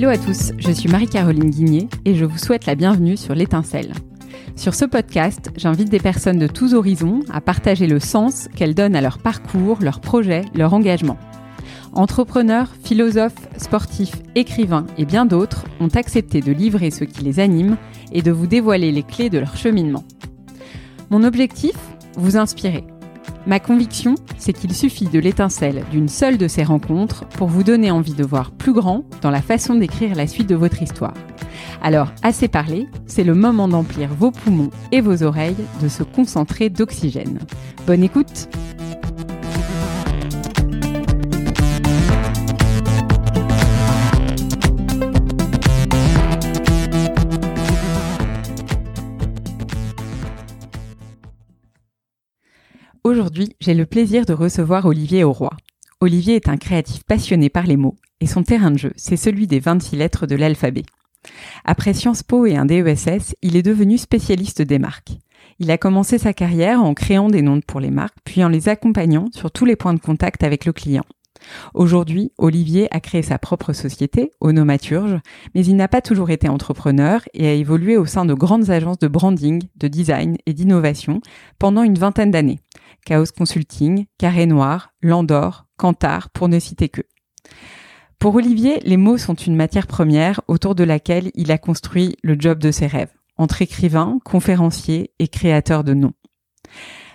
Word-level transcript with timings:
Hello 0.00 0.08
à 0.08 0.16
tous, 0.16 0.52
je 0.56 0.72
suis 0.72 0.88
Marie-Caroline 0.88 1.50
Guigné 1.50 1.86
et 2.06 2.14
je 2.14 2.24
vous 2.24 2.38
souhaite 2.38 2.64
la 2.64 2.74
bienvenue 2.74 3.18
sur 3.18 3.34
l'étincelle. 3.34 3.92
Sur 4.56 4.74
ce 4.74 4.86
podcast, 4.86 5.50
j'invite 5.56 5.90
des 5.90 5.98
personnes 5.98 6.38
de 6.38 6.46
tous 6.46 6.72
horizons 6.72 7.20
à 7.30 7.42
partager 7.42 7.86
le 7.86 8.00
sens 8.00 8.48
qu'elles 8.56 8.74
donnent 8.74 8.96
à 8.96 9.02
leur 9.02 9.18
parcours, 9.18 9.76
leurs 9.82 10.00
projets, 10.00 10.46
leur 10.54 10.72
engagement. 10.72 11.18
Entrepreneurs, 11.92 12.72
philosophes, 12.82 13.46
sportifs, 13.58 14.16
écrivains 14.36 14.86
et 14.96 15.04
bien 15.04 15.26
d'autres 15.26 15.66
ont 15.80 15.94
accepté 15.94 16.40
de 16.40 16.52
livrer 16.52 16.90
ce 16.90 17.04
qui 17.04 17.22
les 17.22 17.38
anime 17.38 17.76
et 18.10 18.22
de 18.22 18.32
vous 18.32 18.46
dévoiler 18.46 18.92
les 18.92 19.02
clés 19.02 19.28
de 19.28 19.38
leur 19.38 19.54
cheminement. 19.58 20.04
Mon 21.10 21.24
objectif 21.24 21.76
Vous 22.16 22.38
inspirer. 22.38 22.84
Ma 23.46 23.60
conviction, 23.60 24.14
c'est 24.38 24.52
qu'il 24.52 24.74
suffit 24.74 25.06
de 25.06 25.18
l'étincelle 25.18 25.84
d'une 25.90 26.08
seule 26.08 26.38
de 26.38 26.48
ces 26.48 26.62
rencontres 26.62 27.24
pour 27.26 27.48
vous 27.48 27.62
donner 27.62 27.90
envie 27.90 28.14
de 28.14 28.24
voir 28.24 28.50
plus 28.50 28.72
grand 28.72 29.04
dans 29.22 29.30
la 29.30 29.42
façon 29.42 29.74
d'écrire 29.74 30.14
la 30.14 30.26
suite 30.26 30.48
de 30.48 30.54
votre 30.54 30.82
histoire. 30.82 31.14
Alors, 31.82 32.12
assez 32.22 32.48
parlé, 32.48 32.88
c'est 33.06 33.24
le 33.24 33.34
moment 33.34 33.68
d'emplir 33.68 34.10
vos 34.12 34.30
poumons 34.30 34.70
et 34.92 35.00
vos 35.00 35.22
oreilles 35.22 35.56
de 35.82 35.88
se 35.88 36.02
concentrer 36.02 36.68
d'oxygène. 36.68 37.38
Bonne 37.86 38.02
écoute 38.02 38.48
Aujourd'hui, 53.02 53.56
j'ai 53.60 53.72
le 53.72 53.86
plaisir 53.86 54.26
de 54.26 54.34
recevoir 54.34 54.84
Olivier 54.84 55.24
Auroy. 55.24 55.56
Olivier 56.00 56.36
est 56.36 56.50
un 56.50 56.58
créatif 56.58 57.02
passionné 57.04 57.48
par 57.48 57.66
les 57.66 57.78
mots 57.78 57.96
et 58.20 58.26
son 58.26 58.42
terrain 58.42 58.70
de 58.70 58.76
jeu, 58.76 58.92
c'est 58.96 59.16
celui 59.16 59.46
des 59.46 59.58
26 59.58 59.96
lettres 59.96 60.26
de 60.26 60.36
l'alphabet. 60.36 60.82
Après 61.64 61.94
Sciences 61.94 62.22
Po 62.22 62.44
et 62.44 62.56
un 62.56 62.66
DESS, 62.66 63.36
il 63.40 63.56
est 63.56 63.62
devenu 63.62 63.96
spécialiste 63.96 64.60
des 64.60 64.78
marques. 64.78 65.12
Il 65.58 65.70
a 65.70 65.78
commencé 65.78 66.18
sa 66.18 66.34
carrière 66.34 66.82
en 66.82 66.92
créant 66.92 67.28
des 67.28 67.40
noms 67.40 67.62
pour 67.62 67.80
les 67.80 67.90
marques, 67.90 68.18
puis 68.24 68.44
en 68.44 68.50
les 68.50 68.68
accompagnant 68.68 69.28
sur 69.32 69.50
tous 69.50 69.64
les 69.64 69.76
points 69.76 69.94
de 69.94 70.00
contact 70.00 70.42
avec 70.44 70.66
le 70.66 70.74
client. 70.74 71.04
Aujourd'hui, 71.74 72.32
Olivier 72.38 72.88
a 72.90 73.00
créé 73.00 73.22
sa 73.22 73.38
propre 73.38 73.72
société, 73.72 74.32
Onomaturge, 74.40 75.18
mais 75.54 75.64
il 75.64 75.76
n'a 75.76 75.88
pas 75.88 76.00
toujours 76.00 76.30
été 76.30 76.48
entrepreneur 76.48 77.22
et 77.34 77.48
a 77.48 77.52
évolué 77.52 77.96
au 77.96 78.06
sein 78.06 78.24
de 78.24 78.34
grandes 78.34 78.70
agences 78.70 78.98
de 78.98 79.08
branding, 79.08 79.62
de 79.76 79.88
design 79.88 80.36
et 80.46 80.52
d'innovation 80.52 81.20
pendant 81.58 81.82
une 81.82 81.98
vingtaine 81.98 82.30
d'années. 82.30 82.60
Chaos 83.04 83.32
Consulting, 83.36 84.06
Carré 84.18 84.46
Noir, 84.46 84.92
Landor, 85.02 85.66
Cantar, 85.76 86.30
pour 86.30 86.48
ne 86.48 86.58
citer 86.58 86.88
que. 86.88 87.02
Pour 88.18 88.34
Olivier, 88.34 88.80
les 88.84 88.98
mots 88.98 89.16
sont 89.16 89.34
une 89.34 89.56
matière 89.56 89.86
première 89.86 90.42
autour 90.46 90.74
de 90.74 90.84
laquelle 90.84 91.30
il 91.34 91.50
a 91.50 91.56
construit 91.56 92.16
le 92.22 92.36
job 92.38 92.58
de 92.58 92.70
ses 92.70 92.86
rêves, 92.86 93.14
entre 93.38 93.62
écrivain, 93.62 94.18
conférencier 94.24 95.12
et 95.18 95.28
créateur 95.28 95.84
de 95.84 95.94
noms. 95.94 96.12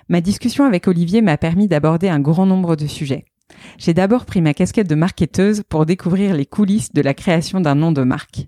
Ma 0.09 0.21
discussion 0.21 0.65
avec 0.65 0.87
Olivier 0.87 1.21
m'a 1.21 1.37
permis 1.37 1.67
d'aborder 1.67 2.09
un 2.09 2.19
grand 2.19 2.45
nombre 2.45 2.75
de 2.75 2.87
sujets. 2.87 3.25
J'ai 3.77 3.93
d'abord 3.93 4.25
pris 4.25 4.41
ma 4.41 4.53
casquette 4.53 4.89
de 4.89 4.95
marketeuse 4.95 5.63
pour 5.67 5.85
découvrir 5.85 6.35
les 6.35 6.45
coulisses 6.45 6.93
de 6.93 7.01
la 7.01 7.13
création 7.13 7.61
d'un 7.61 7.75
nom 7.75 7.91
de 7.91 8.03
marque. 8.03 8.47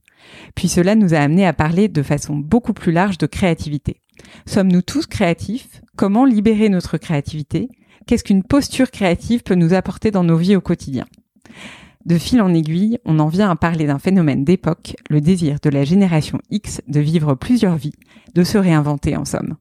Puis 0.55 0.67
cela 0.67 0.95
nous 0.95 1.13
a 1.13 1.19
amené 1.19 1.45
à 1.45 1.53
parler 1.53 1.87
de 1.87 2.03
façon 2.03 2.35
beaucoup 2.35 2.73
plus 2.73 2.91
large 2.91 3.17
de 3.17 3.27
créativité. 3.27 4.01
Sommes-nous 4.45 4.81
tous 4.81 5.05
créatifs? 5.05 5.81
Comment 5.95 6.25
libérer 6.25 6.69
notre 6.69 6.97
créativité? 6.97 7.69
Qu'est-ce 8.05 8.23
qu'une 8.23 8.43
posture 8.43 8.91
créative 8.91 9.43
peut 9.43 9.55
nous 9.55 9.73
apporter 9.73 10.11
dans 10.11 10.23
nos 10.23 10.37
vies 10.37 10.55
au 10.55 10.61
quotidien? 10.61 11.05
De 12.05 12.17
fil 12.17 12.41
en 12.41 12.53
aiguille, 12.53 12.99
on 13.03 13.19
en 13.19 13.27
vient 13.27 13.49
à 13.49 13.55
parler 13.57 13.85
d'un 13.85 13.99
phénomène 13.99 14.45
d'époque, 14.45 14.95
le 15.09 15.19
désir 15.19 15.57
de 15.61 15.69
la 15.69 15.83
génération 15.83 16.39
X 16.49 16.81
de 16.87 17.01
vivre 17.01 17.35
plusieurs 17.35 17.75
vies, 17.75 17.95
de 18.33 18.43
se 18.45 18.57
réinventer 18.57 19.17
en 19.17 19.25
somme 19.25 19.57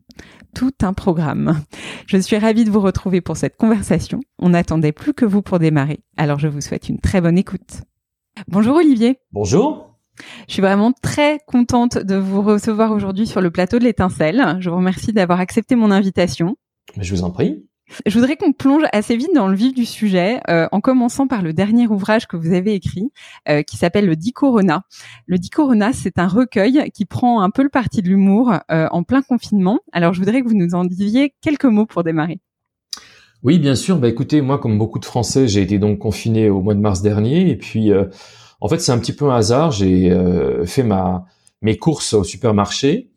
tout 0.57 0.73
un 0.81 0.95
programme. 0.95 1.61
Je 2.07 2.17
suis 2.17 2.39
ravie 2.39 2.65
de 2.65 2.71
vous 2.71 2.81
retrouver 2.81 3.21
pour 3.21 3.37
cette 3.37 3.59
conversation. 3.59 4.21
On 4.39 4.49
n'attendait 4.49 4.91
plus 4.91 5.13
que 5.13 5.27
vous 5.27 5.43
pour 5.43 5.59
démarrer, 5.59 6.01
alors 6.17 6.39
je 6.39 6.49
vous 6.49 6.63
souhaite 6.63 6.89
une 6.89 6.99
très 6.99 7.21
bonne 7.21 7.37
écoute. 7.37 7.83
Bonjour 8.49 8.77
Olivier. 8.77 9.19
Bonjour. 9.33 9.99
Je 10.49 10.55
suis 10.55 10.63
vraiment 10.63 10.93
très 10.93 11.41
contente 11.47 11.99
de 11.99 12.17
vous 12.17 12.41
recevoir 12.41 12.93
aujourd'hui 12.93 13.27
sur 13.27 13.43
le 13.43 13.51
plateau 13.51 13.79
de 13.79 13.85
l'étincelle. 13.85 14.57
Je 14.61 14.71
vous 14.71 14.77
remercie 14.77 15.13
d'avoir 15.13 15.41
accepté 15.41 15.77
mon 15.77 15.91
invitation. 15.91 16.57
Je 16.99 17.15
vous 17.15 17.23
en 17.23 17.31
prie. 17.31 17.67
Je 18.05 18.19
voudrais 18.19 18.37
qu'on 18.37 18.53
plonge 18.53 18.83
assez 18.93 19.17
vite 19.17 19.31
dans 19.35 19.47
le 19.47 19.55
vif 19.55 19.73
du 19.73 19.85
sujet, 19.85 20.41
euh, 20.51 20.67
en 20.73 20.81
commençant 20.81 21.29
par 21.29 21.43
le 21.43 21.53
dernier 21.53 21.87
ouvrage 21.87 22.27
que 22.27 22.37
vous 22.37 22.53
avez 22.53 22.75
écrit, 22.75 23.13
euh, 23.49 23.63
qui 23.63 23.77
s'appelle 23.77 24.07
Le 24.07 24.17
Dit 24.17 24.33
Corona. 24.33 24.83
Le 25.27 25.39
Dit 25.39 25.51
Corona, 25.51 25.93
c'est 25.93 26.19
un 26.19 26.27
recueil 26.27 26.91
qui 26.93 27.05
prend 27.05 27.43
un 27.43 27.51
peu 27.51 27.63
le 27.63 27.69
parti 27.69 28.03
de 28.03 28.09
l'humour 28.09 28.53
euh, 28.71 28.89
en 28.91 29.05
plein 29.05 29.23
confinement. 29.23 29.79
Alors, 29.93 30.15
je 30.15 30.19
voudrais 30.19 30.43
que 30.43 30.49
vous 30.49 30.57
nous 30.57 30.75
en 30.75 30.85
disiez 30.85 31.33
quelques 31.41 31.65
mots 31.65 31.87
pour 31.87 32.03
démarrer. 32.03 32.41
Oui, 33.45 33.61
bien 33.61 33.77
sûr. 33.77 33.99
Bah, 33.99 34.09
écoutez, 34.09 34.41
moi, 34.41 34.59
comme 34.59 34.79
beaucoup 34.79 34.99
de 34.99 35.05
Français, 35.05 35.47
j'ai 35.47 35.63
été 35.63 35.79
donc 35.79 36.01
confiné 36.01 36.51
au 36.51 36.63
mois 36.63 36.75
de 36.75 36.81
mars 36.81 37.03
dernier, 37.03 37.49
et 37.51 37.57
puis, 37.57 37.93
en 38.61 38.69
fait, 38.69 38.81
c'est 38.81 38.93
un 38.93 38.99
petit 38.99 39.13
peu 39.13 39.31
un 39.31 39.37
hasard. 39.37 39.71
J'ai 39.71 40.11
fait 40.65 40.83
ma 40.83 41.27
mes 41.63 41.77
courses 41.77 42.13
au 42.15 42.25
supermarché, 42.25 43.11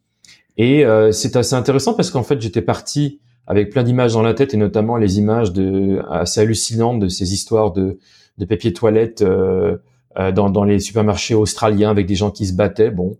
et 0.57 0.85
c'est 1.11 1.35
assez 1.35 1.55
intéressant 1.55 1.93
parce 1.93 2.11
qu'en 2.11 2.23
fait, 2.23 2.39
j'étais 2.39 2.61
parti 2.61 3.21
avec 3.49 3.71
plein 3.71 3.81
d'images 3.81 4.13
dans 4.13 4.21
la 4.21 4.35
tête 4.35 4.53
et 4.53 4.57
notamment 4.57 4.95
les 4.95 5.17
images 5.17 5.51
de 5.51 6.01
assez 6.09 6.39
hallucinantes 6.39 6.99
de 6.99 7.07
ces 7.07 7.33
histoires 7.33 7.73
de, 7.73 7.97
de 8.37 8.45
papier 8.45 8.71
toilette 8.73 9.23
euh, 9.23 9.77
euh, 10.19 10.31
dans, 10.31 10.51
dans 10.51 10.63
les 10.63 10.79
supermarchés 10.79 11.33
australiens 11.33 11.89
avec 11.89 12.05
des 12.05 12.13
gens 12.15 12.29
qui 12.29 12.45
se 12.45 12.53
battaient. 12.53 12.91
Bon. 12.91 13.17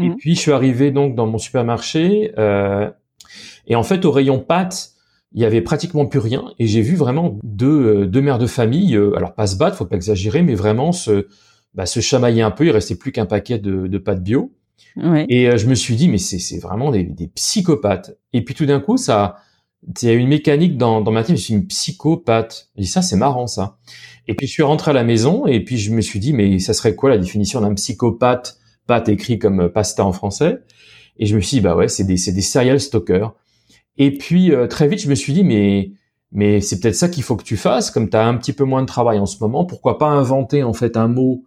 Et 0.00 0.08
mhm. 0.08 0.16
puis 0.16 0.34
je 0.34 0.40
suis 0.40 0.52
arrivé 0.52 0.90
donc 0.90 1.14
dans 1.14 1.26
mon 1.26 1.38
supermarché 1.38 2.32
euh, 2.36 2.90
et 3.68 3.76
en 3.76 3.84
fait 3.84 4.04
au 4.04 4.10
rayon 4.10 4.40
pâtes 4.40 4.90
il 5.32 5.40
y 5.40 5.44
avait 5.44 5.60
pratiquement 5.60 6.06
plus 6.06 6.18
rien 6.18 6.46
et 6.58 6.66
j'ai 6.66 6.82
vu 6.82 6.96
vraiment 6.96 7.38
deux, 7.44 8.04
deux 8.06 8.20
mères 8.20 8.38
de 8.38 8.48
famille 8.48 8.96
alors 8.96 9.34
pas 9.34 9.46
se 9.46 9.56
battre 9.56 9.76
faut 9.76 9.84
pas 9.84 9.94
exagérer 9.94 10.42
mais 10.42 10.56
vraiment 10.56 10.90
se 10.90 11.28
bah, 11.74 11.86
se 11.86 12.00
chamailler 12.00 12.42
un 12.42 12.50
peu 12.50 12.66
il 12.66 12.72
restait 12.72 12.96
plus 12.96 13.12
qu'un 13.12 13.26
paquet 13.26 13.58
de, 13.58 13.86
de 13.86 13.98
pâtes 13.98 14.24
bio 14.24 14.50
ouais. 14.96 15.26
et 15.28 15.56
je 15.56 15.68
me 15.68 15.76
suis 15.76 15.94
dit 15.94 16.08
mais 16.08 16.18
c'est 16.18 16.40
c'est 16.40 16.58
vraiment 16.58 16.90
des, 16.90 17.04
des 17.04 17.28
psychopathes 17.28 18.18
et 18.32 18.42
puis 18.44 18.56
tout 18.56 18.66
d'un 18.66 18.80
coup 18.80 18.96
ça 18.96 19.36
il 19.86 20.08
y 20.08 20.10
a 20.10 20.14
une 20.14 20.28
mécanique 20.28 20.76
dans, 20.76 21.00
dans 21.00 21.10
ma 21.10 21.24
tête, 21.24 21.36
je 21.36 21.42
suis 21.42 21.54
une 21.54 21.66
psychopathe. 21.66 22.68
Je 22.76 22.82
dis 22.82 22.88
ça, 22.88 23.02
c'est 23.02 23.16
marrant 23.16 23.46
ça. 23.46 23.78
Et 24.28 24.34
puis 24.34 24.46
je 24.46 24.52
suis 24.52 24.62
rentré 24.62 24.90
à 24.90 24.94
la 24.94 25.04
maison 25.04 25.46
et 25.46 25.64
puis 25.64 25.78
je 25.78 25.90
me 25.90 26.00
suis 26.00 26.20
dit, 26.20 26.32
mais 26.32 26.58
ça 26.58 26.74
serait 26.74 26.94
quoi 26.94 27.10
la 27.10 27.18
définition 27.18 27.60
d'un 27.60 27.74
psychopathe, 27.74 28.58
pâte 28.86 29.08
écrit 29.08 29.38
comme 29.38 29.70
pasta 29.70 30.04
en 30.04 30.12
français? 30.12 30.58
Et 31.18 31.26
je 31.26 31.34
me 31.34 31.40
suis 31.40 31.56
dit, 31.56 31.60
bah 31.60 31.76
ouais, 31.76 31.88
c'est 31.88 32.04
des, 32.04 32.16
c'est 32.16 32.32
des 32.32 32.42
serial 32.42 32.80
stalkers. 32.80 33.34
Et 33.96 34.16
puis 34.16 34.52
euh, 34.52 34.66
très 34.66 34.88
vite, 34.88 35.00
je 35.00 35.08
me 35.08 35.14
suis 35.14 35.32
dit, 35.32 35.44
mais 35.44 35.92
mais 36.32 36.60
c'est 36.60 36.78
peut-être 36.78 36.94
ça 36.94 37.08
qu'il 37.08 37.24
faut 37.24 37.36
que 37.36 37.42
tu 37.42 37.56
fasses, 37.56 37.90
comme 37.90 38.08
tu 38.08 38.16
as 38.16 38.24
un 38.24 38.36
petit 38.36 38.52
peu 38.52 38.64
moins 38.64 38.82
de 38.82 38.86
travail 38.86 39.18
en 39.18 39.26
ce 39.26 39.38
moment, 39.40 39.64
pourquoi 39.64 39.98
pas 39.98 40.06
inventer 40.06 40.62
en 40.62 40.72
fait 40.72 40.96
un 40.96 41.08
mot 41.08 41.44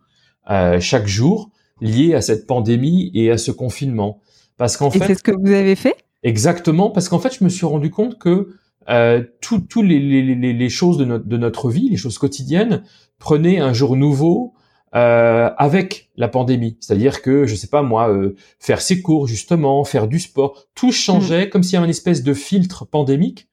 euh, 0.50 0.80
chaque 0.82 1.08
jour 1.08 1.52
lié 1.80 2.16
à 2.16 2.22
cette 2.22 2.48
pandémie 2.48 3.10
et 3.14 3.32
à 3.32 3.38
ce 3.38 3.52
confinement? 3.52 4.20
Parce 4.58 4.76
qu'en 4.76 4.92
fait, 4.92 5.06
c'est 5.06 5.16
ce 5.16 5.24
que 5.24 5.32
vous 5.32 5.52
avez 5.52 5.76
fait? 5.76 5.96
Exactement, 6.24 6.90
parce 6.90 7.10
qu'en 7.10 7.20
fait, 7.20 7.38
je 7.38 7.44
me 7.44 7.50
suis 7.50 7.66
rendu 7.66 7.90
compte 7.90 8.18
que 8.18 8.56
euh, 8.90 9.24
toutes 9.42 9.68
tout 9.68 9.82
les, 9.82 10.00
les, 10.00 10.54
les, 10.54 10.70
choses 10.70 10.98
de 10.98 11.06
notre, 11.06 11.26
de 11.26 11.38
notre 11.38 11.70
vie, 11.70 11.90
les 11.90 11.98
choses 11.98 12.18
quotidiennes, 12.18 12.84
prenaient 13.20 13.60
un 13.60 13.74
jour 13.74 13.96
nouveau 13.96 14.54
euh, 14.96 15.50
avec 15.58 16.12
la 16.18 16.28
pandémie. 16.28 16.78
C'est-à-dire 16.80 17.22
que, 17.22 17.46
je 17.46 17.56
sais 17.56 17.68
pas 17.68 17.82
moi, 17.82 18.10
euh, 18.10 18.36
faire 18.60 18.82
ses 18.82 19.02
cours 19.02 19.28
justement, 19.28 19.84
faire 19.84 20.08
du 20.08 20.20
sport, 20.20 20.68
tout 20.76 20.92
changeait, 20.92 21.48
mm. 21.48 21.50
comme 21.50 21.64
s'il 21.64 21.74
y 21.74 21.78
avait 21.78 21.86
une 21.86 21.92
espèce 21.92 22.24
de 22.24 22.34
filtre 22.34 22.86
pandémique 22.86 23.48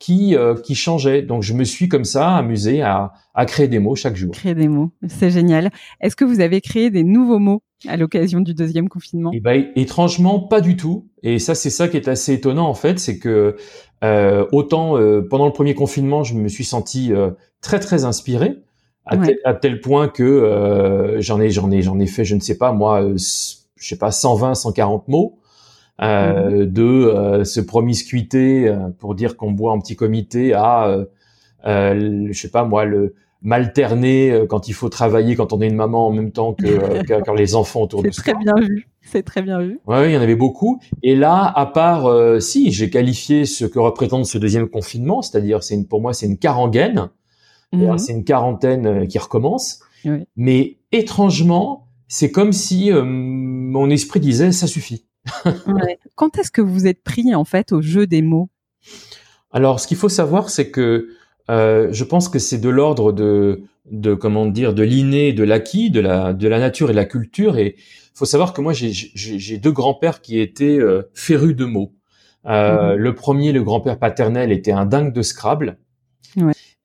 qui 0.00 0.34
euh, 0.34 0.56
qui 0.56 0.74
changeait. 0.74 1.22
Donc 1.22 1.44
je 1.44 1.54
me 1.54 1.62
suis 1.62 1.88
comme 1.88 2.04
ça 2.04 2.34
amusé 2.34 2.82
à, 2.82 3.12
à 3.34 3.46
créer 3.46 3.68
des 3.68 3.78
mots 3.78 3.94
chaque 3.94 4.16
jour. 4.16 4.32
Créer 4.32 4.54
des 4.54 4.66
mots, 4.66 4.90
c'est 5.06 5.30
génial. 5.30 5.70
Est-ce 6.00 6.16
que 6.16 6.24
vous 6.24 6.40
avez 6.40 6.60
créé 6.60 6.90
des 6.90 7.04
nouveaux 7.04 7.38
mots 7.38 7.62
à 7.86 7.96
l'occasion 7.96 8.40
du 8.40 8.54
deuxième 8.54 8.88
confinement? 8.88 9.30
Eh 9.32 9.40
ben 9.40 9.66
étrangement 9.76 10.40
pas 10.40 10.60
du 10.60 10.76
tout. 10.76 11.06
Et 11.22 11.38
ça 11.38 11.54
c'est 11.54 11.70
ça 11.70 11.86
qui 11.86 11.98
est 11.98 12.08
assez 12.08 12.32
étonnant 12.32 12.66
en 12.66 12.74
fait, 12.74 12.98
c'est 12.98 13.18
que 13.18 13.56
euh, 14.02 14.46
autant 14.50 14.98
euh, 14.98 15.20
pendant 15.20 15.46
le 15.46 15.52
premier 15.52 15.74
confinement 15.74 16.24
je 16.24 16.34
me 16.34 16.48
suis 16.48 16.64
senti 16.64 17.12
euh, 17.12 17.30
très 17.60 17.78
très 17.78 18.04
inspiré. 18.04 18.56
À, 19.06 19.16
tel, 19.16 19.38
à 19.44 19.54
tel 19.54 19.80
point 19.80 20.08
que 20.08 20.22
euh, 20.22 21.20
j'en 21.20 21.40
ai 21.40 21.50
j'en 21.50 21.70
ai 21.70 21.82
j'en 21.82 21.98
ai 21.98 22.06
fait 22.06 22.24
je 22.24 22.36
ne 22.36 22.40
sais 22.40 22.56
pas 22.56 22.70
moi 22.72 23.02
je 23.16 23.88
sais 23.88 23.96
pas 23.96 24.12
120 24.12 24.54
140 24.54 25.08
mots 25.08 25.39
euh, 26.02 26.50
mhm. 26.50 26.66
de 26.66 26.82
euh, 26.82 27.44
se 27.44 27.60
promiscuiter 27.60 28.68
euh, 28.68 28.88
pour 28.98 29.14
dire 29.14 29.36
qu'on 29.36 29.52
boit 29.52 29.72
en 29.72 29.78
petit 29.80 29.96
comité 29.96 30.54
à, 30.54 31.04
euh, 31.66 32.28
je 32.30 32.38
sais 32.38 32.50
pas 32.50 32.64
moi, 32.64 32.84
le 32.84 33.14
m'alterner 33.42 34.44
quand 34.50 34.68
il 34.68 34.74
faut 34.74 34.90
travailler 34.90 35.34
quand 35.34 35.54
on 35.54 35.62
est 35.62 35.66
une 35.66 35.74
maman 35.74 36.08
en 36.08 36.12
même 36.12 36.30
temps 36.30 36.52
que, 36.52 37.02
que, 37.22 37.36
les 37.36 37.54
enfants 37.54 37.80
autour 37.80 38.02
de 38.02 38.10
soi. 38.10 38.22
C'est 38.22 38.32
très 38.32 38.38
bien 38.38 38.54
vu. 38.60 38.86
C'est 39.00 39.22
très 39.22 39.40
bien 39.40 39.60
vu. 39.60 39.80
Ouais, 39.86 40.10
il 40.10 40.14
y 40.14 40.18
en 40.18 40.20
avait 40.20 40.36
beaucoup. 40.36 40.78
Et 41.02 41.16
là, 41.16 41.50
à 41.56 41.64
part, 41.64 42.06
si 42.42 42.70
j'ai 42.70 42.90
qualifié 42.90 43.46
ce 43.46 43.64
que 43.64 43.78
représente 43.78 44.26
ce 44.26 44.36
deuxième 44.36 44.68
confinement, 44.68 45.22
c'est-à-dire, 45.22 45.62
c'est 45.62 45.74
une, 45.74 45.86
pour 45.86 46.02
moi, 46.02 46.12
c'est 46.12 46.26
une 46.26 46.36
quarantaine. 46.36 47.08
Mhm. 47.72 47.96
C'est 47.96 48.12
une 48.12 48.24
quarantaine 48.24 49.08
qui 49.08 49.18
recommence. 49.18 49.80
Oui. 50.04 50.24
Mais 50.36 50.76
étrangement, 50.92 51.86
c'est 52.08 52.30
comme 52.30 52.52
si 52.52 52.90
mon 52.92 53.88
esprit 53.88 54.20
disait 54.20 54.52
ça 54.52 54.66
suffit. 54.66 55.06
Quand 56.14 56.38
est-ce 56.38 56.50
que 56.50 56.60
vous 56.60 56.86
êtes 56.86 57.02
pris 57.02 57.34
en 57.34 57.44
fait 57.44 57.72
au 57.72 57.82
jeu 57.82 58.06
des 58.06 58.22
mots? 58.22 58.48
Alors, 59.52 59.80
ce 59.80 59.86
qu'il 59.86 59.96
faut 59.96 60.08
savoir, 60.08 60.50
c'est 60.50 60.70
que 60.70 61.08
je 61.48 62.04
pense 62.04 62.28
que 62.28 62.38
c'est 62.38 62.58
de 62.58 62.68
l'ordre 62.68 63.12
de, 63.12 63.62
de 63.90 64.14
comment 64.14 64.46
dire, 64.46 64.74
de 64.74 64.82
l'inné, 64.82 65.32
de 65.32 65.44
l'acquis, 65.44 65.90
de 65.90 66.00
la, 66.00 66.32
de 66.32 66.48
la 66.48 66.58
nature 66.58 66.90
et 66.90 66.92
de 66.92 66.96
la 66.96 67.04
culture. 67.04 67.58
Et 67.58 67.74
il 67.76 68.18
faut 68.18 68.24
savoir 68.24 68.52
que 68.52 68.60
moi, 68.60 68.72
j'ai 68.72 69.58
deux 69.58 69.72
grands-pères 69.72 70.20
qui 70.20 70.38
étaient 70.38 70.78
férus 71.14 71.56
de 71.56 71.64
mots. 71.64 71.92
Euh, 72.46 72.94
mhm. 72.94 72.96
Le 72.96 73.14
premier, 73.14 73.52
le 73.52 73.62
grand-père 73.62 73.98
paternel, 73.98 74.52
était 74.52 74.72
un 74.72 74.86
dingue 74.86 75.12
de 75.12 75.22
Scrabble. 75.22 75.78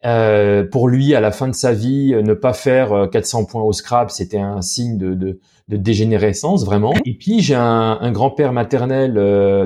Euh, 0.06 0.64
pour 0.64 0.88
lui, 0.88 1.16
à 1.16 1.20
la 1.20 1.32
fin 1.32 1.48
de 1.48 1.56
sa 1.56 1.74
vie, 1.74 2.14
ne 2.14 2.34
pas 2.34 2.54
faire 2.54 3.10
400 3.12 3.42
euh, 3.42 3.46
points 3.46 3.64
au 3.64 3.74
Scrabble, 3.74 4.12
c'était 4.12 4.38
un 4.38 4.62
signe 4.62 4.98
de, 4.98 5.14
de, 5.14 5.40
de, 5.68 5.78
dégénérescence, 5.78 6.64
vraiment. 6.64 6.94
Et 7.06 7.16
puis, 7.16 7.40
j'ai 7.40 7.56
un, 7.56 7.98
un 8.00 8.12
grand-père 8.12 8.54
maternel, 8.54 9.14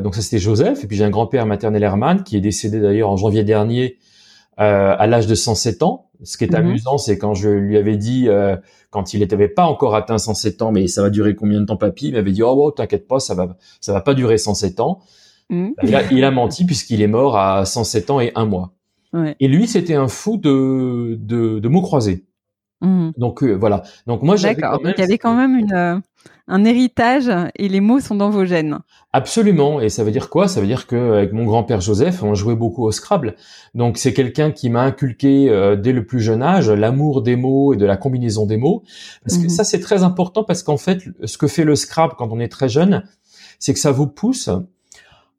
donc 0.01 0.15
ça 0.15 0.21
c'était 0.21 0.39
Joseph, 0.39 0.83
et 0.83 0.88
puis 0.88 0.95
j'ai 0.95 1.03
un 1.03 1.09
grand-père 1.09 1.45
maternel 1.45 1.83
Herman, 1.83 2.24
qui 2.24 2.38
est 2.38 2.41
décédé 2.41 2.80
d'ailleurs 2.80 3.09
en 3.09 3.18
janvier 3.18 3.44
dernier, 3.44 3.97
à 4.57 5.07
l'âge 5.07 5.27
de 5.27 5.36
107 5.36 5.83
ans. 5.83 6.06
Ce 6.24 6.38
qui 6.38 6.44
est 6.44 6.51
mhm. 6.51 6.56
amusant, 6.56 6.97
c'est 6.97 7.18
quand 7.18 7.33
je 7.33 7.50
lui 7.50 7.77
avais 7.77 7.97
dit, 7.97 8.30
quand 8.91 9.13
il 9.13 9.25
n'avait 9.25 9.50
pas 9.50 9.65
encore 9.65 9.95
atteint 9.95 10.18
107 10.18 10.62
ans, 10.62 10.71
mais 10.71 10.88
ça 10.88 11.01
va 11.01 11.09
durer 11.09 11.36
combien 11.36 11.59
de 11.59 11.65
temps, 11.65 11.77
papy? 11.77 12.07
Il 12.07 12.13
m'avait 12.13 12.31
dit, 12.31 12.44
oh, 12.44 12.56
oh 12.57 12.71
t'inquiète 12.71 13.07
pas, 13.07 13.19
ça 13.19 13.36
va, 13.36 13.57
ça 13.81 13.91
va 13.91 14.01
pas 14.01 14.13
durer 14.13 14.38
107 14.38 14.80
ans. 14.80 15.00
Mmh. 15.50 15.69
Il, 16.12 16.24
a, 16.24 16.31
menti 16.31 16.63
puisqu'il 16.63 17.01
est 17.01 17.07
mort 17.07 17.36
à 17.36 17.65
107 17.65 18.12
ans 18.12 18.19
et 18.19 18.31
un 18.36 18.45
mois. 18.45 18.74
Et 19.39 19.47
lui, 19.47 19.67
c'était 19.67 19.95
un 19.95 20.07
fou 20.07 20.38
de, 20.38 21.17
de, 21.19 21.67
mots 21.67 21.81
croisés. 21.81 22.25
Mmh. 22.81 23.11
Donc 23.17 23.44
euh, 23.44 23.53
voilà. 23.53 23.83
Donc 24.07 24.21
moi, 24.21 24.35
j'avais 24.35 24.61
quand 24.61 24.79
il 24.83 25.00
y 25.00 25.03
avait 25.03 25.17
quand 25.17 25.35
même 25.35 25.57
une, 25.57 25.73
euh, 25.73 26.00
un 26.47 26.65
héritage 26.65 27.31
et 27.57 27.67
les 27.69 27.81
mots 27.81 28.00
sont 28.00 28.15
dans 28.15 28.29
vos 28.29 28.45
gènes. 28.45 28.79
Absolument. 29.13 29.81
Et 29.81 29.89
ça 29.89 30.03
veut 30.03 30.11
dire 30.11 30.29
quoi? 30.29 30.47
Ça 30.47 30.61
veut 30.61 30.67
dire 30.67 30.88
qu'avec 30.88 31.33
mon 31.33 31.45
grand-père 31.45 31.81
Joseph, 31.81 32.23
on 32.23 32.35
jouait 32.35 32.56
beaucoup 32.56 32.83
au 32.83 32.91
Scrabble. 32.91 33.35
Donc 33.75 33.97
c'est 33.97 34.13
quelqu'un 34.13 34.51
qui 34.51 34.69
m'a 34.69 34.83
inculqué 34.83 35.50
euh, 35.50 35.75
dès 35.75 35.91
le 35.91 36.05
plus 36.05 36.21
jeune 36.21 36.41
âge 36.41 36.69
l'amour 36.69 37.21
des 37.21 37.35
mots 37.35 37.73
et 37.73 37.77
de 37.77 37.85
la 37.85 37.97
combinaison 37.97 38.45
des 38.45 38.57
mots. 38.57 38.83
Parce 39.23 39.38
que 39.38 39.45
mmh. 39.45 39.50
ça, 39.50 39.63
c'est 39.63 39.79
très 39.79 40.03
important 40.03 40.44
parce 40.44 40.63
qu'en 40.63 40.77
fait, 40.77 41.03
ce 41.23 41.38
que 41.38 41.47
fait 41.47 41.63
le 41.63 41.75
Scrabble 41.75 42.13
quand 42.17 42.29
on 42.31 42.39
est 42.39 42.50
très 42.50 42.69
jeune, 42.69 43.03
c'est 43.59 43.73
que 43.73 43.79
ça 43.79 43.91
vous 43.91 44.07
pousse 44.07 44.50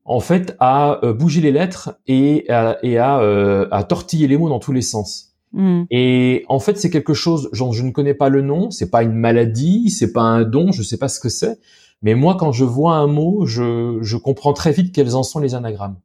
en 0.04 0.20
fait 0.20 0.56
à 0.58 1.04
euh, 1.04 1.12
bouger 1.12 1.40
les 1.40 1.52
lettres 1.52 1.98
et 2.06 2.50
à, 2.50 2.78
et 2.82 2.98
à, 2.98 3.20
euh, 3.20 3.68
à 3.70 3.84
tortiller 3.84 4.26
les 4.28 4.36
mots 4.36 4.48
dans 4.48 4.58
tous 4.58 4.72
les 4.72 4.82
sens. 4.82 5.36
Hmm. 5.52 5.82
Et 5.90 6.44
en 6.48 6.60
fait, 6.60 6.78
c'est 6.78 6.90
quelque 6.90 7.14
chose 7.14 7.48
genre 7.52 7.72
je 7.72 7.82
ne 7.82 7.90
connais 7.90 8.14
pas 8.14 8.28
le 8.28 8.42
nom, 8.42 8.70
c'est 8.70 8.90
pas 8.90 9.02
une 9.02 9.14
maladie, 9.14 9.90
c'est 9.90 10.12
pas 10.12 10.22
un 10.22 10.42
don, 10.42 10.72
je 10.72 10.82
sais 10.82 10.98
pas 10.98 11.08
ce 11.08 11.20
que 11.20 11.28
c'est. 11.28 11.58
Mais 12.02 12.14
moi, 12.14 12.36
quand 12.38 12.52
je 12.52 12.64
vois 12.64 12.94
un 12.94 13.06
mot, 13.06 13.44
je, 13.46 13.98
je 14.00 14.16
comprends 14.16 14.52
très 14.52 14.72
vite 14.72 14.94
quels 14.94 15.16
en 15.16 15.22
sont 15.22 15.38
les 15.38 15.54
anagrammes. 15.54 15.96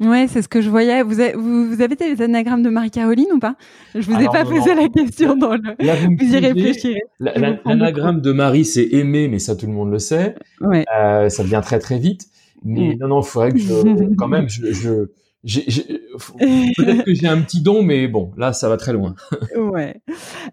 Ouais, 0.00 0.26
c'est 0.28 0.42
ce 0.42 0.48
que 0.48 0.60
je 0.60 0.68
voyais. 0.68 1.02
Vous 1.02 1.20
avez, 1.20 1.34
vous, 1.34 1.80
avez 1.80 1.94
les 2.00 2.22
anagrammes 2.22 2.62
de 2.62 2.70
Marie-Caroline 2.70 3.28
ou 3.34 3.38
pas? 3.38 3.54
Je 3.94 4.00
vous 4.00 4.20
ai 4.20 4.26
pas 4.26 4.44
posé 4.44 4.74
la 4.74 4.88
question 4.88 5.36
dans 5.36 5.54
le. 5.54 5.76
vous, 6.18 6.34
y 6.34 6.38
réfléchirez. 6.38 7.02
L'anagramme 7.20 8.20
de 8.20 8.32
Marie, 8.32 8.64
c'est 8.64 8.88
aimer, 8.92 9.28
mais 9.28 9.38
ça 9.38 9.54
tout 9.54 9.66
le 9.66 9.72
monde 9.72 9.92
le 9.92 9.98
sait. 9.98 10.34
Ouais. 10.60 10.84
Euh, 10.96 11.28
ça 11.28 11.44
vient 11.44 11.60
très 11.60 11.78
très 11.78 11.98
vite. 11.98 12.26
Mais 12.64 12.94
mm. 12.94 12.98
non, 13.00 13.08
non, 13.08 13.20
il 13.20 13.26
faudrait 13.26 13.52
que 13.52 13.58
je, 13.58 14.14
quand 14.16 14.28
même, 14.28 14.48
je, 14.48 14.72
je 14.72 15.06
peut-être 15.44 17.04
que 17.04 17.14
j'ai 17.14 17.26
un 17.26 17.40
petit 17.40 17.60
don, 17.60 17.82
mais 17.82 18.06
bon, 18.06 18.32
là, 18.36 18.52
ça 18.52 18.68
va 18.68 18.76
très 18.76 18.92
loin. 18.92 19.14
ouais. 19.56 20.00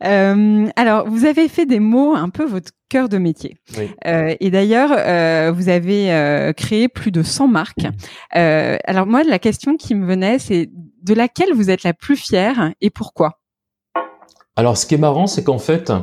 Euh, 0.04 0.68
alors, 0.76 1.08
vous 1.08 1.26
avez 1.26 1.48
fait 1.48 1.66
des 1.66 1.80
mots 1.80 2.16
un 2.16 2.30
peu 2.30 2.46
votre 2.46 2.72
cœur 2.90 3.08
de 3.08 3.18
métier. 3.18 3.58
Oui. 3.78 3.90
Euh, 4.08 4.36
et 4.40 4.50
d'ailleurs, 4.50 4.92
euh, 4.92 5.52
vous 5.52 5.70
avez 5.70 6.52
créé 6.58 6.88
plus 6.88 7.12
de 7.12 7.22
100 7.22 7.48
marques. 7.48 7.88
Alors 8.32 9.06
moi, 9.06 9.24
la 9.24 9.40
question 9.40 9.78
qui 9.78 9.96
me 9.96 10.06
venait, 10.06 10.40
c'est 10.40 10.70
de 11.04 11.14
laquelle 11.14 11.54
vous 11.54 11.70
êtes 11.70 11.84
la 11.84 11.94
plus 11.94 12.18
fière 12.18 12.74
et 12.82 12.90
pourquoi? 12.90 13.40
Alors, 14.56 14.76
ce 14.76 14.86
qui 14.86 14.96
est 14.96 15.00
marrant, 15.00 15.28
c'est 15.28 15.44
qu'en 15.44 15.60
fait, 15.60 15.94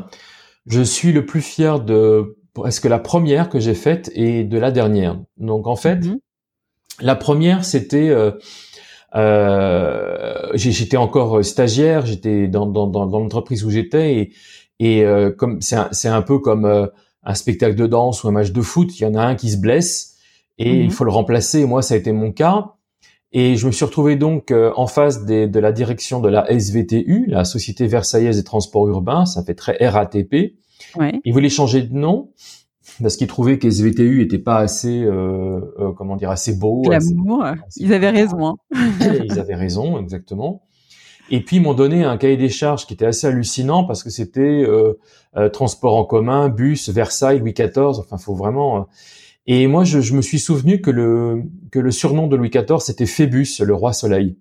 je 0.67 0.81
suis 0.81 1.13
le 1.13 1.27
plus 1.27 1.43
fier 1.43 1.81
de 1.81 2.37
est-ce 2.65 2.81
que 2.81 2.89
la 2.89 2.99
première 2.99 3.49
que 3.49 3.59
j'ai 3.59 3.75
faite 3.75 4.11
et 4.15 4.45
de 4.45 4.59
la 4.59 4.71
dernière? 4.71 5.19
Donc 5.37 5.67
en 5.67 5.77
fait, 5.77 5.97
mhm. 5.97 6.19
la 7.01 7.15
première 7.17 7.65
c'était 7.65 8.09
euh, 8.09 8.33
euh, 9.15 10.51
j'étais 10.55 10.97
encore 10.97 11.45
stagiaire, 11.45 12.07
j'étais 12.07 12.49
dans, 12.49 12.67
dans, 12.67 12.87
dans, 12.87 13.07
l'entreprise 13.07 13.65
où 13.65 13.71
j'étais 13.71 14.15
et, 14.17 14.33
et 14.79 15.05
euh, 15.05 15.31
comme 15.31 15.61
c'est 15.61 15.77
un, 15.77 15.89
c'est 15.93 16.09
un 16.09 16.23
peu 16.23 16.39
comme 16.39 16.65
euh, 16.65 16.87
un 17.25 17.35
spectacle 17.35 17.75
de 17.75 17.87
danse 17.87 18.25
ou 18.25 18.29
un 18.29 18.33
match 18.33 18.53
de 18.53 18.61
foot, 18.61 18.99
il 18.99 19.03
y 19.03 19.07
en 19.07 19.15
a 19.15 19.23
un 19.23 19.35
qui 19.35 19.51
se 19.51 19.57
blesse 19.57 20.17
et 20.59 20.71
il 20.71 20.85
mhm. 20.85 20.91
faut 20.91 21.05
le 21.05 21.11
remplacer. 21.11 21.65
moi, 21.65 21.83
ça 21.83 21.95
a 21.95 21.97
été 21.97 22.13
mon 22.13 22.33
cas. 22.33 22.73
Et 23.33 23.57
je 23.57 23.67
me 23.67 23.73
suis 23.73 23.85
retrouvé 23.85 24.17
donc 24.17 24.51
euh, 24.51 24.73
en 24.77 24.87
face 24.87 25.25
des, 25.25 25.47
de 25.47 25.59
la 25.61 25.73
direction 25.73 26.21
de 26.21 26.29
la 26.29 26.47
SVTU, 26.51 27.27
la 27.29 27.45
Société 27.45 27.87
Versaillaise 27.87 28.37
des 28.37 28.45
Transports 28.45 28.89
Urbains, 28.89 29.27
ça 29.27 29.43
fait 29.43 29.55
très 29.55 29.77
RATP. 29.87 30.55
Ouais. 30.95 31.21
Ils 31.25 31.33
voulaient 31.33 31.49
changer 31.49 31.83
de 31.83 31.95
nom 31.95 32.31
parce 33.03 33.17
qu'ils 33.17 33.27
trouvaient 33.27 33.59
que 33.59 33.69
SVTU 33.69 34.23
était 34.23 34.39
pas 34.39 34.59
assez, 34.59 35.03
euh, 35.03 35.61
euh, 35.79 35.93
comment 35.93 36.17
dire, 36.17 36.31
assez 36.31 36.55
beau. 36.55 36.83
L'amour, 36.89 37.45
ils 37.77 37.93
avaient 37.93 38.11
raison. 38.11 38.47
Hein. 38.47 38.57
ils 39.25 39.39
avaient 39.39 39.55
raison, 39.55 39.99
exactement. 39.99 40.63
Et 41.31 41.41
puis 41.41 41.57
ils 41.57 41.63
m'ont 41.63 41.75
donné 41.75 42.05
un 42.05 42.17
cahier 42.17 42.37
des 42.37 42.49
charges 42.49 42.87
qui 42.87 42.95
était 42.95 43.07
assez 43.07 43.27
hallucinant 43.27 43.85
parce 43.85 44.03
que 44.03 44.11
c'était 44.11 44.41
euh, 44.41 44.99
euh 45.37 45.49
transport 45.49 45.97
en 45.97 46.05
commun, 46.05 46.49
bus, 46.49 46.89
Versailles, 46.89 47.41
Louis 47.41 47.53
XIV. 47.53 47.99
Enfin, 47.99 48.17
faut 48.17 48.35
vraiment. 48.35 48.79
Euh. 48.79 48.83
Et 49.49 49.67
moi, 49.67 49.85
je, 49.85 50.01
je, 50.01 50.15
me 50.15 50.23
suis 50.23 50.39
souvenu 50.39 50.81
que 50.81 50.91
le 50.91 51.43
que 51.71 51.79
le 51.79 51.91
surnom 51.91 52.27
de 52.27 52.37
Louis 52.37 52.51
XIV 52.51 52.79
c'était 52.81 53.07
Phébus, 53.07 53.61
le 53.61 53.75
roi 53.75 53.93
soleil. 53.93 54.39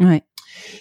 Ouais. 0.00 0.22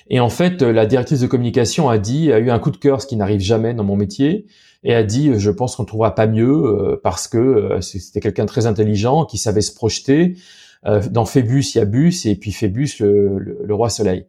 Et 0.09 0.19
en 0.19 0.29
fait, 0.29 0.61
la 0.61 0.85
directrice 0.85 1.21
de 1.21 1.27
communication 1.27 1.89
a 1.89 1.97
dit, 1.97 2.31
a 2.31 2.39
eu 2.39 2.49
un 2.49 2.59
coup 2.59 2.71
de 2.71 2.77
cœur, 2.77 3.01
ce 3.01 3.07
qui 3.07 3.15
n'arrive 3.15 3.39
jamais 3.39 3.73
dans 3.73 3.83
mon 3.83 3.95
métier, 3.95 4.45
et 4.88 4.95
a 4.95 5.04
dit, 5.04 5.38
je 5.38 5.51
pense 5.51 5.75
qu'on 5.75 5.84
trouvera 5.84 6.16
pas 6.16 6.28
mieux 6.28 6.50
euh, 6.50 7.00
parce 7.04 7.28
que 7.28 7.38
euh, 7.38 7.81
c'était 7.81 8.22
quelqu'un 8.22 8.44
de 8.44 8.48
très 8.50 8.68
intelligent 8.68 9.25
qui 9.25 9.38
savait 9.38 9.62
se 9.62 9.75
projeter. 9.75 10.38
Euh, 10.86 11.01
dans 11.12 11.25
Phébus, 11.25 11.75
il 11.75 11.78
y 11.78 11.81
a 11.81 11.86
Bus 11.86 12.25
et 12.25 12.36
puis 12.36 12.54
Phébus, 12.54 12.92
le, 13.01 13.38
le, 13.38 13.75
roi 13.75 13.89
soleil. 13.89 14.28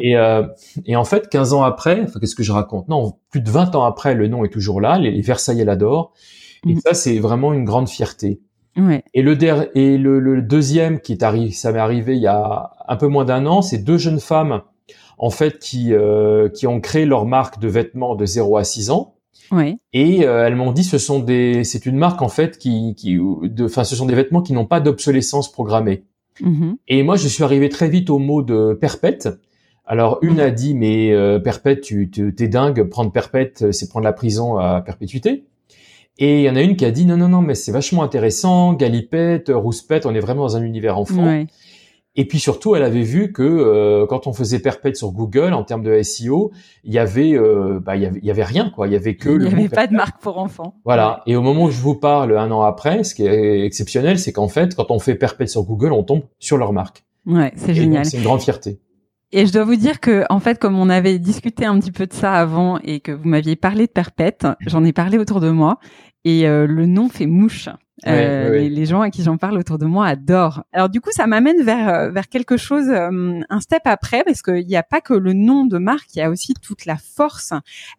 Et, 0.00 0.14
et, 0.86 0.96
en 0.96 1.04
fait, 1.04 1.28
15 1.28 1.52
ans 1.52 1.62
après, 1.62 2.00
enfin, 2.02 2.18
qu'est-ce 2.18 2.34
que 2.34 2.42
je 2.42 2.52
raconte? 2.52 2.88
Non, 2.88 3.18
plus 3.30 3.42
de 3.42 3.50
20 3.50 3.74
ans 3.74 3.84
après, 3.84 4.14
le 4.14 4.26
nom 4.26 4.42
est 4.44 4.48
toujours 4.48 4.80
là. 4.80 4.98
Les, 4.98 5.20
Versailles 5.20 5.62
l'adorent. 5.64 6.14
Et 6.66 6.74
mm. 6.74 6.80
ça, 6.80 6.94
c'est 6.94 7.18
vraiment 7.18 7.52
une 7.52 7.64
grande 7.64 7.88
fierté. 7.88 8.40
Ouais. 8.78 9.02
Et 9.12 9.20
le, 9.20 9.36
et 9.76 9.98
le, 9.98 10.18
le, 10.18 10.40
deuxième 10.40 11.00
qui 11.00 11.12
est 11.12 11.22
arrivé, 11.22 11.50
ça 11.52 11.72
m'est 11.72 11.78
arrivé 11.78 12.16
il 12.16 12.22
y 12.22 12.26
a 12.26 12.70
un 12.88 12.96
peu 12.96 13.08
moins 13.08 13.26
d'un 13.26 13.44
an, 13.44 13.60
c'est 13.60 13.78
deux 13.78 13.98
jeunes 13.98 14.20
femmes 14.20 14.62
en 15.18 15.30
fait 15.30 15.58
qui 15.58 15.92
euh, 15.92 16.48
qui 16.48 16.66
ont 16.66 16.80
créé 16.80 17.04
leur 17.04 17.26
marque 17.26 17.58
de 17.58 17.68
vêtements 17.68 18.14
de 18.14 18.24
0 18.24 18.56
à 18.56 18.64
6 18.64 18.90
ans. 18.90 19.16
Oui. 19.52 19.78
Et 19.92 20.26
euh, 20.26 20.46
elles 20.46 20.56
m'ont 20.56 20.72
dit 20.72 20.84
ce 20.84 20.98
sont 20.98 21.18
des 21.18 21.64
c'est 21.64 21.86
une 21.86 21.96
marque 21.96 22.22
en 22.22 22.28
fait 22.28 22.58
qui 22.58 22.94
qui 22.94 23.16
de 23.16 23.64
enfin 23.64 23.84
ce 23.84 23.96
sont 23.96 24.06
des 24.06 24.14
vêtements 24.14 24.42
qui 24.42 24.52
n'ont 24.52 24.66
pas 24.66 24.80
d'obsolescence 24.80 25.50
programmée. 25.50 26.04
Mm-hmm. 26.40 26.76
Et 26.88 27.02
moi 27.02 27.16
je 27.16 27.28
suis 27.28 27.42
arrivé 27.42 27.68
très 27.68 27.88
vite 27.88 28.10
au 28.10 28.18
mot 28.18 28.42
de 28.42 28.74
perpète. 28.74 29.28
Alors 29.84 30.18
une 30.22 30.36
mm-hmm. 30.36 30.40
a 30.40 30.50
dit 30.50 30.74
mais 30.74 31.12
euh, 31.12 31.38
perpète 31.38 31.80
tu 31.80 32.10
t'es 32.10 32.48
dingue 32.48 32.84
prendre 32.84 33.10
perpète 33.10 33.72
c'est 33.72 33.88
prendre 33.88 34.04
la 34.04 34.12
prison 34.12 34.56
à 34.56 34.80
perpétuité. 34.82 35.44
Et 36.18 36.40
il 36.40 36.44
y 36.44 36.50
en 36.50 36.56
a 36.56 36.62
une 36.62 36.76
qui 36.76 36.84
a 36.84 36.90
dit 36.90 37.06
non 37.06 37.16
non 37.16 37.28
non 37.28 37.40
mais 37.40 37.54
c'est 37.54 37.72
vachement 37.72 38.02
intéressant 38.02 38.74
galipette 38.74 39.50
rouspette 39.52 40.06
on 40.06 40.14
est 40.14 40.20
vraiment 40.20 40.42
dans 40.42 40.56
un 40.56 40.62
univers 40.62 40.98
enfant. 40.98 41.24
Ouais. 41.26 41.46
Et 42.16 42.26
puis 42.26 42.40
surtout, 42.40 42.74
elle 42.74 42.82
avait 42.82 43.02
vu 43.02 43.32
que 43.32 43.42
euh, 43.42 44.06
quand 44.06 44.26
on 44.26 44.32
faisait 44.32 44.58
perpète 44.58 44.96
sur 44.96 45.12
Google 45.12 45.52
en 45.52 45.62
termes 45.62 45.84
de 45.84 46.02
SEO, 46.02 46.50
il 46.82 46.92
y 46.92 46.98
avait, 46.98 47.34
euh, 47.34 47.78
bah, 47.80 47.96
il 47.96 48.02
y 48.02 48.30
avait, 48.30 48.44
rien 48.44 48.70
quoi. 48.70 48.88
Il 48.88 48.92
y 48.92 48.96
avait 48.96 49.14
que. 49.14 49.30
Il 49.30 49.38
n'y 49.38 49.46
avait 49.46 49.68
pas 49.68 49.86
de 49.86 49.94
marque 49.94 50.20
pour 50.20 50.38
enfants. 50.38 50.74
Voilà. 50.84 51.22
Et 51.26 51.36
au 51.36 51.42
moment 51.42 51.64
où 51.64 51.70
je 51.70 51.80
vous 51.80 51.94
parle, 51.94 52.36
un 52.36 52.50
an 52.50 52.62
après, 52.62 53.04
ce 53.04 53.14
qui 53.14 53.24
est 53.24 53.64
exceptionnel, 53.64 54.18
c'est 54.18 54.32
qu'en 54.32 54.48
fait, 54.48 54.74
quand 54.74 54.90
on 54.90 54.98
fait 54.98 55.14
perpète 55.14 55.48
sur 55.48 55.62
Google, 55.62 55.92
on 55.92 56.02
tombe 56.02 56.22
sur 56.40 56.56
leur 56.56 56.72
marque. 56.72 57.04
Ouais, 57.26 57.52
c'est 57.54 57.74
génial. 57.74 58.04
C'est 58.04 58.16
une 58.16 58.24
grande 58.24 58.40
fierté. 58.40 58.80
Et 59.32 59.46
je 59.46 59.52
dois 59.52 59.64
vous 59.64 59.76
dire 59.76 60.00
que, 60.00 60.24
en 60.28 60.40
fait, 60.40 60.58
comme 60.58 60.76
on 60.76 60.88
avait 60.88 61.20
discuté 61.20 61.64
un 61.64 61.78
petit 61.78 61.92
peu 61.92 62.06
de 62.06 62.12
ça 62.12 62.32
avant 62.34 62.80
et 62.82 62.98
que 62.98 63.12
vous 63.12 63.28
m'aviez 63.28 63.54
parlé 63.54 63.86
de 63.86 63.92
perpète, 63.92 64.46
j'en 64.66 64.84
ai 64.84 64.92
parlé 64.92 65.18
autour 65.18 65.38
de 65.38 65.50
moi 65.50 65.78
et 66.24 66.48
euh, 66.48 66.66
le 66.66 66.86
nom 66.86 67.08
fait 67.08 67.26
mouche. 67.26 67.68
Euh, 68.06 68.68
Les, 68.68 68.86
gens 68.86 69.00
à 69.00 69.10
qui 69.10 69.22
j'en 69.22 69.36
parle 69.36 69.58
autour 69.58 69.78
de 69.78 69.86
moi 69.86 70.06
adorent. 70.06 70.64
Alors 70.72 70.88
du 70.88 71.00
coup, 71.00 71.10
ça 71.12 71.26
m'amène 71.26 71.62
vers 71.62 71.88
euh, 71.88 72.10
vers 72.10 72.28
quelque 72.28 72.56
chose, 72.56 72.88
euh, 72.88 73.40
un 73.48 73.60
step 73.60 73.82
après, 73.84 74.24
parce 74.24 74.42
qu'il 74.42 74.66
n'y 74.66 74.76
a 74.76 74.82
pas 74.82 75.00
que 75.00 75.14
le 75.14 75.32
nom 75.32 75.66
de 75.66 75.78
marque, 75.78 76.14
il 76.14 76.18
y 76.18 76.22
a 76.22 76.30
aussi 76.30 76.54
toute 76.54 76.86
la 76.86 76.96
force 76.96 77.52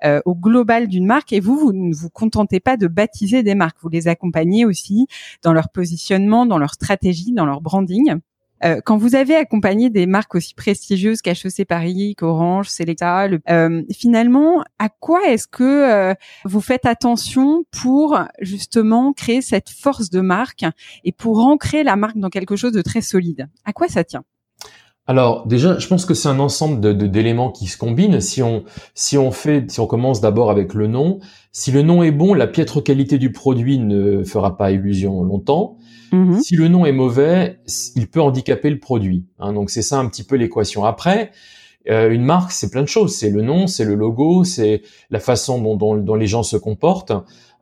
euh, 0.04 0.22
au 0.26 0.36
global 0.36 0.88
d'une 0.88 1.06
marque. 1.06 1.34
Et 1.34 1.40
vous, 1.40 1.58
vous 1.58 1.74
ne 1.74 1.94
vous 1.94 2.10
contentez 2.10 2.60
pas 2.60 2.78
de 2.78 2.88
baptiser 2.88 3.44
des 3.44 3.56
marques, 3.56 3.78
vous 3.82 3.90
les 3.90 4.08
accompagnez 4.08 4.66
aussi 4.66 5.08
dans 5.44 5.54
leur 5.54 5.70
positionnement, 5.70 6.46
dans 6.46 6.58
leur 6.58 6.74
stratégie, 6.74 7.34
dans 7.34 7.46
leur 7.46 7.62
branding. 7.62 8.20
Euh, 8.64 8.80
quand 8.86 8.98
vous 8.98 9.16
avez 9.16 9.36
accompagné 9.36 9.90
des 9.90 10.06
marques 10.06 10.36
aussi 10.36 10.54
prestigieuses 10.54 11.22
qu'HEC 11.22 11.66
Paris, 11.68 12.16
qu'Orange, 12.18 12.70
Selecta, 12.70 13.28
euh, 13.50 13.84
finalement, 13.92 14.64
à 14.80 14.90
quoi 14.90 15.22
est-ce 15.28 15.48
que 15.48 15.64
euh, 15.64 16.14
vous 16.46 16.62
faites 16.62 16.86
attention 16.86 17.64
pour 17.72 18.20
justement 18.40 19.14
créer 19.14 19.42
cette 19.42 19.70
force 19.70 20.10
de 20.10 20.22
marque 20.22 20.66
et 21.04 21.12
pour 21.12 21.40
ancrer 21.40 21.84
la 21.84 21.96
marque 21.96 22.18
dans 22.18 22.30
quelque 22.30 22.56
chose 22.56 22.72
de 22.72 22.82
très 22.82 23.02
solide? 23.02 23.50
À 23.66 23.74
quoi 23.74 23.88
ça 23.88 24.04
tient? 24.04 24.24
Alors 25.08 25.48
déjà, 25.48 25.80
je 25.80 25.88
pense 25.88 26.06
que 26.06 26.14
c'est 26.14 26.30
un 26.30 26.40
ensemble 26.40 26.80
de, 26.80 26.94
d'éléments 26.94 27.52
qui 27.52 27.68
se 27.68 27.78
combinent. 27.78 28.22
Si 28.22 28.42
on 28.42 28.64
si 28.94 29.18
on 29.18 29.32
fait, 29.32 29.70
si 29.70 29.80
on 29.80 29.88
commence 29.88 30.22
d'abord 30.22 30.52
avec 30.52 30.74
le 30.74 30.88
nom, 30.88 31.20
si 31.52 31.72
le 31.72 31.82
nom 31.82 32.04
est 32.04 32.12
bon, 32.12 32.34
la 32.34 32.48
piètre 32.48 32.84
qualité 32.84 33.18
du 33.18 33.32
produit 33.32 33.80
ne 33.80 34.24
fera 34.24 34.58
pas 34.58 34.72
illusion 34.72 35.24
longtemps. 35.24 35.78
Mhm. 36.12 36.40
Si 36.42 36.56
le 36.56 36.68
nom 36.68 36.86
est 36.86 36.92
mauvais, 36.92 37.60
il 37.96 38.08
peut 38.08 38.22
handicaper 38.22 38.70
le 38.70 38.80
produit. 38.80 39.26
Hein, 39.40 39.54
donc 39.54 39.70
c'est 39.70 39.82
ça 39.82 39.98
un 39.98 40.08
petit 40.08 40.24
peu 40.24 40.36
l'équation. 40.36 40.86
Après, 40.86 41.32
euh, 41.90 42.12
une 42.12 42.24
marque, 42.24 42.52
c'est 42.52 42.70
plein 42.70 42.82
de 42.84 42.88
choses. 42.88 43.16
C'est 43.16 43.30
le 43.30 43.42
nom, 43.42 43.68
c'est 43.68 43.86
le 43.86 43.96
logo, 43.96 44.44
c'est 44.44 44.84
la 45.10 45.20
façon 45.20 45.62
dont, 45.62 45.76
dont, 45.76 45.98
dont, 45.98 46.16
les 46.16 46.28
gens 46.28 46.44
se 46.44 46.58
comportent. 46.58 47.14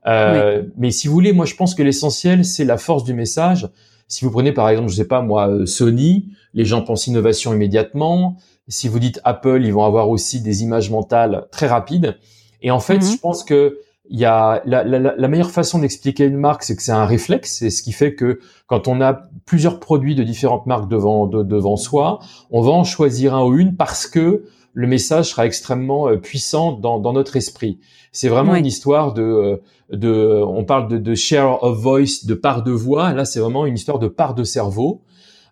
Euh, 0.07 0.63
Mais 0.77 0.91
si 0.91 1.07
vous 1.07 1.13
voulez, 1.13 1.33
moi 1.33 1.45
je 1.45 1.55
pense 1.55 1.73
que 1.75 1.83
l'essentiel, 1.83 2.43
c'est 2.43 2.65
la 2.65 2.77
force 2.77 3.03
du 3.03 3.13
message. 3.13 3.69
Si 4.09 4.25
vous 4.25 4.31
prenez 4.31 4.51
par 4.51 4.67
exemple, 4.67 4.89
je 4.89 4.95
sais 4.95 5.07
pas 5.07 5.21
moi, 5.21 5.47
euh, 5.47 5.65
Sony, 5.65 6.29
les 6.53 6.65
gens 6.65 6.81
pensent 6.81 7.07
innovation 7.07 7.53
immédiatement. 7.53 8.35
Si 8.67 8.87
vous 8.87 8.99
dites 8.99 9.21
Apple, 9.23 9.61
ils 9.63 9.71
vont 9.71 9.85
avoir 9.85 10.09
aussi 10.09 10.41
des 10.41 10.63
images 10.63 10.89
mentales 10.89 11.47
très 11.51 11.67
rapides. 11.67 12.17
Et 12.61 12.71
en 12.71 12.79
fait, 12.79 12.97
mhm. 12.97 13.03
je 13.03 13.17
pense 13.17 13.43
que 13.43 13.79
il 14.11 14.19
y 14.19 14.25
a 14.25 14.63
la, 14.65 14.83
la, 14.83 14.97
la 15.15 15.27
meilleure 15.27 15.51
façon 15.51 15.77
d'expliquer 15.77 16.25
une 16.25 16.37
marque, 16.37 16.63
c'est 16.63 16.75
que 16.75 16.81
c'est 16.81 16.91
un 16.91 17.05
réflexe. 17.05 17.57
C'est 17.59 17.69
ce 17.69 17.83
qui 17.83 17.91
fait 17.91 18.15
que 18.15 18.39
quand 18.65 18.87
on 18.87 19.01
a 19.01 19.29
plusieurs 19.45 19.79
produits 19.79 20.15
de 20.15 20.23
différentes 20.23 20.65
marques 20.65 20.89
devant 20.89 21.27
devant 21.27 21.77
soi, 21.77 22.19
on 22.49 22.61
va 22.61 22.71
en 22.71 22.83
choisir 22.83 23.35
un 23.35 23.45
ou 23.45 23.55
une 23.55 23.75
parce 23.75 24.07
que 24.07 24.45
le 24.73 24.87
message 24.87 25.31
sera 25.31 25.45
extrêmement 25.45 26.09
euh, 26.09 26.17
puissant 26.17 26.73
dans, 26.73 26.99
dans 26.99 27.13
notre 27.13 27.35
esprit. 27.35 27.79
C'est 28.11 28.29
vraiment 28.29 28.55
une 28.55 28.65
histoire 28.65 29.13
de 29.13 29.21
euh, 29.21 29.57
de, 29.91 30.43
on 30.45 30.65
parle 30.65 30.87
de, 30.87 30.97
de, 30.97 31.15
share 31.15 31.63
of 31.63 31.79
voice, 31.79 32.25
de 32.25 32.35
part 32.35 32.63
de 32.63 32.71
voix. 32.71 33.13
Là, 33.13 33.25
c'est 33.25 33.39
vraiment 33.39 33.65
une 33.65 33.75
histoire 33.75 33.99
de 33.99 34.07
part 34.07 34.35
de 34.35 34.43
cerveau. 34.43 35.01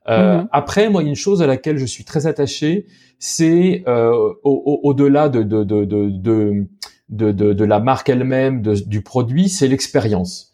Euh, 0.10 0.38
mhm. 0.38 0.48
Après, 0.52 0.90
moi, 0.90 1.02
une 1.04 1.16
chose 1.16 1.42
à 1.42 1.48
laquelle 1.48 1.78
je 1.78 1.86
suis 1.86 2.04
très 2.04 2.28
attaché, 2.28 2.86
c'est 3.20 3.84
euh, 3.88 4.34
au-delà 4.44 5.30
de, 5.30 5.44
de, 5.44 5.64
de, 5.64 5.86
de, 5.86 6.68
de, 7.10 7.32
de, 7.32 7.66
la 7.66 7.80
marque 7.80 8.10
elle-même, 8.10 8.62
du 8.62 9.02
produit, 9.02 9.50
c'est 9.50 9.68
l'expérience. 9.68 10.47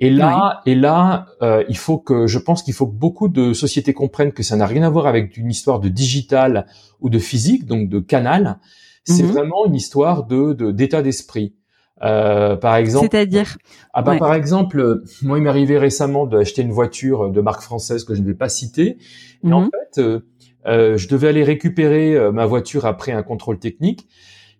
Et 0.00 0.10
là, 0.10 0.60
et 0.64 0.76
là, 0.76 1.26
euh, 1.42 1.64
il 1.68 1.76
faut 1.76 1.98
que, 1.98 2.28
je 2.28 2.38
pense 2.38 2.62
qu'il 2.62 2.74
faut 2.74 2.86
que 2.86 2.94
beaucoup 2.94 3.28
de 3.28 3.52
sociétés 3.52 3.94
comprennent 3.94 4.32
que 4.32 4.44
ça 4.44 4.54
n'a 4.56 4.66
rien 4.66 4.84
à 4.84 4.90
voir 4.90 5.06
avec 5.06 5.36
une 5.36 5.50
histoire 5.50 5.80
de 5.80 5.88
digital 5.88 6.66
ou 7.00 7.10
de 7.10 7.18
physique, 7.18 7.66
donc 7.66 7.88
de 7.88 7.98
canal. 7.98 8.58
C'est 9.04 9.24
mhm. 9.24 9.30
vraiment 9.30 9.66
une 9.66 9.74
histoire 9.74 10.24
de 10.24 10.52
d'état 10.70 11.02
d'esprit. 11.02 11.54
Euh, 12.02 12.54
par 12.54 12.76
exemple. 12.76 13.08
C'est-à-dire 13.10 13.58
Ah 13.92 14.02
bah 14.02 14.16
par 14.18 14.34
exemple, 14.34 15.02
moi 15.22 15.38
il 15.38 15.42
m'est 15.42 15.50
arrivé 15.50 15.78
récemment 15.78 16.26
d'acheter 16.26 16.62
une 16.62 16.70
voiture 16.70 17.30
de 17.30 17.40
marque 17.40 17.62
française 17.62 18.04
que 18.04 18.14
je 18.14 18.22
ne 18.22 18.26
vais 18.26 18.34
pas 18.34 18.48
citer. 18.48 18.98
Et 19.42 19.52
en 19.52 19.62
mhm. 19.62 19.70
fait, 19.72 20.00
euh, 20.00 20.20
euh, 20.66 20.96
je 20.96 21.08
devais 21.08 21.28
aller 21.28 21.44
récupérer 21.44 22.14
euh, 22.14 22.32
ma 22.32 22.46
voiture 22.46 22.86
après 22.86 23.12
un 23.12 23.22
contrôle 23.22 23.58
technique. 23.58 24.08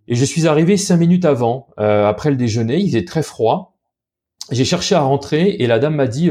Et 0.06 0.14
je 0.14 0.24
suis 0.24 0.46
arrivé 0.46 0.76
cinq 0.76 0.96
minutes 0.96 1.24
avant, 1.24 1.68
euh, 1.78 2.06
après 2.06 2.30
le 2.30 2.36
déjeuner. 2.36 2.78
Il 2.78 2.88
faisait 2.88 3.04
très 3.04 3.22
froid. 3.22 3.77
J'ai 4.50 4.64
cherché 4.64 4.94
à 4.94 5.00
rentrer 5.00 5.56
et 5.58 5.66
la 5.66 5.78
dame 5.78 5.96
m'a 5.96 6.06
dit 6.06 6.30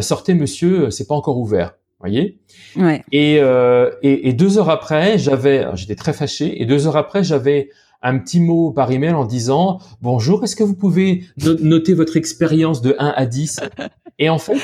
sortez 0.00 0.34
monsieur, 0.34 0.90
c'est 0.90 1.06
pas 1.06 1.14
encore 1.14 1.38
ouvert. 1.38 1.74
Voyez. 2.00 2.38
Ouais. 2.76 3.02
Et, 3.12 3.36
et, 3.36 4.28
et 4.28 4.32
deux 4.32 4.58
heures 4.58 4.68
après, 4.70 5.18
j'avais, 5.18 5.66
j'étais 5.74 5.94
très 5.94 6.12
fâché. 6.12 6.60
Et 6.60 6.66
deux 6.66 6.86
heures 6.86 6.96
après, 6.96 7.24
j'avais 7.24 7.70
un 8.02 8.18
petit 8.18 8.40
mot 8.40 8.70
par 8.70 8.90
email 8.90 9.14
en 9.14 9.24
disant 9.24 9.80
bonjour, 10.02 10.44
est-ce 10.44 10.56
que 10.56 10.62
vous 10.62 10.76
pouvez 10.76 11.24
noter 11.60 11.94
votre 11.94 12.16
expérience 12.16 12.80
de 12.82 12.94
1 12.98 13.14
à 13.16 13.26
10 13.26 13.60
Et 14.18 14.30
en 14.30 14.38
fait, 14.38 14.60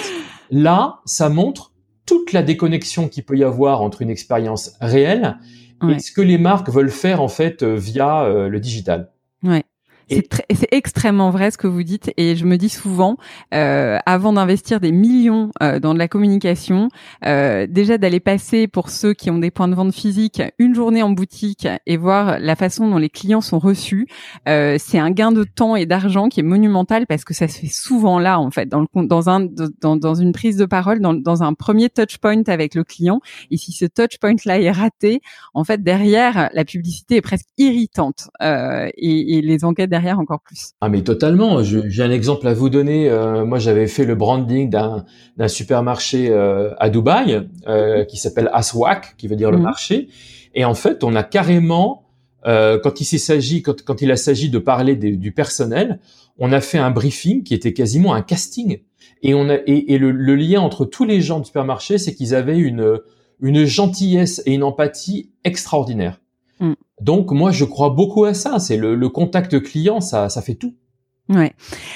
là, 0.50 1.00
ça 1.04 1.28
montre 1.28 1.72
toute 2.06 2.32
la 2.32 2.42
déconnexion 2.42 3.08
qu'il 3.08 3.24
peut 3.24 3.36
y 3.36 3.44
avoir 3.44 3.82
entre 3.82 4.02
une 4.02 4.10
expérience 4.10 4.72
réelle 4.80 5.38
et 5.88 5.98
ce 5.98 6.12
que 6.12 6.20
les 6.20 6.38
marques 6.38 6.70
veulent 6.70 6.90
faire 6.90 7.20
en 7.20 7.28
fait 7.28 7.62
euh, 7.62 7.74
via 7.74 8.22
euh, 8.22 8.48
le 8.48 8.60
digital. 8.60 9.10
Ouais. 10.16 10.22
C'est 10.54 10.68
extrêmement 10.72 11.30
vrai 11.30 11.50
ce 11.50 11.58
que 11.58 11.66
vous 11.66 11.82
dites 11.82 12.12
et 12.16 12.36
je 12.36 12.44
me 12.44 12.56
dis 12.56 12.68
souvent, 12.68 13.16
euh, 13.54 13.98
avant 14.06 14.32
d'investir 14.32 14.80
des 14.80 14.92
millions 14.92 15.50
euh, 15.62 15.78
dans 15.80 15.94
de 15.94 15.98
la 15.98 16.08
communication, 16.08 16.88
euh, 17.24 17.66
déjà 17.68 17.98
d'aller 17.98 18.20
passer 18.20 18.68
pour 18.68 18.90
ceux 18.90 19.14
qui 19.14 19.30
ont 19.30 19.38
des 19.38 19.50
points 19.50 19.68
de 19.68 19.74
vente 19.74 19.94
physiques 19.94 20.42
une 20.58 20.74
journée 20.74 21.02
en 21.02 21.10
boutique 21.10 21.68
et 21.86 21.96
voir 21.96 22.38
la 22.38 22.56
façon 22.56 22.88
dont 22.88 22.98
les 22.98 23.08
clients 23.08 23.40
sont 23.40 23.58
reçus, 23.58 24.06
euh, 24.48 24.76
c'est 24.78 24.98
un 24.98 25.10
gain 25.10 25.32
de 25.32 25.44
temps 25.44 25.76
et 25.76 25.86
d'argent 25.86 26.28
qui 26.28 26.40
est 26.40 26.44
monumental 26.44 27.06
parce 27.06 27.24
que 27.24 27.34
ça 27.34 27.48
se 27.48 27.58
fait 27.58 27.66
souvent 27.72 28.18
là 28.18 28.38
en 28.38 28.50
fait, 28.50 28.66
dans, 28.66 28.80
le, 28.80 29.06
dans, 29.06 29.28
un, 29.30 29.46
dans 29.80 30.14
une 30.14 30.32
prise 30.32 30.56
de 30.56 30.66
parole, 30.66 31.00
dans, 31.00 31.14
dans 31.14 31.42
un 31.42 31.54
premier 31.54 31.88
touch 31.88 32.18
point 32.18 32.42
avec 32.46 32.74
le 32.74 32.84
client. 32.84 33.20
Et 33.50 33.56
si 33.56 33.72
ce 33.72 33.84
touch 33.86 34.18
point 34.20 34.36
là 34.44 34.60
est 34.60 34.70
raté, 34.70 35.20
en 35.54 35.64
fait 35.64 35.82
derrière 35.82 36.50
la 36.52 36.64
publicité 36.64 37.16
est 37.16 37.20
presque 37.22 37.48
irritante 37.58 38.28
euh, 38.42 38.88
et, 38.96 39.38
et 39.38 39.42
les 39.42 39.64
enquêtes 39.64 39.90
derrière 39.90 40.01
encore 40.10 40.40
plus. 40.40 40.72
Ah 40.80 40.88
mais 40.88 41.02
totalement. 41.02 41.62
J'ai 41.62 42.02
un 42.02 42.10
exemple 42.10 42.46
à 42.48 42.54
vous 42.54 42.70
donner. 42.70 43.08
Euh, 43.08 43.44
moi, 43.44 43.58
j'avais 43.58 43.86
fait 43.86 44.04
le 44.04 44.14
branding 44.14 44.70
d'un 44.70 45.48
supermarché 45.48 46.30
euh, 46.30 46.74
à 46.78 46.90
Dubaï 46.90 47.48
euh, 47.66 48.04
qui 48.04 48.16
s'appelle 48.16 48.50
Aswak, 48.52 49.14
qui 49.16 49.28
veut 49.28 49.36
dire 49.36 49.50
le 49.50 49.58
mhm. 49.58 49.62
marché. 49.62 50.08
Et 50.54 50.64
en 50.64 50.74
fait, 50.74 51.04
on 51.04 51.14
a 51.14 51.22
carrément, 51.22 52.04
quand 52.44 53.00
il 53.00 53.04
s'agit, 53.04 53.62
quand, 53.62 53.82
quand 53.82 54.02
il 54.02 54.10
a 54.10 54.16
s'agit 54.16 54.50
de 54.50 54.58
parler 54.58 54.96
du 54.96 55.32
personnel, 55.32 56.00
on 56.38 56.52
a 56.52 56.60
fait 56.60 56.78
un 56.78 56.90
briefing 56.90 57.42
qui 57.44 57.54
était 57.54 57.72
quasiment 57.72 58.12
un 58.12 58.22
casting. 58.22 58.80
Et 59.22 59.34
on 59.34 59.48
a 59.48 59.54
et, 59.66 59.98
le, 59.98 60.10
le, 60.10 60.34
lien 60.34 60.60
entre 60.60 60.84
tous 60.84 61.04
les 61.04 61.20
gens 61.20 61.38
du 61.38 61.46
supermarché, 61.46 61.96
c'est 61.98 62.14
qu'ils 62.14 62.34
avaient 62.34 62.58
une 62.58 62.98
une 63.42 63.64
gentillesse 63.64 64.40
et 64.46 64.54
une 64.54 64.62
empathie 64.62 65.32
extraordinaire. 65.44 66.21
Donc 67.00 67.32
moi 67.32 67.50
je 67.50 67.64
crois 67.64 67.90
beaucoup 67.90 68.24
à 68.24 68.34
ça. 68.34 68.58
C'est 68.58 68.76
le, 68.76 69.08
contact 69.08 69.60
client, 69.62 70.00
ça, 70.00 70.28
ça 70.28 70.42
fait 70.42 70.54
tout. 70.54 70.74
Ouais. 71.28 71.52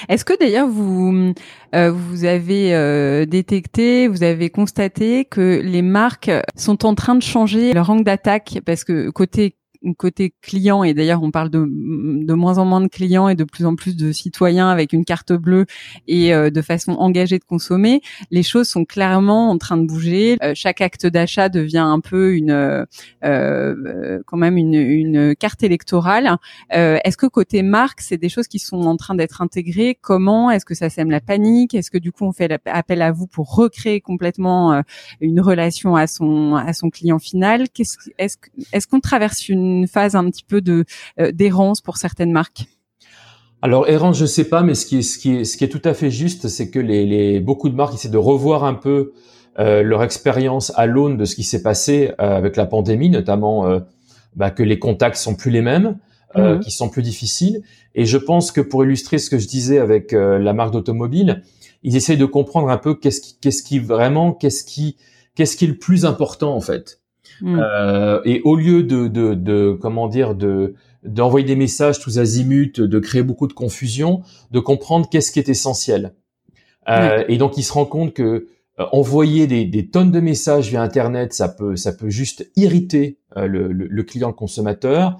Est-ce 0.09 0.25
que 0.25 0.37
d'ailleurs 0.39 0.67
vous 0.67 1.33
euh, 1.75 1.91
vous 1.91 2.23
avez 2.23 2.73
euh, 2.73 3.25
détecté, 3.25 4.07
vous 4.07 4.23
avez 4.23 4.49
constaté 4.49 5.25
que 5.25 5.61
les 5.63 5.81
marques 5.81 6.31
sont 6.55 6.85
en 6.85 6.95
train 6.95 7.15
de 7.15 7.21
changer 7.21 7.73
leur 7.73 7.89
angle 7.89 8.03
d'attaque? 8.03 8.59
Parce 8.65 8.83
que 8.83 9.09
côté 9.09 9.57
côté 9.97 10.33
client 10.41 10.83
et 10.83 10.93
d'ailleurs 10.93 11.23
on 11.23 11.31
parle 11.31 11.49
de, 11.49 11.65
de 11.67 12.33
moins 12.33 12.57
en 12.57 12.65
moins 12.65 12.81
de 12.81 12.87
clients 12.87 13.27
et 13.27 13.35
de 13.35 13.43
plus 13.43 13.65
en 13.65 13.75
plus 13.75 13.95
de 13.95 14.11
citoyens 14.11 14.69
avec 14.69 14.93
une 14.93 15.05
carte 15.05 15.33
bleue 15.33 15.65
et 16.07 16.33
euh, 16.33 16.49
de 16.49 16.61
façon 16.61 16.93
engagée 16.93 17.39
de 17.39 17.43
consommer, 17.43 18.01
les 18.31 18.43
choses 18.43 18.67
sont 18.67 18.85
clairement 18.85 19.49
en 19.49 19.57
train 19.57 19.77
de 19.77 19.85
bouger. 19.85 20.37
Euh, 20.43 20.53
chaque 20.55 20.81
acte 20.81 21.05
d'achat 21.05 21.49
devient 21.49 21.77
un 21.77 21.99
peu 21.99 22.35
une 22.35 22.85
euh, 23.23 24.19
quand 24.25 24.37
même 24.37 24.57
une, 24.57 25.35
carte 25.39 25.63
électorale. 25.63 26.37
Est-ce 26.69 27.17
que 27.17 27.25
côté 27.25 27.61
marque, 27.61 28.01
c'est 28.01 28.17
des 28.17 28.29
choses 28.29 28.47
qui 28.47 28.59
sont 28.59 28.81
en 28.81 28.97
train 28.97 29.15
d'être 29.15 29.41
intégrées? 29.41 29.97
Comment? 30.01 30.51
Est-ce 30.51 30.65
que 30.65 30.75
ça 30.75 30.89
sème 30.89 31.09
la 31.09 31.21
panique? 31.21 31.73
Est-ce 31.73 31.91
que 31.91 31.97
du 31.97 32.11
coup 32.11 32.25
on 32.25 32.31
fait 32.31 32.51
appel 32.65 33.01
à 33.01 33.11
vous 33.11 33.27
pour 33.27 33.55
recréer 33.55 34.01
complètement 34.01 34.81
une 35.21 35.41
relation 35.41 35.95
à 35.95 36.07
son 36.07 36.55
à 36.55 36.73
son 36.73 36.89
client 36.89 37.19
final? 37.19 37.69
Qu'est-ce 37.73 37.97
est-ce 38.17 38.37
est-ce 38.73 38.87
qu'on 38.87 38.99
traverse 38.99 39.49
une 39.49 39.66
une 39.67 39.87
phase 39.87 40.15
un 40.15 40.29
petit 40.29 40.43
peu 40.43 40.61
de 40.61 40.85
euh, 41.19 41.31
d'errance 41.31 41.81
pour 41.81 41.97
certaines 41.97 42.31
marques? 42.31 42.65
Alors 43.61 43.87
errance, 43.89 44.17
je 44.17 44.25
sais 44.25 44.43
pas, 44.43 44.61
mais 44.61 44.75
ce 44.75 44.85
qui 44.85 44.99
est 44.99 45.01
ce 45.01 45.17
qui 45.17 45.35
est 45.35 45.43
ce 45.43 45.57
qui 45.57 45.63
est 45.63 45.69
tout 45.69 45.81
à 45.83 45.93
fait 45.93 46.11
juste, 46.11 46.47
c'est 46.47 46.69
que 46.69 46.79
les, 46.79 47.05
les 47.05 47.39
beaucoup 47.39 47.69
de 47.69 47.75
marques 47.75 47.95
essaient 47.95 48.09
de 48.09 48.17
revoir 48.17 48.63
un 48.63 48.75
peu 48.75 49.13
euh, 49.59 49.81
leur 49.81 50.03
expérience 50.03 50.71
à 50.75 50.85
l'aune 50.85 51.17
de 51.17 51.25
ce 51.25 51.35
qui 51.35 51.43
s'est 51.43 51.63
passé 51.63 52.11
euh, 52.19 52.37
avec 52.37 52.55
la 52.55 52.65
pandémie, 52.65 53.09
notamment 53.09 53.81
bah, 54.35 54.51
que 54.51 54.63
les 54.63 54.77
contacts 54.77 55.17
sont 55.17 55.35
plus 55.35 55.49
les 55.49 55.61
mêmes, 55.61 55.97
mhm. 56.35 56.59
qui 56.59 56.69
sont 56.69 56.89
plus 56.89 57.01
difficiles. 57.01 57.63
Et 57.95 58.05
je 58.05 58.17
pense 58.17 58.51
que 58.51 58.61
pour 58.61 58.83
illustrer 58.83 59.17
ce 59.17 59.29
que 59.29 59.39
je 59.39 59.47
disais 59.47 59.79
avec 59.79 60.11
la 60.11 60.53
marque 60.53 60.71
d'automobile, 60.71 61.41
ils 61.81 61.95
essayent 61.95 62.17
de 62.17 62.25
comprendre 62.25 62.69
un 62.69 62.77
peu 62.77 62.95
qu'est-ce 62.95 63.21
qui 63.21 63.37
qu'est-ce 63.39 63.63
qui 63.63 63.79
vraiment 63.79 64.33
qu'est-ce 64.33 64.63
qui 64.63 64.97
qu'est-ce 65.35 65.55
qui 65.55 65.65
est 65.65 65.69
le 65.69 65.77
plus 65.77 66.05
important 66.05 66.55
en 66.55 66.61
fait. 66.61 66.99
Mm. 67.41 67.59
Euh, 67.59 68.21
et 68.25 68.41
au 68.43 68.55
lieu 68.55 68.83
de, 68.83 69.07
de, 69.07 69.33
de 69.33 69.77
comment 69.81 70.07
dire 70.07 70.35
de 70.35 70.75
d'envoyer 71.03 71.45
des 71.45 71.55
messages 71.55 71.99
tous 71.99 72.19
azimuts, 72.19 72.73
de 72.79 72.99
créer 72.99 73.23
beaucoup 73.23 73.47
de 73.47 73.53
confusion, 73.53 74.23
de 74.51 74.59
comprendre 74.59 75.07
qu'est-ce 75.09 75.31
qui 75.31 75.39
est 75.39 75.47
essentiel. 75.47 76.13
Euh, 76.89 77.23
Et 77.29 77.37
donc 77.37 77.57
il 77.57 77.63
se 77.63 77.71
rend 77.71 77.85
compte 77.85 78.13
que 78.13 78.47
euh, 78.79 78.85
envoyer 78.91 79.47
des, 79.47 79.65
des, 79.65 79.87
tonnes 79.87 80.11
de 80.11 80.19
messages 80.19 80.69
via 80.69 80.81
Internet, 80.81 81.33
ça 81.33 81.49
peut 81.49 81.75
ça 81.75 81.93
peut 81.93 82.09
juste 82.09 82.49
irriter 82.55 83.19
le, 83.35 83.71
le, 83.71 83.87
le, 83.87 84.03
client, 84.03 84.27
le 84.27 84.33
consommateur. 84.33 85.17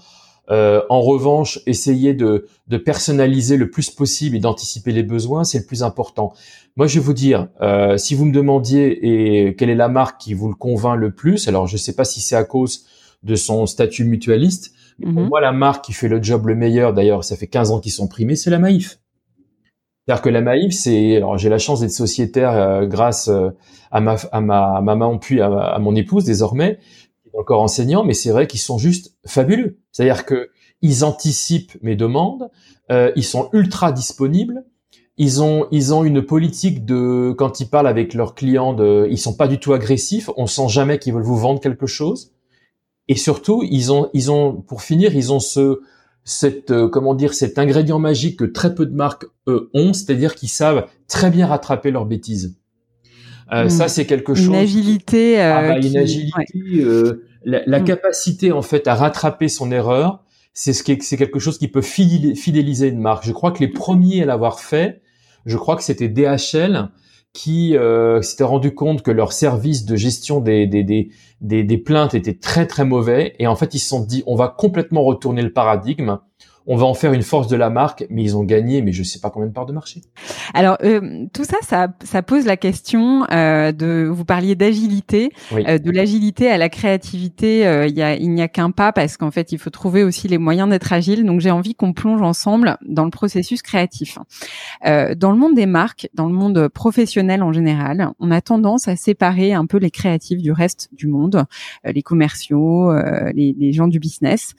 Euh, 0.50 0.82
en 0.90 1.02
revanche, 1.02 1.60
essayer 1.66 2.14
de, 2.14 2.48
de, 2.68 2.78
personnaliser 2.78 3.58
le 3.58 3.70
plus 3.70 3.90
possible 3.90 4.38
et 4.38 4.40
d'anticiper 4.40 4.92
les 4.94 5.04
besoins, 5.04 5.44
c'est 5.44 5.60
le 5.60 5.66
plus 5.66 5.84
important. 5.84 6.34
Moi, 6.78 6.88
je 6.88 7.00
vais 7.00 7.06
vous 7.06 7.14
dire, 7.14 7.50
euh, 7.62 7.98
si 7.98 8.16
vous 8.16 8.24
me 8.24 8.32
demandiez 8.32 9.48
et 9.48 9.56
quelle 9.56 9.70
est 9.70 9.76
la 9.76 9.90
marque 9.90 10.22
qui 10.22 10.34
vous 10.34 10.48
le 10.48 10.56
convainc 10.56 10.98
le 10.98 11.12
plus, 11.12 11.50
alors 11.50 11.68
je 11.68 11.74
ne 11.74 11.80
sais 11.80 11.96
pas 11.96 12.06
si 12.06 12.22
c'est 12.22 12.36
à 12.36 12.46
cause 12.46 12.86
de 13.24 13.36
son 13.36 13.66
statut 13.66 14.06
mutualiste, 14.06 14.72
mais 15.00 15.12
pour 15.12 15.24
mhm. 15.24 15.30
moi, 15.30 15.42
la 15.42 15.52
marque 15.52 15.86
qui 15.86 15.94
fait 15.94 16.08
le 16.08 16.22
job 16.24 16.48
le 16.48 16.56
meilleur, 16.56 16.94
d'ailleurs, 16.94 17.24
ça 17.24 17.36
fait 17.36 17.48
15 17.48 17.72
ans 17.72 17.80
qu'ils 17.80 17.92
sont 17.92 18.08
primés, 18.08 18.36
c'est 18.36 18.50
la 18.50 18.60
Maïf. 18.60 19.00
C'est-à-dire 20.06 20.22
que 20.22 20.30
la 20.30 20.42
Maïf, 20.42 20.74
c'est, 20.74 21.18
alors 21.18 21.38
j'ai 21.38 21.50
la 21.50 21.58
chance 21.58 21.82
d'être 21.82 21.92
sociétaire 21.92 22.52
euh, 22.52 22.86
grâce 22.86 23.28
euh, 23.28 23.50
à 23.92 24.00
ma, 24.00 24.16
à 24.32 24.40
ma, 24.40 24.80
maman 24.80 25.18
puis 25.18 25.42
à, 25.42 25.48
à, 25.48 25.80
mon 25.80 25.96
épouse 25.96 26.24
désormais, 26.24 26.80
qui 27.38 27.40
est 27.40 27.42
encore 27.42 27.62
enseignant, 27.62 28.04
mais 28.04 28.14
c'est 28.14 28.32
vrai 28.32 28.48
qu'ils 28.48 28.60
sont 28.60 28.78
juste 28.78 29.16
fabuleux. 29.26 29.78
C'est-à-dire 29.92 30.26
que 30.26 30.50
ils 30.82 31.04
anticipent 31.04 31.78
mes 31.82 31.96
demandes, 31.96 32.50
euh, 32.92 33.12
ils 33.16 33.24
sont 33.24 33.50
ultra 33.54 33.92
disponibles, 33.92 34.64
ils 35.18 35.42
ont 35.42 35.68
ils 35.72 35.94
ont 35.94 36.04
une 36.04 36.22
politique 36.22 36.86
de 36.86 37.34
quand 37.38 37.60
ils 37.60 37.70
parlent 37.70 37.88
avec 37.88 38.14
leurs 38.14 38.36
clients 38.36 38.74
de, 38.74 39.08
ils 39.10 39.18
sont 39.18 39.34
pas 39.34 39.48
du 39.48 39.60
tout 39.60 39.74
agressifs, 39.74 40.30
on 40.38 40.48
sent 40.48 40.70
jamais 40.70 41.00
qu'ils 41.00 41.14
veulent 41.14 41.24
vous 41.24 41.38
vendre 41.38 41.60
quelque 41.60 41.88
chose, 41.88 42.34
et 43.08 43.16
surtout 43.16 43.64
ils 43.64 43.92
ont 43.92 44.10
ils 44.14 44.32
ont 44.32 44.54
pour 44.54 44.82
finir 44.84 45.16
ils 45.16 45.34
ont 45.34 45.40
ce 45.40 45.82
cette 46.24 46.72
euh, 46.72 46.90
comment 46.90 47.16
dire 47.16 47.34
cet 47.34 47.58
ingrédient 47.58 48.00
magique 48.00 48.38
que 48.38 48.46
très 48.46 48.76
peu 48.76 48.86
de 48.86 48.94
marques 48.94 49.26
ont, 49.48 49.94
c'est-à-dire 49.94 50.36
qu'ils 50.36 50.50
savent 50.50 50.88
très 51.08 51.32
bien 51.32 51.48
rattraper 51.48 51.90
leurs 51.90 52.06
bêtises. 52.06 52.58
Euh, 53.54 53.66
hmm. 53.66 53.70
Ça 53.70 53.88
c'est 53.88 54.06
quelque 54.06 54.34
chose. 54.36 54.48
Une 54.48 54.56
agilité. 54.56 55.42
Euh, 55.42 55.56
ah 55.56 55.68
bah, 55.68 55.80
une 55.80 55.98
agilité. 55.98 56.36
Euh, 56.80 57.27
la, 57.48 57.62
la 57.66 57.80
hmm. 57.80 57.86
capacité 57.86 58.52
en 58.52 58.62
fait 58.62 58.88
à 58.88 58.96
rattraper 58.96 59.48
son 59.48 59.72
erreur, 59.72 60.24
c'est 60.54 60.74
ce 60.74 60.84
qui 60.84 60.98
c'est 61.02 61.18
quelque 61.18 61.40
chose 61.40 61.58
qui 61.58 61.70
peut 61.70 61.82
fidéliser 61.82 62.90
une 62.90 63.00
marque. 63.00 63.26
Je 63.26 63.32
crois 63.32 63.52
que 63.52 63.60
les 63.60 63.70
premiers 63.70 64.22
à 64.22 64.26
l'avoir 64.26 64.60
fait, 64.60 65.02
je 65.46 65.56
crois 65.56 65.78
que 65.78 65.84
c'était 65.84 66.10
DHL 66.10 66.90
qui 67.32 67.78
euh, 67.78 68.22
s'était 68.22 68.44
rendu 68.44 68.74
compte 68.74 69.02
que 69.02 69.12
leur 69.12 69.32
service 69.32 69.86
de 69.86 69.96
gestion 69.96 70.42
des, 70.42 70.68
des, 70.68 70.84
des, 70.84 71.10
des, 71.40 71.64
des 71.64 71.78
plaintes 71.78 72.16
était 72.16 72.34
très 72.34 72.68
très 72.68 72.84
mauvais 72.84 73.36
et 73.40 73.48
en 73.48 73.56
fait 73.56 73.74
ils 73.74 73.80
se 73.80 73.88
sont 73.88 74.02
dit 74.02 74.24
on 74.28 74.36
va 74.36 74.50
complètement 74.50 75.04
retourner 75.04 75.42
le 75.42 75.54
paradigme 75.54 76.18
on 76.68 76.76
va 76.76 76.86
en 76.86 76.94
faire 76.94 77.14
une 77.14 77.24
force 77.24 77.48
de 77.48 77.56
la 77.56 77.70
marque, 77.70 78.06
mais 78.10 78.22
ils 78.24 78.36
ont 78.36 78.44
gagné, 78.44 78.82
mais 78.82 78.92
je 78.92 79.02
sais 79.02 79.20
pas 79.20 79.30
combien 79.30 79.48
de 79.48 79.54
parts 79.54 79.66
de 79.66 79.72
marché. 79.72 80.02
Alors 80.54 80.78
euh, 80.84 81.26
tout 81.34 81.46
ça, 81.46 81.58
ça, 81.62 81.88
ça, 82.04 82.22
pose 82.22 82.46
la 82.46 82.58
question 82.58 83.26
euh, 83.32 83.72
de. 83.72 84.06
Vous 84.12 84.26
parliez 84.26 84.56
d'agilité, 84.56 85.32
euh, 85.54 85.78
de 85.78 85.92
l'agilité 85.92 86.52
à 86.52 86.58
la 86.58 86.68
créativité. 86.68 87.66
Euh, 87.66 87.88
il 87.88 87.98
y 87.98 88.02
a, 88.02 88.16
il 88.16 88.30
n'y 88.32 88.42
a 88.42 88.50
qu'un 88.50 88.72
pas 88.72 88.92
parce 88.92 89.16
qu'en 89.16 89.32
fait, 89.32 89.54
il 89.54 89.60
faut 89.60 89.70
trouver 89.70 90.04
aussi 90.04 90.28
les 90.28 90.38
moyens 90.38 90.70
d'être 90.70 90.92
agile. 90.92 91.26
Donc 91.26 91.40
j'ai 91.40 91.52
envie 91.52 91.74
qu'on 91.74 91.94
plonge 91.94 92.22
ensemble 92.22 92.78
dans 92.86 93.06
le 93.06 93.12
processus 93.12 93.62
créatif. 93.62 94.20
Euh, 94.86 95.16
dans 95.16 95.32
le 95.32 95.38
monde 95.38 95.56
des 95.56 95.66
marques, 95.66 96.10
dans 96.14 96.28
le 96.28 96.34
monde 96.34 96.68
professionnel 96.68 97.44
en 97.44 97.54
général, 97.54 98.12
on 98.20 98.30
a 98.30 98.42
tendance 98.42 98.90
à 98.90 98.98
séparer 98.98 99.54
un 99.54 99.66
peu 99.66 99.78
les 99.78 99.92
créatifs 99.92 100.42
du 100.42 100.52
reste 100.52 100.90
du 100.92 101.08
monde, 101.08 101.46
les 101.86 102.02
commerciaux, 102.02 102.92
les, 103.34 103.56
les, 103.58 103.72
gens 103.72 103.88
du 103.88 104.00
business, 104.00 104.54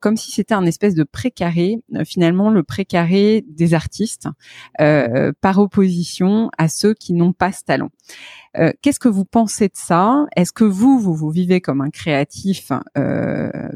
comme 0.00 0.16
si 0.16 0.32
c'était 0.32 0.54
un 0.54 0.66
espèce 0.66 0.94
de 0.94 1.04
pré 1.04 1.29
précaré, 1.30 1.78
euh, 1.94 2.04
finalement 2.04 2.50
le 2.50 2.62
précaré 2.64 3.44
des 3.48 3.74
artistes, 3.74 4.28
euh, 4.80 5.32
par 5.40 5.58
opposition 5.58 6.50
à 6.58 6.68
ceux 6.68 6.92
qui 6.92 7.12
n'ont 7.12 7.32
pas 7.32 7.52
ce 7.52 7.62
talent. 7.62 7.90
Euh, 8.58 8.72
qu'est-ce 8.82 8.98
que 8.98 9.08
vous 9.08 9.24
pensez 9.24 9.68
de 9.68 9.76
ça? 9.76 10.26
Est-ce 10.34 10.52
que 10.52 10.64
vous, 10.64 10.98
vous 10.98 11.14
vous 11.14 11.30
vivez 11.30 11.60
comme 11.60 11.80
un 11.80 11.90
créatif 11.90 12.72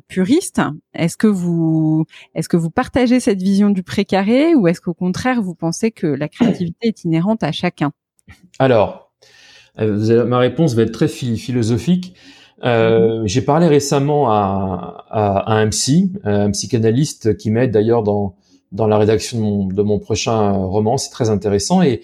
puriste? 0.09 0.61
Est-ce 0.95 1.17
que 1.17 1.29
vous, 1.29 2.07
est-ce 2.35 2.49
que 2.49 2.57
vous 2.57 2.71
partagez 2.71 3.21
cette 3.21 3.41
vision 3.41 3.71
du 3.71 3.85
précaré? 3.85 4.55
Ou 4.57 4.67
est-ce 4.67 4.81
qu'au 4.81 4.95
contraire 4.95 5.41
vous 5.41 5.55
pensez 5.55 5.93
que 5.93 6.09
la 6.09 6.29
créativité 6.29 6.89
est 6.89 7.05
inhérente 7.05 7.45
à 7.45 7.53
chacun? 7.53 7.93
Alors, 8.59 9.13
ma 9.79 10.39
réponse 10.39 10.75
va 10.75 10.83
être 10.83 10.93
très 10.93 11.09
philosophique. 11.09 12.17
Euh, 12.65 13.23
j'ai 13.27 13.43
parlé 13.43 13.67
récemment 13.67 14.31
à, 14.31 15.05
à, 15.11 15.55
un 15.55 15.69
psy, 15.69 16.13
un 16.25 16.51
psychanalyste 16.51 17.37
qui 17.37 17.51
m'aide 17.51 17.71
d'ailleurs 17.71 18.03
dans 18.03 18.37
dans 18.73 18.89
la 18.89 18.99
rédaction 18.99 19.39
de 19.39 19.43
mon, 19.43 19.67
de 19.69 19.83
mon 19.83 20.01
prochain 20.01 20.51
roman, 20.51 20.97
c'est 20.97 21.11
très 21.11 21.31
intéressant 21.31 21.81
et 21.81 22.01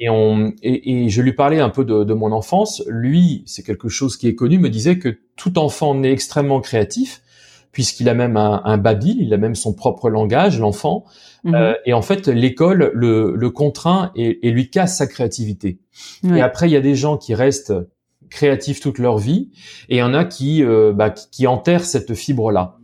et, 0.00 0.08
on, 0.08 0.54
et, 0.62 1.04
et, 1.04 1.08
je 1.10 1.20
lui 1.20 1.34
parlais 1.34 1.60
un 1.60 1.68
peu 1.68 1.84
de, 1.84 2.02
de 2.02 2.14
mon 2.14 2.32
enfance. 2.32 2.82
Lui, 2.88 3.42
c'est 3.44 3.62
quelque 3.62 3.90
chose 3.90 4.16
qui 4.16 4.26
est 4.26 4.34
connu, 4.34 4.58
me 4.58 4.70
disait 4.70 4.98
que 4.98 5.18
tout 5.36 5.58
enfant 5.58 5.94
naît 5.94 6.12
extrêmement 6.12 6.60
créatif 6.60 7.20
puisqu'il 7.72 8.08
a 8.08 8.14
même 8.14 8.38
un, 8.38 8.62
un 8.64 8.78
babil, 8.78 9.16
il 9.20 9.34
a 9.34 9.36
même 9.36 9.56
son 9.56 9.74
propre 9.74 10.08
langage, 10.08 10.58
l'enfant. 10.58 11.04
Mhm. 11.42 11.54
Euh, 11.56 11.74
et 11.84 11.92
en 11.92 12.02
fait, 12.02 12.28
l'école 12.28 12.92
le, 12.94 13.34
le 13.36 13.50
contraint 13.50 14.12
et, 14.14 14.46
et, 14.46 14.52
lui 14.52 14.70
casse 14.70 14.96
sa 14.96 15.06
créativité. 15.06 15.80
Et 16.24 16.40
après, 16.40 16.68
il 16.68 16.72
y 16.72 16.76
a 16.76 16.80
des 16.80 16.94
gens 16.94 17.18
qui 17.18 17.34
restent 17.34 17.74
créatifs 18.34 18.80
toute 18.80 18.98
leur 18.98 19.18
vie, 19.18 19.48
et 19.88 19.96
il 19.96 19.98
y 19.98 20.02
en 20.02 20.12
a 20.12 20.24
qui, 20.24 20.62
euh, 20.62 20.92
bah, 20.92 21.10
qui, 21.10 21.46
enterrent 21.46 21.84
cette 21.84 22.14
fibre-là. 22.14 22.76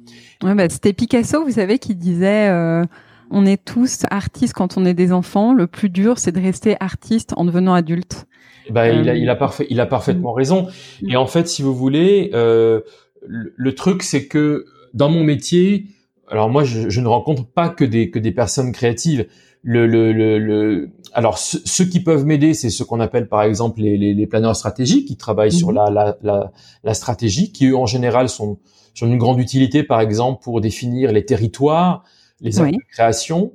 Ouais, 0.42 0.54
bah, 0.54 0.68
c'était 0.68 0.92
Picasso, 0.92 1.44
vous 1.44 1.52
savez, 1.52 1.78
qui 1.78 1.94
disait 1.94 2.48
euh, 2.48 2.84
on 3.30 3.44
est 3.44 3.62
tous 3.62 4.04
artistes 4.10 4.54
quand 4.54 4.78
on 4.78 4.86
est 4.86 4.94
des 4.94 5.12
enfants. 5.12 5.52
Le 5.52 5.66
plus 5.66 5.90
dur, 5.90 6.18
c'est 6.18 6.32
de 6.32 6.40
rester 6.40 6.76
artiste 6.80 7.34
en 7.36 7.44
devenant 7.44 7.74
adulte. 7.74 8.26
Bah, 8.70 8.88
il, 8.88 9.08
a, 9.08 9.16
il, 9.16 9.28
a 9.28 9.36
parfait, 9.36 9.66
il 9.68 9.80
a 9.80 9.86
parfaitement 9.86 10.32
raison. 10.32 10.68
Et 11.08 11.16
en 11.16 11.26
fait, 11.26 11.48
si 11.48 11.62
vous 11.62 11.74
voulez, 11.74 12.30
euh, 12.34 12.80
le, 13.26 13.74
truc, 13.74 14.04
c'est 14.04 14.26
que 14.26 14.66
dans 14.94 15.10
mon 15.10 15.24
métier, 15.24 15.86
alors 16.28 16.48
moi, 16.48 16.62
je, 16.62 16.88
je, 16.88 17.00
ne 17.00 17.08
rencontre 17.08 17.44
pas 17.44 17.68
que 17.68 17.84
des 17.84 18.10
que 18.10 18.20
des 18.20 18.30
personnes 18.30 18.70
créatives 18.70 19.26
le, 19.62 19.86
le, 19.86 20.12
le, 20.38 20.90
alors 21.12 21.38
ceux 21.38 21.84
qui 21.84 22.00
peuvent 22.00 22.24
m'aider, 22.24 22.54
c'est 22.54 22.70
ceux 22.70 22.84
qu'on 22.84 23.00
appelle 23.00 23.28
par 23.28 23.42
exemple 23.42 23.80
les, 23.80 23.96
les, 23.96 24.14
les, 24.14 24.26
planeurs 24.26 24.56
stratégiques 24.56 25.06
qui 25.08 25.16
travaillent 25.16 25.52
sur 25.52 25.68
mhm. 25.68 25.74
la, 25.74 25.90
la, 25.90 26.18
la, 26.22 26.52
la, 26.84 26.94
stratégie, 26.94 27.52
qui 27.52 27.66
eux 27.66 27.76
en 27.76 27.86
général 27.86 28.28
sont 28.28 28.58
sont 28.94 29.06
d'une 29.06 29.18
grande 29.18 29.38
utilité, 29.38 29.82
par 29.82 30.00
exemple 30.00 30.42
pour 30.42 30.60
définir 30.60 31.12
les 31.12 31.24
territoires, 31.24 32.04
les 32.40 32.60
oui. 32.60 32.72
de 32.72 32.78
création. 32.92 33.52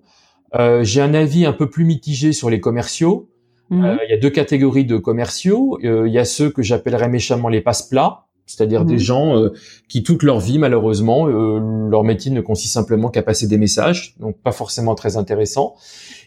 Euh, 0.56 0.84
J'ai 0.84 1.02
un 1.02 1.14
avis 1.14 1.46
un 1.46 1.54
peu 1.54 1.70
plus 1.70 1.86
mitigé 1.86 2.34
sur 2.34 2.50
les 2.50 2.60
commerciaux. 2.60 3.30
Mhm. 3.70 3.84
Euh, 3.84 3.98
il 4.08 4.12
y 4.12 4.14
a 4.14 4.20
deux 4.20 4.30
catégories 4.30 4.86
de 4.86 4.98
commerciaux. 4.98 5.78
Euh, 5.84 6.08
il 6.08 6.14
y 6.14 6.20
a 6.20 6.26
ceux 6.26 6.50
que 6.50 6.62
j'appellerais 6.62 7.10
méchamment 7.10 7.50
les 7.50 7.62
passe-plats 7.62 8.26
c'est-à-dire 8.46 8.86
des 8.86 8.96
mmh. 8.96 9.00
gens 9.00 9.38
euh, 9.38 9.54
qui 9.88 10.04
toute 10.04 10.24
leur 10.24 10.40
vie 10.40 10.60
malheureusement 10.60 11.28
euh, 11.28 11.90
leur 11.90 12.04
métier 12.04 12.32
ne 12.32 12.42
consiste 12.42 12.74
simplement 12.74 13.10
qu'à 13.10 13.24
passer 13.24 13.48
des 13.48 13.58
messages, 13.58 14.16
donc 14.20 14.38
pas 14.38 14.52
forcément 14.52 14.96
très 14.96 15.18
intéressant. 15.18 15.76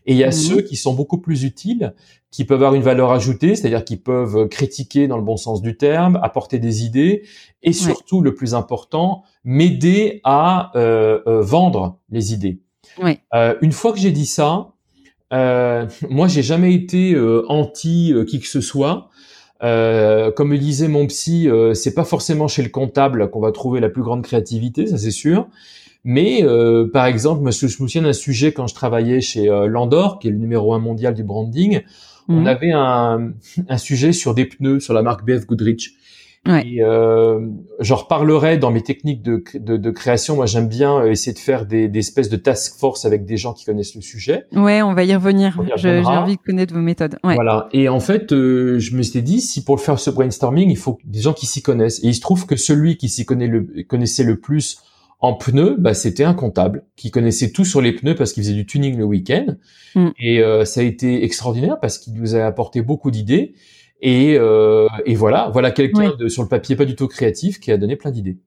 Et 0.08 0.12
il 0.12 0.18
y 0.18 0.24
a 0.24 0.28
mmh. 0.28 0.32
ceux 0.32 0.60
qui 0.62 0.74
sont 0.74 0.94
beaucoup 0.94 1.18
plus 1.18 1.44
utiles, 1.44 1.94
qui 2.32 2.44
peuvent 2.44 2.58
avoir 2.58 2.74
une 2.74 2.82
valeur 2.82 3.12
ajoutée, 3.12 3.54
c'est-à-dire 3.54 3.84
qui 3.84 3.96
peuvent 3.96 4.48
critiquer 4.48 5.06
dans 5.06 5.16
le 5.16 5.22
bon 5.22 5.36
sens 5.36 5.62
du 5.62 5.76
terme, 5.76 6.18
apporter 6.22 6.58
des 6.58 6.84
idées, 6.84 7.22
et 7.62 7.72
surtout 7.72 8.20
le 8.20 8.34
plus 8.34 8.54
important, 8.54 9.22
m'aider 9.44 10.20
à 10.24 10.72
euh, 10.74 11.20
euh 11.28 11.40
vendre 11.42 11.98
les 12.10 12.32
idées. 12.34 12.58
Ouais. 13.00 13.20
une 13.60 13.70
fois 13.70 13.92
que 13.92 13.98
j'ai 13.98 14.10
dit 14.10 14.26
ça, 14.26 14.72
moi 15.30 16.26
j'ai 16.26 16.42
jamais 16.42 16.74
été 16.74 17.16
anti 17.48 18.12
qui 18.26 18.40
que 18.40 18.48
ce 18.48 18.60
soit. 18.60 19.10
Euh, 19.62 20.30
comme 20.30 20.48
me 20.48 20.58
disait 20.58 20.88
mon 20.88 21.06
psy, 21.06 21.48
euh, 21.48 21.74
c'est 21.74 21.94
pas 21.94 22.04
forcément 22.04 22.46
chez 22.46 22.62
le 22.62 22.68
comptable 22.68 23.30
qu'on 23.30 23.40
va 23.40 23.50
trouver 23.50 23.80
la 23.80 23.88
plus 23.88 24.02
grande 24.02 24.22
créativité, 24.22 24.86
ça 24.86 24.98
c'est 24.98 25.10
sûr. 25.10 25.48
Mais 26.04 26.42
euh, 26.42 26.88
par 26.90 27.06
exemple, 27.06 27.50
je 27.50 27.66
me 27.66 27.68
souviens 27.68 28.02
d'un 28.02 28.12
sujet 28.12 28.52
quand 28.52 28.66
je 28.66 28.74
travaillais 28.74 29.20
chez 29.20 29.48
euh, 29.48 29.66
Landor, 29.66 30.18
qui 30.18 30.28
est 30.28 30.30
le 30.30 30.38
numéro 30.38 30.72
un 30.74 30.78
mondial 30.78 31.14
du 31.14 31.24
branding. 31.24 31.82
On 32.28 32.40
mhm. 32.40 32.46
avait 32.46 32.72
un, 32.72 33.32
un, 33.68 33.78
sujet 33.78 34.12
sur 34.12 34.34
des 34.34 34.44
pneus, 34.44 34.80
sur 34.80 34.94
la 34.94 35.02
marque 35.02 35.24
BF 35.24 35.46
Goodrich. 35.46 35.94
Ouais. 36.46 36.66
Et 36.66 36.82
euh, 36.82 37.46
j'en 37.80 37.96
reparlerai 37.96 38.58
dans 38.58 38.70
mes 38.70 38.82
techniques 38.82 39.22
de, 39.22 39.42
de, 39.54 39.76
de 39.76 39.90
création. 39.90 40.36
Moi, 40.36 40.46
j'aime 40.46 40.68
bien 40.68 40.98
euh, 40.98 41.10
essayer 41.10 41.32
de 41.32 41.38
faire 41.38 41.66
des, 41.66 41.88
des, 41.88 41.98
espèces 41.98 42.28
de 42.28 42.36
task 42.36 42.78
force 42.78 43.04
avec 43.04 43.26
des 43.26 43.36
gens 43.36 43.52
qui 43.52 43.64
connaissent 43.64 43.94
le 43.94 44.00
sujet. 44.00 44.44
Ouais, 44.52 44.80
on 44.80 44.94
va 44.94 45.04
y 45.04 45.14
revenir. 45.14 45.60
J'ai 45.76 46.02
envie 46.04 46.36
de 46.36 46.42
connaître 46.42 46.72
vos 46.72 46.80
méthodes. 46.80 47.18
Ouais. 47.24 47.34
Voilà. 47.34 47.68
Et 47.72 47.88
en 47.88 48.00
fait, 48.00 48.32
euh, 48.32 48.78
je 48.78 48.96
me 48.96 49.02
suis 49.02 49.22
dit, 49.22 49.40
si 49.40 49.64
pour 49.64 49.80
faire 49.80 49.98
ce 49.98 50.10
brainstorming, 50.10 50.70
il 50.70 50.78
faut 50.78 50.98
des 51.04 51.20
gens 51.20 51.34
qui 51.34 51.46
s'y 51.46 51.60
connaissent. 51.60 52.02
Et 52.02 52.08
il 52.08 52.14
se 52.14 52.20
trouve 52.20 52.46
que 52.46 52.56
celui 52.56 52.96
qui 52.96 53.08
s'y 53.08 53.26
connaît 53.26 53.48
le, 53.48 53.66
connaissait 53.86 54.24
le 54.24 54.38
plus 54.38 54.78
en 55.20 55.34
pneus, 55.34 55.76
bah, 55.78 55.94
c'était 55.94 56.24
un 56.24 56.34
comptable 56.34 56.84
qui 56.96 57.10
connaissait 57.10 57.50
tout 57.50 57.64
sur 57.64 57.80
les 57.80 57.92
pneus 57.92 58.14
parce 58.14 58.32
qu'il 58.32 58.44
faisait 58.44 58.54
du 58.54 58.66
tuning 58.66 58.96
le 58.96 59.04
week-end. 59.04 59.56
Mm. 59.94 60.08
Et 60.18 60.42
euh, 60.42 60.64
ça 60.64 60.80
a 60.80 60.84
été 60.84 61.24
extraordinaire 61.24 61.80
parce 61.80 61.98
qu'il 61.98 62.14
nous 62.14 62.36
a 62.36 62.44
apporté 62.44 62.82
beaucoup 62.82 63.10
d'idées. 63.10 63.54
Et, 64.00 64.36
euh, 64.38 64.86
et 65.06 65.16
voilà, 65.16 65.50
voilà 65.52 65.72
quelqu'un 65.72 66.14
de 66.16 66.28
sur 66.28 66.44
le 66.44 66.48
papier 66.48 66.76
pas 66.76 66.84
du 66.84 66.94
tout 66.94 67.08
créatif 67.08 67.58
qui 67.58 67.72
a 67.72 67.76
donné 67.76 67.96
plein 67.96 68.12
d'idées. 68.12 68.38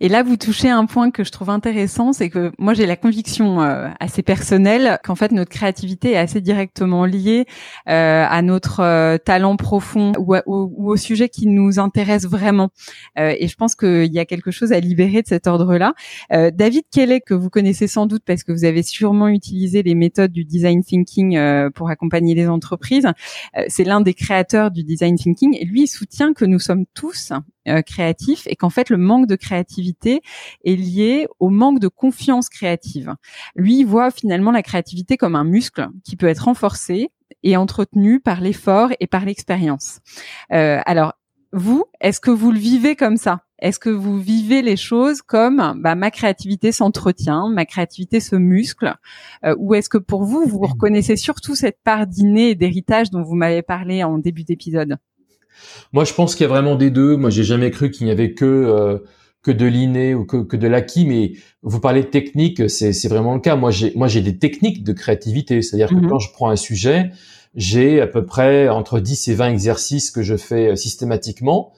Et 0.00 0.08
là, 0.08 0.22
vous 0.22 0.36
touchez 0.36 0.70
un 0.70 0.86
point 0.86 1.10
que 1.10 1.24
je 1.24 1.32
trouve 1.32 1.50
intéressant, 1.50 2.12
c'est 2.12 2.30
que 2.30 2.52
moi 2.58 2.74
j'ai 2.74 2.86
la 2.86 2.96
conviction 2.96 3.62
euh, 3.62 3.88
assez 4.00 4.22
personnelle 4.22 4.98
qu'en 5.04 5.14
fait 5.14 5.32
notre 5.32 5.50
créativité 5.50 6.12
est 6.12 6.16
assez 6.16 6.40
directement 6.40 7.04
liée 7.04 7.46
euh, 7.88 8.24
à 8.28 8.42
notre 8.42 8.80
euh, 8.80 9.18
talent 9.18 9.56
profond 9.56 10.12
ou, 10.18 10.34
ou, 10.46 10.90
au 10.90 10.96
sujet 10.96 11.28
qui 11.28 11.46
nous 11.46 11.78
intéresse 11.78 12.26
vraiment. 12.26 12.70
Euh, 13.18 13.34
et 13.38 13.48
je 13.48 13.56
pense 13.56 13.74
qu'il 13.74 14.12
y 14.12 14.18
a 14.18 14.24
quelque 14.24 14.50
chose 14.50 14.72
à 14.72 14.80
libérer 14.80 15.22
de 15.22 15.28
cet 15.28 15.46
ordre-là. 15.46 15.94
David 16.30 16.84
Kelly, 16.92 17.20
que 17.24 17.34
vous 17.34 17.50
connaissez 17.50 17.86
sans 17.86 18.06
doute 18.06 18.22
parce 18.26 18.42
que 18.42 18.52
vous 18.52 18.64
avez 18.64 18.82
sûrement 18.82 19.28
utilisé 19.28 19.82
les 19.82 19.94
méthodes 19.94 20.32
du 20.32 20.44
design 20.44 20.82
thinking 20.82 21.38
pour 21.74 21.88
accompagner 21.88 22.34
les 22.34 22.48
entreprises, 22.48 23.08
c'est 23.68 23.84
l'un 23.84 24.00
des 24.00 24.14
créateurs 24.14 24.70
du 24.70 24.84
design 24.84 25.16
thinking. 25.16 25.56
Et 25.58 25.64
lui, 25.64 25.82
il 25.82 25.86
soutient 25.86 26.32
que 26.32 26.44
nous 26.44 26.58
sommes 26.58 26.84
tous 26.94 27.32
euh, 27.68 27.82
créatif 27.82 28.46
et 28.46 28.56
qu'en 28.56 28.70
fait 28.70 28.90
le 28.90 28.96
manque 28.96 29.26
de 29.26 29.36
créativité 29.36 30.20
est 30.64 30.76
lié 30.76 31.26
au 31.40 31.50
manque 31.50 31.80
de 31.80 31.88
confiance 31.88 32.48
créative. 32.48 33.14
Lui 33.54 33.80
il 33.80 33.86
voit 33.86 34.10
finalement 34.10 34.50
la 34.50 34.62
créativité 34.62 35.16
comme 35.16 35.34
un 35.34 35.44
muscle 35.44 35.88
qui 36.04 36.16
peut 36.16 36.26
être 36.26 36.44
renforcé 36.44 37.10
et 37.42 37.56
entretenu 37.56 38.20
par 38.20 38.40
l'effort 38.40 38.90
et 39.00 39.06
par 39.06 39.24
l'expérience. 39.24 40.00
Euh, 40.52 40.80
alors 40.86 41.14
vous, 41.52 41.84
est-ce 42.00 42.20
que 42.20 42.30
vous 42.30 42.52
le 42.52 42.58
vivez 42.58 42.96
comme 42.96 43.16
ça? 43.16 43.42
Est-ce 43.58 43.78
que 43.78 43.88
vous 43.88 44.18
vivez 44.18 44.60
les 44.60 44.76
choses 44.76 45.22
comme 45.22 45.80
bah, 45.80 45.94
ma 45.94 46.10
créativité 46.10 46.72
s'entretient, 46.72 47.48
ma 47.48 47.64
créativité 47.64 48.20
se 48.20 48.36
muscle, 48.36 48.94
euh, 49.44 49.54
ou 49.58 49.74
est-ce 49.74 49.88
que 49.88 49.98
pour 49.98 50.24
vous, 50.24 50.44
vous 50.44 50.58
reconnaissez 50.58 51.16
surtout 51.16 51.54
cette 51.54 51.78
part 51.82 52.06
d'inné 52.06 52.50
et 52.50 52.54
d'héritage 52.54 53.10
dont 53.10 53.22
vous 53.22 53.34
m'avez 53.34 53.62
parlé 53.62 54.04
en 54.04 54.18
début 54.18 54.44
d'épisode? 54.44 54.98
Moi, 55.92 56.04
je 56.04 56.12
pense 56.12 56.34
qu'il 56.34 56.44
y 56.44 56.46
a 56.46 56.48
vraiment 56.48 56.74
des 56.74 56.90
deux. 56.90 57.16
Moi, 57.16 57.30
j'ai 57.30 57.44
jamais 57.44 57.70
cru 57.70 57.90
qu'il 57.90 58.06
n'y 58.06 58.12
avait 58.12 58.32
que 58.34 58.44
euh, 58.44 58.98
que 59.42 59.50
de 59.50 59.66
l'inné 59.66 60.14
ou 60.14 60.24
que, 60.24 60.38
que 60.38 60.56
de 60.56 60.66
l'acquis. 60.66 61.04
Mais 61.04 61.32
vous 61.62 61.80
parlez 61.80 62.02
de 62.02 62.08
technique, 62.08 62.68
c'est 62.68 63.08
vraiment 63.08 63.34
le 63.34 63.40
cas. 63.40 63.56
Moi, 63.56 63.70
j'ai 63.70 63.92
moi 63.94 64.08
j'ai 64.08 64.20
des 64.20 64.38
techniques 64.38 64.84
de 64.84 64.92
créativité. 64.92 65.62
C'est-à-dire 65.62 65.88
que 65.88 65.94
mhm. 65.94 66.08
quand 66.08 66.18
je 66.18 66.32
prends 66.32 66.50
un 66.50 66.56
sujet, 66.56 67.10
j'ai 67.54 68.00
à 68.00 68.06
peu 68.06 68.24
près 68.24 68.68
entre 68.68 69.00
10 69.00 69.28
et 69.28 69.34
20 69.34 69.50
exercices 69.50 70.10
que 70.10 70.22
je 70.22 70.36
fais 70.36 70.68
euh, 70.68 70.76
systématiquement. 70.76 71.72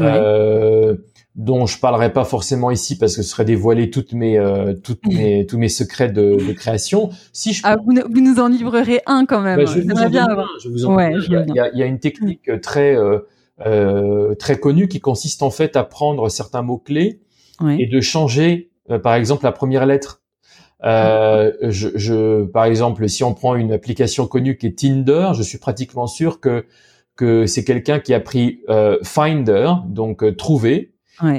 Euh, 0.00 0.96
dont 1.34 1.66
je 1.66 1.78
parlerai 1.78 2.12
pas 2.12 2.24
forcément 2.24 2.70
ici 2.70 2.98
parce 2.98 3.16
que 3.16 3.22
ce 3.22 3.30
serait 3.30 3.44
dévoiler 3.44 3.90
toutes 3.90 4.12
mes 4.12 4.38
euh, 4.38 4.74
toutes 4.74 5.06
mes 5.06 5.46
tous 5.48 5.58
mes 5.58 5.68
secrets 5.68 6.10
de, 6.10 6.36
de 6.46 6.52
création. 6.52 7.10
Si 7.32 7.52
je 7.52 7.62
ah, 7.64 7.76
vous, 7.76 7.94
vous, 7.94 8.20
nous 8.20 8.38
en 8.38 8.48
livrerez 8.48 9.00
un 9.06 9.24
quand 9.24 9.40
même. 9.40 9.56
Ben, 9.56 9.66
je, 9.66 9.80
vous 9.80 9.90
en 9.90 10.08
bien 10.10 10.28
je 10.62 10.68
vous 10.68 10.84
en 10.84 10.94
ouais, 10.94 11.14
il, 11.16 11.32
y 11.32 11.36
a, 11.58 11.70
il, 11.72 11.78
y 11.78 11.82
a, 11.82 11.86
une 11.86 12.00
technique 12.00 12.50
très 12.60 12.94
euh, 12.94 13.20
euh, 13.66 14.34
très 14.34 14.58
connue 14.58 14.88
qui 14.88 15.00
consiste 15.00 15.42
en 15.42 15.50
fait 15.50 15.76
à 15.76 15.84
prendre 15.84 16.28
certains 16.28 16.62
mots 16.62 16.78
clés 16.78 17.20
et 17.78 17.86
de 17.86 18.00
changer 18.00 18.70
euh, 18.90 18.98
par 18.98 19.14
exemple 19.14 19.44
la 19.44 19.52
première 19.52 19.86
lettre. 19.86 20.20
Euh, 20.84 21.52
je, 21.62 21.90
je, 21.94 22.44
par 22.44 22.64
exemple, 22.64 23.08
si 23.08 23.22
on 23.22 23.34
prend 23.34 23.54
une 23.54 23.72
application 23.72 24.26
connue 24.26 24.56
qui 24.56 24.66
est 24.66 24.78
Tinder, 24.78 25.30
je 25.34 25.42
suis 25.42 25.58
pratiquement 25.58 26.06
sûr 26.06 26.40
que 26.40 26.66
que 27.14 27.44
c'est 27.44 27.62
quelqu'un 27.62 28.00
qui 28.00 28.14
a 28.14 28.20
pris 28.20 28.62
euh, 28.70 28.96
Finder, 29.02 29.70
donc 29.86 30.24
trouver, 30.36 30.91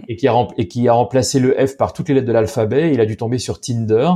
et, 0.08 0.16
qui 0.16 0.28
a 0.28 0.48
et 0.58 0.68
qui 0.68 0.88
a 0.88 0.94
remplacé 0.94 1.40
le 1.40 1.54
F 1.54 1.78
par 1.78 1.94
toutes 1.94 2.10
les 2.10 2.16
lettres 2.16 2.28
de 2.28 2.34
l'alphabet. 2.34 2.94
Il 2.94 3.02
a 3.02 3.06
dû 3.06 3.18
tomber 3.18 3.38
sur 3.38 3.60
Tinder. 3.60 4.10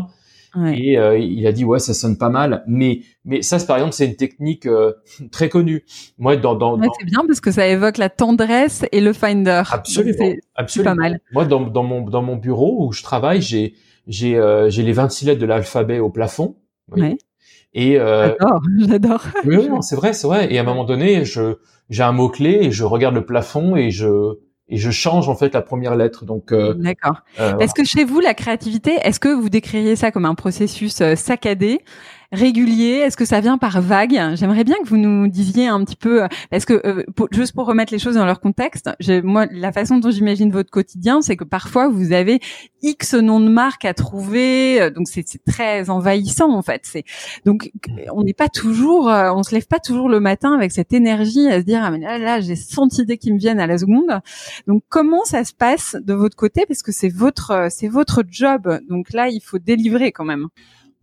Et 0.66 0.98
euh, 0.98 1.18
il 1.20 1.46
a 1.46 1.52
dit 1.52 1.66
ouais 1.66 1.80
ça 1.80 1.94
sonne 1.94 2.18
pas 2.18 2.30
mal. 2.30 2.64
Mais 2.68 3.02
mais 3.26 3.42
ça 3.42 3.60
par 3.60 3.78
exemple 3.78 3.94
c'est 3.94 4.06
une 4.06 4.16
technique 4.16 4.66
euh, 4.66 4.94
très 5.32 5.50
connue. 5.50 5.86
Moi 6.18 6.36
dans, 6.38 6.56
dans, 6.56 6.80
c'est 6.98 7.06
bien 7.06 7.24
parce 7.28 7.42
que 7.42 7.52
ça 7.52 7.68
évoque 7.68 7.98
la 7.98 8.10
tendresse 8.10 8.86
et 8.92 9.02
le 9.02 9.14
finder. 9.14 9.64
Absolument. 9.72 10.34
absolument 10.56 10.92
pas 10.92 10.96
mal. 10.96 11.20
Moi 11.32 11.46
dans, 11.46 11.62
dans 11.62 11.84
mon 11.84 12.02
dans 12.02 12.22
mon 12.22 12.38
bureau 12.38 12.88
où 12.88 12.92
je 12.92 13.04
travaille 13.04 13.42
j'ai 13.42 13.76
j'ai 14.08 14.38
euh, 14.38 14.70
j'ai 14.70 14.84
les 14.84 14.94
26 14.94 15.26
lettres 15.26 15.42
de 15.42 15.46
l'alphabet 15.46 16.00
au 16.00 16.10
plafond. 16.10 16.56
Ouais. 16.96 17.18
et 17.74 17.96
j'adore 17.96 18.62
j'adore. 18.88 19.24
Oui 19.46 19.70
c'est 19.82 19.96
vrai 19.96 20.14
c'est 20.14 20.28
vrai. 20.28 20.52
Et 20.52 20.58
à 20.58 20.62
un 20.62 20.66
moment 20.66 20.86
donné 20.86 21.24
je 21.26 21.58
j'ai 21.90 22.04
un 22.04 22.14
mot 22.14 22.30
clé 22.30 22.60
et 22.62 22.72
je 22.72 22.84
regarde 22.84 23.16
le 23.16 23.26
plafond 23.26 23.76
et 23.76 23.92
je 23.92 24.40
et 24.70 24.78
je 24.78 24.92
change 24.92 25.30
en 25.30 25.36
fait 25.36 25.54
la 25.54 25.62
première 25.62 25.96
lettre. 25.96 26.26
Donc 26.26 26.52
euh, 26.52 26.74
d'accord. 26.74 27.22
Euh, 27.40 27.58
est-ce 27.60 27.74
que 27.74 27.84
chez 27.84 28.04
vous 28.04 28.20
la 28.20 28.34
créativité, 28.34 28.98
est-ce 29.02 29.20
que 29.20 29.30
vous 29.30 29.50
décririez 29.50 29.96
ça 29.96 30.12
comme 30.12 30.26
un 30.26 30.36
processus 30.36 31.02
euh, 31.02 31.16
saccadé? 31.16 31.82
Régulier 32.32 33.04
Est-ce 33.06 33.18
que 33.18 33.26
ça 33.26 33.40
vient 33.40 33.58
par 33.58 33.82
vague? 33.82 34.20
J'aimerais 34.36 34.64
bien 34.64 34.76
que 34.84 34.88
vous 34.88 34.98
nous 34.98 35.28
disiez 35.28 35.68
un 35.68 35.84
petit 35.84 35.96
peu, 35.96 36.28
parce 36.50 36.66
que 36.66 36.82
euh, 36.86 37.04
juste 37.32 37.54
pour 37.54 37.66
remettre 37.66 37.94
les 37.94 38.00
choses 38.00 38.16
dans 38.16 38.26
leur 38.26 38.40
contexte, 38.40 38.90
moi 39.24 39.46
la 39.52 39.72
façon 39.72 39.98
dont 39.98 40.12
j'imagine 40.12 40.52
votre 40.52 40.70
quotidien, 40.70 41.22
c'est 41.22 41.36
que 41.36 41.44
parfois 41.44 41.88
vous 41.88 42.12
avez 42.12 42.40
X 42.82 43.14
noms 43.14 43.40
de 43.40 43.50
marques 43.50 43.86
à 43.86 43.94
trouver, 43.94 44.82
euh, 44.82 44.90
donc 44.90 45.08
c'est 45.08 45.26
très 45.46 45.90
envahissant 45.90 46.52
en 46.52 46.62
fait. 46.62 46.84
Donc 47.46 47.72
on 48.12 48.24
n'est 48.24 48.34
pas 48.34 48.50
toujours, 48.50 49.10
euh, 49.10 49.32
on 49.32 49.44
se 49.44 49.56
lève 49.56 49.68
pas 49.68 49.80
toujours 49.80 50.10
le 50.10 50.20
matin 50.20 50.54
avec 50.54 50.72
cette 50.72 50.94
énergie 50.94 51.48
à 51.48 51.60
se 51.60 51.66
dire 51.66 51.82
ah 51.84 51.92
mais 51.92 52.00
là, 52.00 52.18
là 52.18 52.42
j'ai 52.42 52.56
100 52.56 53.00
idées 53.00 53.18
qui 53.18 53.32
me 53.32 53.40
viennent 53.40 53.60
à 53.60 53.68
la 53.68 53.78
seconde. 53.78 54.20
Donc 54.68 54.84
comment 54.90 55.24
ça 55.24 55.44
se 55.44 55.54
passe 55.54 55.96
de 56.00 56.14
votre 56.14 56.36
côté? 56.36 56.66
Parce 56.68 56.84
que 56.84 56.92
c'est 56.92 57.10
votre 57.10 57.68
c'est 57.70 57.88
votre 57.88 58.24
job, 58.30 58.80
donc 58.90 59.14
là 59.14 59.30
il 59.30 59.42
faut 59.42 59.60
délivrer 59.60 60.12
quand 60.12 60.26
même. 60.26 60.48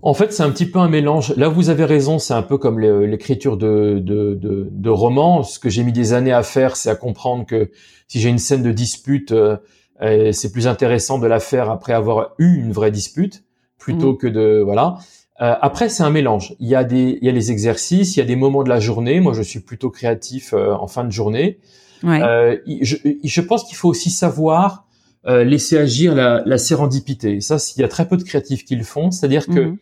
En 0.03 0.13
fait, 0.15 0.33
c'est 0.33 0.43
un 0.43 0.51
petit 0.51 0.67
peu 0.67 0.79
un 0.79 0.89
mélange. 0.89 1.35
Là, 1.37 1.49
vous 1.49 1.71
avez 1.71 1.85
raison, 1.85 2.19
c'est 2.19 2.35
un 2.35 2.43
peu 2.43 2.59
comme 2.59 2.79
l'écriture 2.81 3.57
de, 3.57 4.01
de, 4.03 4.35
de, 4.35 4.69
de 4.71 4.91
romans. 4.91 5.43
Ce 5.43 5.59
que 5.59 5.71
j'ai 5.71 5.83
mis 5.83 5.93
des 5.93 6.13
années 6.13 6.33
à 6.33 6.43
faire, 6.43 6.77
c'est 6.77 6.91
à 6.91 6.97
comprendre 6.97 7.47
que 7.47 7.71
si 8.09 8.21
j'ai 8.21 8.29
une 8.29 8.39
scène 8.39 8.63
de 8.63 8.73
dispute, 8.73 9.33
euh, 9.33 10.33
c'est 10.33 10.53
plus 10.53 10.67
intéressant 10.67 11.19
de 11.19 11.27
la 11.27 11.41
faire 11.41 11.71
après 11.71 11.93
avoir 11.93 12.35
eu 12.39 12.57
une 12.57 12.73
vraie 12.73 12.91
dispute 12.91 13.45
plutôt 13.79 14.15
mmh. 14.15 14.19
que 14.19 14.27
de 14.27 14.63
voilà. 14.65 14.99
Euh, 15.41 15.55
après, 15.61 15.89
c'est 15.89 16.03
un 16.03 16.11
mélange. 16.11 16.55
Il 16.61 16.69
y 16.69 16.75
a 16.75 16.85
des, 16.85 17.19
il 17.21 17.27
y 17.27 17.29
a 17.29 17.33
les 17.33 17.51
exercices, 17.51 18.17
il 18.17 18.21
y 18.21 18.23
a 18.23 18.27
des 18.27 18.37
moments 18.37 18.63
de 18.63 18.69
la 18.69 18.81
journée. 18.81 19.21
Moi, 19.21 19.33
je 19.33 19.43
suis 19.43 19.61
plutôt 19.61 19.91
créatif 19.91 20.53
euh, 20.53 20.73
en 20.75 20.87
fin 20.87 21.05
de 21.05 21.11
journée. 21.11 21.59
Ouais. 22.03 22.61
Je, 22.83 22.97
je, 23.23 23.41
pense 23.41 23.65
qu'il 23.65 23.77
faut 23.77 23.89
aussi 23.89 24.11
savoir 24.11 24.85
laisser 25.27 25.79
agir 25.79 26.15
la, 26.15 26.43
la 26.45 26.59
sérendipité. 26.59 27.41
Ça, 27.41 27.57
il 27.77 27.81
y 27.81 27.85
a 27.85 27.89
très 27.89 28.07
peu 28.07 28.17
de 28.17 28.23
créatifs 28.23 28.65
qui 28.65 28.77
le 28.77 28.85
font. 28.85 29.11
C'est-à-dire 29.11 29.47
que 29.47 29.61
mmh. 29.61 29.79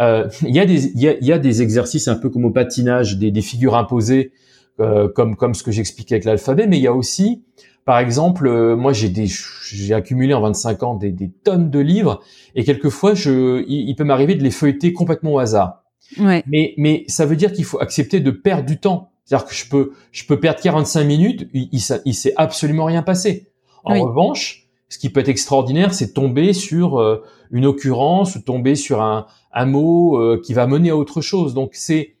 Euh, 0.00 0.28
il 0.42 0.54
y 0.54 0.60
a 0.60 0.66
des 0.66 0.92
il 0.94 1.02
y 1.02 1.32
a, 1.32 1.38
des 1.38 1.62
exercices 1.62 2.08
un 2.08 2.16
peu 2.16 2.30
comme 2.30 2.44
au 2.44 2.50
patinage, 2.50 3.18
des, 3.18 3.30
des 3.30 3.42
figures 3.42 3.76
imposées 3.76 4.32
euh, 4.80 5.08
comme 5.08 5.36
comme 5.36 5.54
ce 5.54 5.62
que 5.62 5.70
j'expliquais 5.70 6.14
avec 6.14 6.24
l'alphabet, 6.24 6.66
mais 6.66 6.78
il 6.78 6.82
y 6.82 6.86
a 6.86 6.94
aussi 6.94 7.44
par 7.84 7.98
exemple, 7.98 8.46
euh, 8.46 8.76
moi 8.76 8.92
j'ai 8.92 9.08
des 9.08 9.26
j'ai 9.26 9.94
accumulé 9.94 10.32
en 10.32 10.40
25 10.40 10.82
ans 10.84 10.94
des, 10.94 11.10
des 11.10 11.30
tonnes 11.30 11.70
de 11.70 11.80
livres 11.80 12.20
et 12.54 12.64
quelquefois 12.64 13.14
je 13.14 13.64
il, 13.68 13.94
peut 13.94 14.04
m'arriver 14.04 14.36
de 14.36 14.42
les 14.42 14.50
feuilleter 14.50 14.92
complètement 14.92 15.34
au 15.34 15.38
hasard. 15.38 15.82
Ouais. 16.18 16.42
Mais 16.46 16.74
mais 16.78 17.04
ça 17.08 17.26
veut 17.26 17.36
dire 17.36 17.52
qu'il 17.52 17.64
faut 17.64 17.80
accepter 17.80 18.20
de 18.20 18.30
perdre 18.30 18.64
du 18.64 18.78
temps. 18.78 19.10
C'est-à-dire 19.24 19.46
que 19.46 19.54
je 19.54 19.68
peux 19.68 19.92
je 20.12 20.24
peux 20.24 20.40
perdre 20.40 20.60
45 20.60 21.04
minutes, 21.04 21.48
il 21.52 21.68
il, 21.72 21.82
il 22.04 22.14
s'est 22.14 22.32
absolument 22.36 22.84
rien 22.84 23.02
passé. 23.02 23.48
En 23.84 23.98
revanche, 24.00 24.59
ce 24.90 24.98
qui 24.98 25.08
peut 25.08 25.20
être 25.20 25.28
extraordinaire, 25.28 25.94
c'est 25.94 26.12
tomber 26.12 26.52
sur 26.52 26.98
euh, 26.98 27.22
une 27.50 27.64
occurrence 27.64 28.36
tomber 28.44 28.74
sur 28.74 29.00
un, 29.00 29.26
un 29.52 29.66
mot 29.66 30.18
euh, 30.18 30.40
qui 30.44 30.52
va 30.52 30.66
mener 30.66 30.90
à 30.90 30.96
autre 30.96 31.22
chose. 31.22 31.54
Donc 31.54 31.70
c'est 31.72 32.16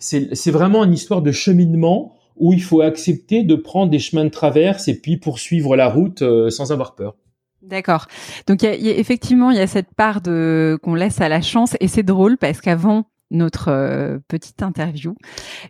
c'est 0.00 0.52
vraiment 0.52 0.84
une 0.84 0.92
histoire 0.92 1.22
de 1.22 1.32
cheminement 1.32 2.14
où 2.36 2.52
il 2.52 2.62
faut 2.62 2.82
accepter 2.82 3.42
de 3.42 3.56
prendre 3.56 3.90
des 3.90 3.98
chemins 3.98 4.24
de 4.24 4.30
traverse 4.30 4.86
et 4.86 4.94
puis 4.94 5.16
poursuivre 5.16 5.74
la 5.74 5.88
route 5.88 6.22
euh, 6.22 6.50
sans 6.50 6.70
avoir 6.70 6.94
peur. 6.94 7.16
D'accord. 7.62 8.06
Donc 8.46 8.62
effectivement, 8.62 9.50
il 9.50 9.56
y 9.56 9.60
a 9.60 9.66
cette 9.66 9.92
part 9.96 10.20
de 10.20 10.78
qu'on 10.82 10.94
laisse 10.94 11.20
à 11.20 11.28
la 11.28 11.42
chance 11.42 11.76
et 11.80 11.88
c'est 11.88 12.04
drôle 12.04 12.38
parce 12.38 12.60
qu'avant 12.60 13.06
notre 13.30 13.68
euh, 13.68 14.18
petite 14.26 14.62
interview, 14.62 15.14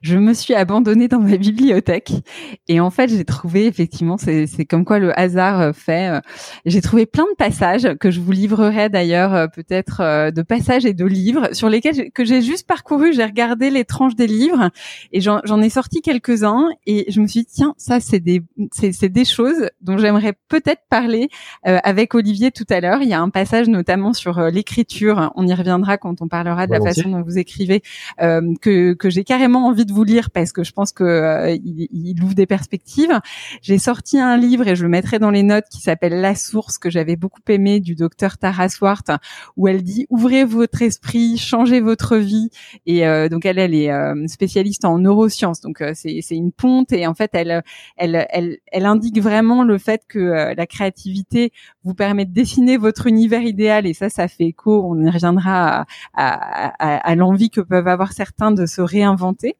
je 0.02 0.16
me 0.16 0.32
suis 0.32 0.54
abandonnée 0.54 1.08
dans 1.08 1.18
ma 1.18 1.36
bibliothèque 1.36 2.12
et 2.68 2.78
en 2.78 2.90
fait 2.90 3.10
j'ai 3.10 3.24
trouvé 3.24 3.66
effectivement 3.66 4.16
c'est 4.16 4.64
comme 4.64 4.84
quoi 4.84 4.98
le 4.98 5.18
hasard 5.18 5.60
euh, 5.60 5.72
fait. 5.72 6.08
Euh, 6.08 6.20
j'ai 6.66 6.80
trouvé 6.80 7.06
plein 7.06 7.24
de 7.24 7.36
passages 7.36 7.96
que 7.98 8.10
je 8.10 8.20
vous 8.20 8.32
livrerai 8.32 8.88
d'ailleurs 8.88 9.50
peut-être 9.50 10.30
de 10.30 10.42
passages 10.42 10.86
et 10.86 10.94
de 10.94 11.04
livres 11.04 11.48
sur 11.52 11.68
lesquels 11.68 12.10
que 12.12 12.24
j'ai 12.24 12.42
juste 12.42 12.66
parcouru. 12.66 13.12
J'ai 13.12 13.24
regardé 13.24 13.70
les 13.70 13.84
tranches 13.84 14.14
des 14.14 14.26
livres 14.26 14.70
et 15.12 15.20
j'en 15.20 15.62
ai 15.62 15.70
sorti 15.70 16.00
quelques 16.00 16.44
uns 16.44 16.68
et 16.86 17.10
je 17.10 17.20
me 17.20 17.26
suis 17.26 17.40
dit 17.40 17.48
tiens 17.52 17.74
ça 17.76 18.00
c'est 18.00 18.20
des 18.20 18.42
c'est 18.72 19.08
des 19.08 19.24
choses 19.24 19.68
dont 19.80 19.98
j'aimerais 19.98 20.34
peut-être 20.48 20.82
parler 20.88 21.28
avec 21.62 22.14
Olivier 22.14 22.50
tout 22.50 22.66
à 22.70 22.80
l'heure. 22.80 23.02
Il 23.02 23.08
y 23.08 23.14
a 23.14 23.20
un 23.20 23.30
passage 23.30 23.68
notamment 23.68 24.12
sur 24.12 24.40
l'écriture. 24.50 25.32
On 25.34 25.46
y 25.46 25.54
reviendra 25.54 25.98
quand 25.98 26.22
on 26.22 26.28
parlera 26.28 26.66
de 26.66 26.72
la 26.72 26.80
façon 26.80 27.08
dont 27.08 27.22
vous 27.22 27.38
écrivez 27.38 27.47
écrivez, 27.48 27.82
que, 28.18 28.92
que 28.92 29.10
j'ai 29.10 29.24
carrément 29.24 29.66
envie 29.66 29.86
de 29.86 29.92
vous 29.92 30.04
lire 30.04 30.30
parce 30.30 30.52
que 30.52 30.64
je 30.64 30.72
pense 30.72 30.92
que 30.92 31.56
il, 31.64 31.88
il, 31.90 32.22
ouvre 32.22 32.34
des 32.34 32.46
perspectives. 32.46 33.18
J'ai 33.62 33.78
sorti 33.78 34.18
un 34.18 34.36
livre 34.36 34.66
et 34.68 34.76
je 34.76 34.82
le 34.82 34.88
mettrai 34.88 35.18
dans 35.18 35.30
les 35.30 35.42
notes 35.42 35.66
qui 35.70 35.80
s'appelle 35.80 36.20
La 36.20 36.34
Source 36.34 36.78
que 36.78 36.90
j'avais 36.90 37.16
beaucoup 37.16 37.40
aimé 37.48 37.80
du 37.80 37.94
docteur 37.94 38.38
Tara 38.38 38.68
Swart 38.68 39.04
où 39.56 39.68
elle 39.68 39.82
dit 39.82 40.06
ouvrez 40.10 40.44
votre 40.44 40.82
esprit, 40.82 41.38
changez 41.38 41.80
votre 41.80 42.16
vie 42.16 42.50
et 42.86 43.00
donc 43.28 43.46
elle 43.46 43.58
elle 43.58 43.74
est 43.74 43.90
spécialiste 44.28 44.84
en 44.84 44.98
neurosciences 44.98 45.60
donc 45.60 45.82
c'est 45.94 46.20
c'est 46.22 46.36
une 46.36 46.52
ponte 46.52 46.92
et 46.92 47.06
en 47.06 47.14
fait 47.14 47.30
elle 47.32 47.62
elle 47.96 48.26
elle 48.30 48.58
elle 48.72 48.86
indique 48.86 49.20
vraiment 49.20 49.64
le 49.64 49.78
fait 49.78 50.02
que 50.08 50.54
la 50.54 50.66
créativité 50.66 51.52
vous 51.84 51.94
permet 51.94 52.24
de 52.24 52.32
dessiner 52.32 52.76
votre 52.76 53.06
univers 53.06 53.42
idéal 53.42 53.86
et 53.86 53.94
ça, 53.94 54.08
ça 54.08 54.28
fait 54.28 54.46
écho. 54.46 54.84
On 54.84 55.00
y 55.02 55.10
reviendra 55.10 55.86
à, 56.14 57.14
l'envie 57.14 57.37
que 57.50 57.60
peuvent 57.60 57.88
avoir 57.88 58.12
certains 58.12 58.50
de 58.50 58.66
se 58.66 58.80
réinventer. 58.80 59.56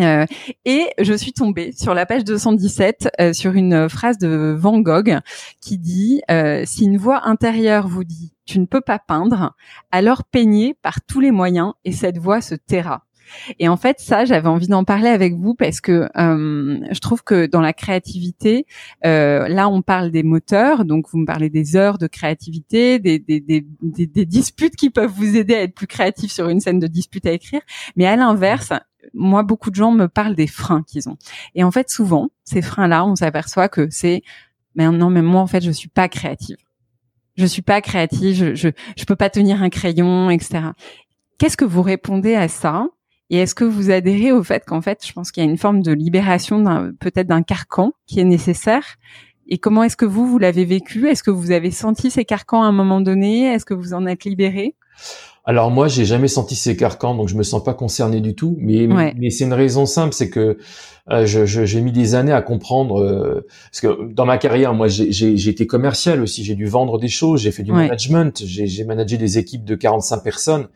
Euh, 0.00 0.24
et 0.64 0.86
je 0.98 1.12
suis 1.12 1.34
tombée 1.34 1.72
sur 1.72 1.92
la 1.92 2.06
page 2.06 2.24
217 2.24 3.10
euh, 3.20 3.32
sur 3.34 3.52
une 3.52 3.90
phrase 3.90 4.16
de 4.16 4.56
Van 4.58 4.80
Gogh 4.80 5.18
qui 5.60 5.76
dit 5.76 6.22
euh, 6.30 6.62
si 6.64 6.84
une 6.84 6.96
voix 6.96 7.28
intérieure 7.28 7.88
vous 7.88 8.04
dit 8.04 8.32
tu 8.46 8.58
ne 8.58 8.64
peux 8.64 8.80
pas 8.80 8.98
peindre, 8.98 9.54
alors 9.90 10.24
peignez 10.24 10.74
par 10.80 11.02
tous 11.02 11.20
les 11.20 11.30
moyens 11.30 11.74
et 11.84 11.92
cette 11.92 12.16
voix 12.16 12.40
se 12.40 12.54
taira. 12.54 13.04
Et 13.58 13.68
en 13.68 13.76
fait, 13.76 14.00
ça, 14.00 14.24
j'avais 14.24 14.48
envie 14.48 14.68
d'en 14.68 14.84
parler 14.84 15.08
avec 15.08 15.34
vous 15.34 15.54
parce 15.54 15.80
que 15.80 16.08
euh, 16.16 16.78
je 16.90 16.98
trouve 17.00 17.22
que 17.22 17.46
dans 17.46 17.60
la 17.60 17.72
créativité, 17.72 18.66
euh, 19.04 19.48
là, 19.48 19.68
on 19.68 19.82
parle 19.82 20.10
des 20.10 20.22
moteurs, 20.22 20.84
donc 20.84 21.06
vous 21.10 21.18
me 21.18 21.26
parlez 21.26 21.50
des 21.50 21.76
heures 21.76 21.98
de 21.98 22.06
créativité, 22.06 22.98
des, 22.98 23.18
des, 23.18 23.40
des, 23.40 23.64
des, 23.82 24.24
disputes 24.24 24.76
qui 24.76 24.90
peuvent 24.90 25.10
vous 25.10 25.36
aider 25.36 25.54
à 25.54 25.62
être 25.62 25.74
plus 25.74 25.86
créatif 25.86 26.32
sur 26.32 26.48
une 26.48 26.60
scène 26.60 26.78
de 26.78 26.86
dispute 26.86 27.26
à 27.26 27.32
écrire. 27.32 27.60
Mais 27.96 28.06
à 28.06 28.16
l'inverse, 28.16 28.72
moi, 29.14 29.42
beaucoup 29.42 29.70
de 29.70 29.74
gens 29.74 29.92
me 29.92 30.08
parlent 30.08 30.34
des 30.34 30.46
freins 30.46 30.82
qu'ils 30.82 31.08
ont. 31.08 31.16
Et 31.54 31.64
en 31.64 31.70
fait, 31.70 31.90
souvent, 31.90 32.30
ces 32.44 32.62
freins-là, 32.62 33.04
on 33.04 33.16
s'aperçoit 33.16 33.68
que 33.68 33.88
c'est, 33.90 34.22
mais 34.74 34.88
non, 34.90 35.10
mais 35.10 35.22
moi, 35.22 35.40
en 35.40 35.46
fait, 35.46 35.62
je 35.62 35.70
suis 35.70 35.88
pas 35.88 36.08
créative. 36.08 36.56
Je 37.36 37.46
suis 37.46 37.62
pas 37.62 37.80
créative, 37.80 38.34
je, 38.34 38.54
je, 38.54 38.68
je 38.96 39.04
peux 39.04 39.16
pas 39.16 39.30
tenir 39.30 39.62
un 39.62 39.70
crayon, 39.70 40.30
etc. 40.30 40.70
Qu'est-ce 41.38 41.56
que 41.56 41.64
vous 41.64 41.82
répondez 41.82 42.34
à 42.34 42.48
ça 42.48 42.86
et 43.32 43.38
est-ce 43.38 43.54
que 43.54 43.64
vous 43.64 43.90
adhérez 43.90 44.30
au 44.30 44.42
fait 44.42 44.62
qu'en 44.66 44.82
fait, 44.82 45.04
je 45.06 45.10
pense 45.14 45.32
qu'il 45.32 45.42
y 45.42 45.46
a 45.46 45.50
une 45.50 45.56
forme 45.56 45.80
de 45.80 45.90
libération 45.90 46.62
peut-être 47.00 47.26
d'un 47.26 47.42
carcan 47.42 47.92
qui 48.06 48.20
est 48.20 48.24
nécessaire? 48.24 48.84
Et 49.48 49.56
comment 49.56 49.82
est-ce 49.82 49.96
que 49.96 50.04
vous 50.04 50.26
vous 50.26 50.38
l'avez 50.38 50.66
vécu? 50.66 51.08
Est-ce 51.08 51.22
que 51.22 51.30
vous 51.30 51.50
avez 51.50 51.70
senti 51.70 52.10
ces 52.10 52.26
carcans 52.26 52.62
à 52.62 52.66
un 52.66 52.72
moment 52.72 53.00
donné? 53.00 53.44
Est-ce 53.44 53.64
que 53.64 53.72
vous 53.72 53.94
en 53.94 54.04
êtes 54.06 54.24
libéré? 54.24 54.76
Alors 55.44 55.72
moi, 55.72 55.88
j'ai 55.88 56.04
jamais 56.04 56.28
senti 56.28 56.54
ces 56.54 56.76
carcans, 56.76 57.16
donc 57.16 57.28
je 57.28 57.34
me 57.34 57.42
sens 57.42 57.64
pas 57.64 57.74
concerné 57.74 58.20
du 58.20 58.36
tout. 58.36 58.56
Mais, 58.60 58.86
mais 59.16 59.30
c'est 59.30 59.44
une 59.44 59.52
raison 59.52 59.86
simple, 59.86 60.14
c'est 60.14 60.30
que 60.30 60.56
euh, 61.10 61.26
j'ai 61.26 61.80
mis 61.80 61.90
des 61.90 62.14
années 62.14 62.32
à 62.32 62.42
comprendre. 62.42 63.02
Euh, 63.02 63.44
parce 63.72 63.80
que 63.80 64.12
dans 64.12 64.24
ma 64.24 64.38
carrière, 64.38 64.72
moi, 64.72 64.86
j'ai 64.86 65.48
été 65.48 65.66
commercial 65.66 66.22
aussi. 66.22 66.44
J'ai 66.44 66.54
dû 66.54 66.66
vendre 66.66 66.96
des 66.96 67.08
choses, 67.08 67.40
j'ai 67.40 67.50
fait 67.50 67.64
du 67.64 67.72
management, 67.72 68.40
j'ai 68.44 68.84
managé 68.84 69.18
des 69.18 69.38
équipes 69.38 69.64
de 69.64 69.74
45 69.74 70.22
personnes. 70.22 70.68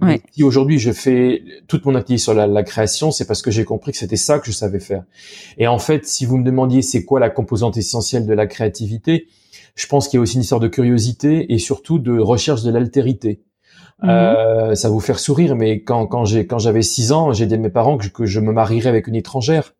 Mais 0.00 0.20
si 0.32 0.42
aujourd'hui 0.42 0.78
je 0.78 0.92
fais 0.92 1.42
toute 1.66 1.86
mon 1.86 1.94
activité 1.94 2.22
sur 2.22 2.34
la, 2.34 2.46
la 2.46 2.62
création, 2.62 3.10
c'est 3.10 3.26
parce 3.26 3.40
que 3.40 3.50
j'ai 3.50 3.64
compris 3.64 3.92
que 3.92 3.98
c'était 3.98 4.16
ça 4.16 4.38
que 4.38 4.46
je 4.46 4.52
savais 4.52 4.80
faire. 4.80 5.04
Et 5.56 5.66
en 5.66 5.78
fait, 5.78 6.06
si 6.06 6.26
vous 6.26 6.36
me 6.36 6.44
demandiez 6.44 6.82
c'est 6.82 7.04
quoi 7.04 7.20
la 7.20 7.30
composante 7.30 7.78
essentielle 7.78 8.26
de 8.26 8.34
la 8.34 8.46
créativité, 8.46 9.28
je 9.76 9.86
pense 9.86 10.08
qu'il 10.08 10.18
y 10.18 10.20
a 10.20 10.22
aussi 10.22 10.34
une 10.34 10.42
histoire 10.42 10.60
de 10.60 10.68
curiosité 10.68 11.52
et 11.52 11.58
surtout 11.58 11.98
de 11.98 12.18
recherche 12.18 12.62
de 12.62 12.70
l'altérité. 12.70 13.40
Euh, 14.04 14.74
ça 14.74 14.88
va 14.88 14.94
vous 14.94 15.00
faire 15.00 15.18
sourire, 15.18 15.56
mais 15.56 15.82
quand 15.82 16.06
quand 16.06 16.24
j'ai 16.24 16.46
quand 16.46 16.58
j'avais 16.58 16.82
six 16.82 17.12
ans, 17.12 17.32
j'ai 17.32 17.46
dit 17.46 17.54
à 17.54 17.58
mes 17.58 17.70
parents 17.70 17.98
que 17.98 18.04
je, 18.04 18.10
que 18.10 18.24
je 18.24 18.40
me 18.40 18.52
marierais 18.52 18.88
avec 18.88 19.06
une 19.06 19.14
étrangère, 19.14 19.74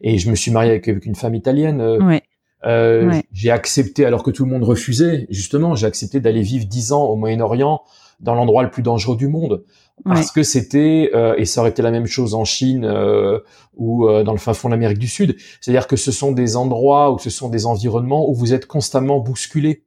et 0.00 0.18
je 0.18 0.30
me 0.30 0.34
suis 0.34 0.50
marié 0.50 0.70
avec, 0.70 0.86
une 0.86 1.14
femme 1.14 1.34
italienne. 1.34 1.80
Euh, 1.80 2.18
euh 2.64 3.20
J'ai 3.32 3.50
accepté, 3.50 4.04
alors 4.04 4.22
que 4.22 4.30
tout 4.30 4.44
le 4.44 4.50
monde 4.50 4.64
refusait, 4.64 5.26
justement, 5.30 5.74
j'ai 5.74 5.86
accepté 5.86 6.20
d'aller 6.20 6.42
vivre 6.42 6.66
dix 6.66 6.92
ans 6.92 7.04
au 7.04 7.16
Moyen-Orient, 7.16 7.82
dans 8.20 8.34
l'endroit 8.34 8.62
le 8.62 8.70
plus 8.70 8.82
dangereux 8.82 9.16
du 9.16 9.28
monde, 9.28 9.64
parce 10.04 10.30
que 10.30 10.42
c'était 10.42 11.10
euh, 11.14 11.34
et 11.36 11.44
ça 11.44 11.60
aurait 11.60 11.70
été 11.70 11.82
la 11.82 11.90
même 11.90 12.06
chose 12.06 12.34
en 12.34 12.44
Chine 12.44 12.84
euh, 12.84 13.40
ou 13.76 14.06
dans 14.06 14.32
le 14.32 14.38
fin 14.38 14.54
fond 14.54 14.68
de 14.68 14.74
l'Amérique 14.74 14.98
du 14.98 15.08
Sud. 15.08 15.36
C'est-à-dire 15.60 15.86
que 15.86 15.96
ce 15.96 16.12
sont 16.12 16.32
des 16.32 16.56
endroits 16.56 17.12
ou 17.12 17.18
ce 17.18 17.30
sont 17.30 17.48
des 17.48 17.66
environnements 17.66 18.28
où 18.28 18.34
vous 18.34 18.54
êtes 18.54 18.66
constamment 18.66 19.18
bousculé. 19.18 19.85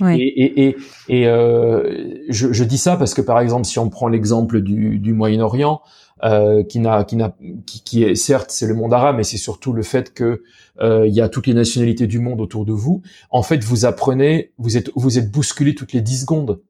Et, 0.00 0.14
et, 0.14 0.68
et, 0.68 0.76
et 1.08 1.26
euh, 1.26 2.22
je, 2.28 2.52
je, 2.52 2.64
dis 2.64 2.78
ça 2.78 2.96
parce 2.96 3.14
que 3.14 3.22
par 3.22 3.40
exemple, 3.40 3.64
si 3.64 3.78
on 3.78 3.88
prend 3.88 4.08
l'exemple 4.08 4.60
du, 4.60 4.98
du 4.98 5.12
Moyen-Orient, 5.12 5.80
euh, 6.24 6.64
qui 6.64 6.80
n'a, 6.80 7.04
qui 7.04 7.14
n'a, 7.14 7.36
qui, 7.64 7.82
qui, 7.84 8.02
est 8.02 8.16
certes 8.16 8.50
c'est 8.50 8.66
le 8.66 8.74
monde 8.74 8.92
arabe, 8.92 9.16
mais 9.16 9.22
c'est 9.22 9.36
surtout 9.36 9.72
le 9.72 9.82
fait 9.82 10.12
que 10.12 10.42
euh, 10.80 11.06
il 11.06 11.14
y 11.14 11.20
a 11.20 11.28
toutes 11.28 11.46
les 11.46 11.54
nationalités 11.54 12.08
du 12.08 12.18
monde 12.18 12.40
autour 12.40 12.64
de 12.64 12.72
vous. 12.72 13.02
En 13.30 13.44
fait, 13.44 13.62
vous 13.62 13.84
apprenez, 13.84 14.50
vous 14.58 14.76
êtes, 14.76 14.90
vous 14.96 15.16
êtes 15.16 15.30
bousculé 15.30 15.76
toutes 15.76 15.92
les 15.92 16.00
10 16.00 16.22
secondes. 16.22 16.60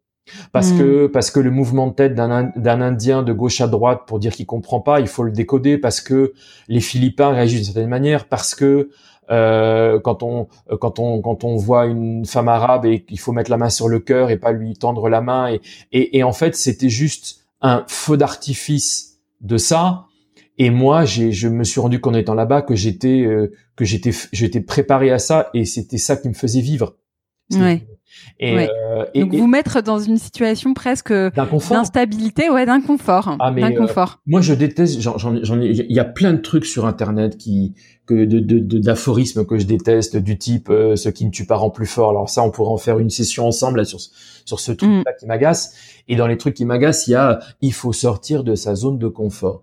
Parce 0.52 0.72
hmm. 0.72 0.78
que 0.78 1.06
parce 1.06 1.30
que 1.30 1.40
le 1.40 1.50
mouvement 1.50 1.86
de 1.86 1.94
tête 1.94 2.14
d'un 2.14 2.52
d'un 2.54 2.82
Indien 2.82 3.22
de 3.22 3.32
gauche 3.32 3.62
à 3.62 3.66
droite 3.66 4.02
pour 4.06 4.18
dire 4.18 4.34
qu'il 4.34 4.44
comprend 4.44 4.80
pas, 4.80 5.00
il 5.00 5.06
faut 5.06 5.22
le 5.22 5.32
décoder 5.32 5.78
parce 5.78 6.02
que 6.02 6.34
les 6.68 6.80
Philippins 6.80 7.30
réagissent 7.30 7.60
d'une 7.60 7.72
certaine 7.72 7.88
manière, 7.88 8.26
parce 8.26 8.54
que 8.54 8.90
euh, 9.30 10.00
quand 10.00 10.22
on 10.22 10.48
quand 10.80 10.98
on 10.98 11.20
quand 11.20 11.44
on 11.44 11.56
voit 11.56 11.86
une 11.86 12.24
femme 12.24 12.48
arabe 12.48 12.86
et 12.86 13.04
qu'il 13.04 13.18
faut 13.18 13.32
mettre 13.32 13.50
la 13.50 13.56
main 13.56 13.70
sur 13.70 13.88
le 13.88 13.98
cœur 13.98 14.30
et 14.30 14.38
pas 14.38 14.52
lui 14.52 14.74
tendre 14.74 15.08
la 15.08 15.20
main 15.20 15.50
et 15.52 15.60
et, 15.92 16.18
et 16.18 16.22
en 16.22 16.32
fait 16.32 16.56
c'était 16.56 16.88
juste 16.88 17.44
un 17.60 17.84
feu 17.88 18.16
d'artifice 18.16 19.18
de 19.40 19.56
ça 19.56 20.06
et 20.56 20.70
moi 20.70 21.04
j'ai 21.04 21.32
je 21.32 21.48
me 21.48 21.64
suis 21.64 21.80
rendu 21.80 22.00
compte 22.00 22.14
en 22.14 22.18
étant 22.18 22.34
là-bas 22.34 22.62
que 22.62 22.74
j'étais 22.74 23.22
euh, 23.22 23.52
que 23.76 23.84
j'étais 23.84 24.12
j'étais 24.32 24.60
préparé 24.60 25.10
à 25.10 25.18
ça 25.18 25.50
et 25.54 25.64
c'était 25.64 25.98
ça 25.98 26.16
qui 26.16 26.28
me 26.28 26.34
faisait 26.34 26.60
vivre. 26.60 26.96
Et, 28.40 28.56
euh, 28.56 29.04
et, 29.14 29.20
Donc 29.20 29.34
vous 29.34 29.46
mettre 29.46 29.82
dans 29.82 29.98
une 29.98 30.18
situation 30.18 30.74
presque 30.74 31.12
d'instabilité, 31.12 32.50
ouais, 32.50 32.66
d'inconfort, 32.66 33.36
ah, 33.38 33.50
d'inconfort. 33.50 34.16
Euh, 34.18 34.22
moi, 34.26 34.40
je 34.40 34.54
déteste. 34.54 35.00
J'en, 35.00 35.60
il 35.60 35.92
y 35.92 36.00
a 36.00 36.04
plein 36.04 36.32
de 36.32 36.38
trucs 36.38 36.66
sur 36.66 36.86
Internet 36.86 37.36
qui, 37.36 37.74
que 38.06 38.24
de, 38.24 38.40
de, 38.40 38.78
d'aphorismes 38.78 39.44
que 39.44 39.58
je 39.58 39.66
déteste, 39.66 40.16
du 40.16 40.38
type 40.38 40.70
euh, 40.70 40.96
ce 40.96 41.08
qui 41.08 41.24
ne 41.24 41.30
tue 41.30 41.46
pas 41.46 41.56
rend 41.56 41.70
plus 41.70 41.86
fort. 41.86 42.10
Alors 42.10 42.28
ça, 42.28 42.42
on 42.42 42.50
pourrait 42.50 42.72
en 42.72 42.78
faire 42.78 42.98
une 42.98 43.10
session 43.10 43.46
ensemble 43.46 43.78
là, 43.78 43.84
sur 43.84 44.00
sur 44.44 44.60
ce 44.60 44.72
truc-là 44.72 45.12
mm. 45.12 45.20
qui 45.20 45.26
m'agace. 45.26 45.74
Et 46.08 46.16
dans 46.16 46.26
les 46.26 46.38
trucs 46.38 46.54
qui 46.54 46.64
m'agacent, 46.64 47.06
il 47.06 47.12
y 47.12 47.16
a 47.16 47.40
il 47.60 47.72
faut 47.72 47.92
sortir 47.92 48.44
de 48.44 48.54
sa 48.54 48.74
zone 48.74 48.98
de 48.98 49.08
confort. 49.08 49.62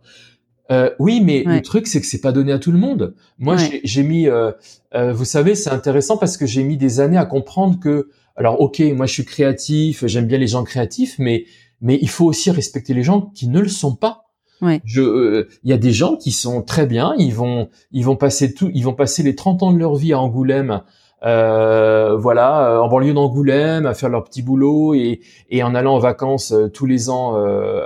Euh, 0.72 0.90
oui, 0.98 1.22
mais 1.24 1.44
le 1.46 1.62
truc 1.62 1.86
c'est 1.86 2.02
que 2.02 2.08
c'est 2.08 2.22
pas 2.22 2.32
donné 2.32 2.52
à 2.52 2.60
tout 2.60 2.72
le 2.72 2.80
monde. 2.80 3.14
Moi, 3.38 3.56
j'ai, 3.84 4.04
mis, 4.04 4.28
euh, 4.28 4.52
euh, 4.96 5.14
vous 5.14 5.26
savez, 5.26 5.54
c'est 5.54 5.70
intéressant 5.70 6.18
parce 6.18 6.38
que 6.38 6.46
j'ai 6.46 6.64
mis 6.64 6.78
des 6.78 7.00
années 7.00 7.18
à 7.18 7.26
comprendre 7.26 7.80
que 7.80 8.10
alors 8.36 8.60
ok, 8.60 8.80
moi 8.96 9.06
je 9.06 9.14
suis 9.14 9.26
créatif, 9.26 10.06
j'aime 10.06 10.28
bien 10.28 10.38
les 10.38 10.48
gens 10.48 10.64
créatifs, 10.64 11.16
mais 11.20 11.46
mais 11.82 12.00
il 12.02 12.10
faut 12.10 12.26
aussi 12.26 12.52
respecter 12.52 12.94
les 12.94 13.04
gens 13.04 13.22
qui 13.22 13.48
ne 13.48 13.60
le 13.60 13.70
sont 13.70 13.96
pas. 13.96 14.24
Ouais. 14.62 14.82
Je, 14.86 15.02
euh, 15.02 15.50
il 15.64 15.70
y 15.70 15.74
a 15.74 15.78
des 15.78 15.92
gens 15.92 16.16
qui 16.16 16.32
sont 16.32 16.62
très 16.62 16.86
bien, 16.86 17.14
ils 17.18 17.34
vont, 17.34 17.70
ils 17.92 18.06
vont 18.06 18.16
passer 18.16 18.54
tout, 18.54 18.72
ils 18.74 18.84
vont 18.84 18.94
passer 18.94 19.22
les 19.22 19.36
30 19.36 19.64
ans 19.64 19.74
de 19.74 19.78
leur 19.78 19.96
vie 19.96 20.14
à 20.14 20.20
Angoulême, 20.20 20.82
euh, 21.26 22.16
voilà, 22.18 22.70
euh, 22.70 22.80
en 22.80 22.88
banlieue 22.88 23.14
d'Angoulême, 23.14 23.86
à 23.86 23.94
faire 23.94 24.10
leur 24.10 24.24
petit 24.24 24.44
boulot 24.44 24.94
et, 24.94 25.22
et 25.50 25.64
en 25.64 25.74
allant 25.74 25.96
en 25.96 26.00
vacances 26.00 26.52
euh, 26.52 26.70
tous 26.70 26.86
les 26.86 27.10
ans 27.10 27.36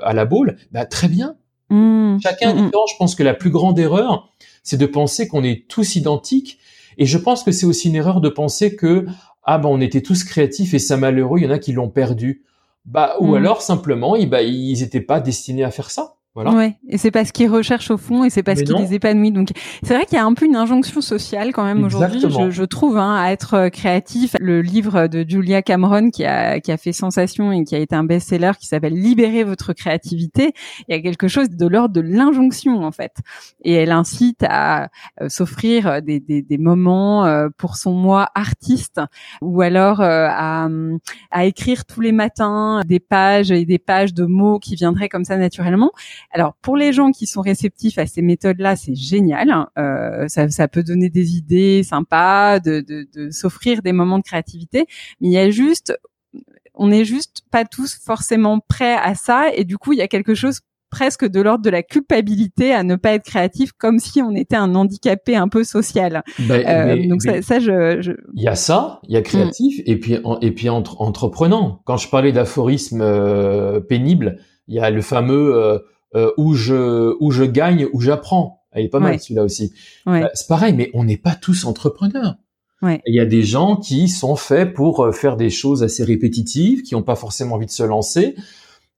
à 0.01 0.13
la 0.13 0.25
boule. 0.25 0.57
Bah 0.71 0.85
très 0.85 1.07
bien. 1.07 1.35
Mmh. 1.69 2.17
Chacun 2.21 2.53
mmh. 2.53 2.65
différent. 2.65 2.85
Je 2.91 2.97
pense 2.97 3.15
que 3.15 3.23
la 3.23 3.33
plus 3.33 3.49
grande 3.49 3.79
erreur, 3.79 4.29
c'est 4.63 4.77
de 4.77 4.85
penser 4.85 5.27
qu'on 5.27 5.43
est 5.43 5.67
tous 5.67 5.95
identiques. 5.95 6.59
Et 6.97 7.05
je 7.05 7.17
pense 7.17 7.43
que 7.43 7.51
c'est 7.51 7.65
aussi 7.65 7.87
une 7.87 7.95
erreur 7.95 8.19
de 8.19 8.27
penser 8.27 8.75
que 8.75 9.05
ah 9.51 9.57
ben 9.57 9.69
on 9.69 9.81
était 9.81 10.01
tous 10.01 10.23
créatifs 10.23 10.75
et 10.75 10.79
ça 10.79 10.95
malheureux, 10.95 11.39
il 11.39 11.45
y 11.45 11.47
en 11.47 11.51
a 11.51 11.57
qui 11.57 11.71
l'ont 11.71 11.89
perdu. 11.89 12.43
Bah 12.85 13.15
ou 13.19 13.31
mm. 13.31 13.35
alors 13.35 13.61
simplement 13.63 14.15
ils 14.15 14.29
bah 14.29 14.43
ils 14.43 14.83
étaient 14.83 15.01
pas 15.01 15.19
destinés 15.19 15.63
à 15.63 15.71
faire 15.71 15.89
ça. 15.89 16.17
Voilà. 16.35 16.51
Ouais, 16.51 16.77
et 16.87 16.99
c'est 16.99 17.09
parce 17.09 17.31
qu'ils 17.31 17.49
recherchent 17.49 17.89
au 17.89 17.97
fond 17.97 18.23
et 18.23 18.29
c'est 18.29 18.43
parce 18.43 18.61
qu'ils 18.61 18.75
les 18.75 18.93
épanouissent. 18.93 19.33
Donc 19.33 19.49
c'est 19.81 19.95
vrai 19.95 20.05
qu'il 20.05 20.15
y 20.15 20.21
a 20.21 20.25
un 20.25 20.35
peu 20.35 20.45
une 20.45 20.55
injonction 20.55 21.01
sociale 21.01 21.51
quand 21.53 21.63
même 21.63 21.83
aujourd'hui, 21.83 22.21
je, 22.21 22.51
je, 22.51 22.63
trouve, 22.63 22.97
hein, 22.97 23.15
à 23.15 23.31
être 23.31 23.55
euh, 23.55 23.69
créatif. 23.69 24.35
Le 24.39 24.61
livre 24.61 25.07
de 25.07 25.25
Julia 25.27 25.63
Cameron 25.63 26.11
qui 26.11 26.25
a 26.25 26.59
qui 26.59 26.71
a 26.71 26.77
fait 26.77 26.93
sensation 26.93 27.51
et 27.51 27.63
qui 27.63 27.73
a 27.73 27.79
été 27.79 27.95
un 27.95 28.03
best-seller 28.03 28.51
qui 28.59 28.67
s'appelle 28.67 28.93
Libérer 28.93 29.43
votre 29.43 29.73
créativité. 29.73 30.53
Il 30.87 30.95
y 30.95 30.99
a 30.99 31.01
quelque 31.01 31.27
chose 31.27 31.49
de 31.49 31.67
l'ordre 31.67 31.95
de 31.95 32.01
l'injonction 32.01 32.83
en 32.83 32.91
fait, 32.91 33.17
et 33.63 33.73
elle 33.73 33.91
incite 33.91 34.43
à 34.47 34.89
euh, 35.21 35.29
s'offrir 35.29 36.03
des, 36.03 36.19
des, 36.19 36.43
des, 36.43 36.57
moments 36.59 37.25
euh, 37.25 37.49
pour 37.57 37.75
son 37.75 37.93
moi 37.93 38.29
artiste 38.35 39.01
ou 39.41 39.61
alors 39.61 39.99
à, 40.01 40.67
à 41.31 41.45
écrire 41.45 41.85
tous 41.85 42.01
les 42.01 42.11
matins 42.11 42.81
des 42.85 42.99
pages 42.99 43.49
et 43.49 43.65
des 43.65 43.79
pages 43.79 44.13
de 44.13 44.25
mots 44.25 44.59
qui 44.59 44.75
viendraient 44.75 45.09
comme 45.09 45.25
ça 45.25 45.35
naturellement. 45.35 45.91
Alors 46.31 46.55
pour 46.61 46.77
les 46.77 46.93
gens 46.93 47.11
qui 47.11 47.27
sont 47.27 47.41
réceptifs 47.41 47.97
à 47.97 48.05
ces 48.05 48.21
méthodes-là, 48.21 48.75
c'est 48.75 48.95
génial. 48.95 49.51
Hein. 49.51 49.69
Euh, 49.77 50.27
ça, 50.27 50.49
ça, 50.49 50.67
peut 50.67 50.83
donner 50.83 51.09
des 51.09 51.35
idées 51.35 51.83
sympas, 51.83 52.59
de, 52.59 52.81
de, 52.81 53.07
de 53.13 53.29
s'offrir 53.31 53.81
des 53.81 53.93
moments 53.93 54.17
de 54.17 54.23
créativité. 54.23 54.85
Mais 55.21 55.29
il 55.29 55.33
y 55.33 55.37
a 55.37 55.49
juste, 55.49 55.97
on 56.73 56.87
n'est 56.87 57.05
juste 57.05 57.41
pas 57.51 57.65
tous 57.65 57.99
forcément 58.03 58.59
prêts 58.59 58.95
à 58.95 59.15
ça, 59.15 59.53
et 59.53 59.63
du 59.63 59.77
coup 59.77 59.93
il 59.93 59.99
y 59.99 60.01
a 60.01 60.07
quelque 60.07 60.35
chose 60.35 60.61
presque 60.89 61.25
de 61.25 61.39
l'ordre 61.41 61.63
de 61.63 61.69
la 61.69 61.83
culpabilité 61.83 62.73
à 62.73 62.83
ne 62.83 62.95
pas 62.95 63.13
être 63.13 63.23
créatif, 63.23 63.71
comme 63.73 63.99
si 63.99 64.21
on 64.21 64.35
était 64.35 64.55
un 64.55 64.73
handicapé 64.75 65.35
un 65.35 65.47
peu 65.47 65.63
social. 65.63 66.23
Ben, 66.39 66.65
euh, 66.67 67.07
donc 67.07 67.21
ça, 67.21 67.59
je, 67.59 68.15
Il 68.33 68.41
y 68.41 68.47
a 68.47 68.55
ça, 68.55 68.99
il 69.07 69.13
y 69.13 69.17
a 69.17 69.21
créatif, 69.21 69.81
et 69.85 69.99
puis 69.99 70.17
et 70.41 70.51
puis 70.51 70.69
entre, 70.69 71.01
entreprenant. 71.01 71.81
Quand 71.85 71.97
je 71.97 72.09
parlais 72.09 72.31
d'aphorisme 72.31 73.01
euh, 73.01 73.79
pénible, 73.79 74.39
il 74.67 74.75
y 74.75 74.79
a 74.79 74.89
le 74.89 75.01
fameux 75.01 75.79
euh, 76.15 76.27
euh, 76.27 76.33
où 76.37 76.53
je 76.53 77.15
où 77.19 77.31
je 77.31 77.43
gagne, 77.43 77.87
où 77.93 78.01
j'apprends. 78.01 78.63
Il 78.75 78.85
est 78.85 78.89
pas 78.89 78.99
mal 78.99 79.19
celui-là 79.19 79.43
aussi. 79.43 79.73
Ouais. 80.05 80.23
c'est 80.33 80.47
pareil, 80.47 80.73
mais 80.73 80.91
on 80.93 81.03
n'est 81.03 81.17
pas 81.17 81.35
tous 81.35 81.65
entrepreneurs. 81.65 82.35
Ouais. 82.81 83.01
Il 83.05 83.15
y 83.15 83.19
a 83.19 83.25
des 83.25 83.43
gens 83.43 83.75
qui 83.75 84.07
sont 84.07 84.35
faits 84.35 84.73
pour 84.73 85.13
faire 85.13 85.35
des 85.35 85.49
choses 85.49 85.83
assez 85.83 86.03
répétitives, 86.03 86.83
qui 86.83 86.93
n'ont 86.93 87.03
pas 87.03 87.15
forcément 87.15 87.55
envie 87.55 87.65
de 87.65 87.71
se 87.71 87.83
lancer. 87.83 88.35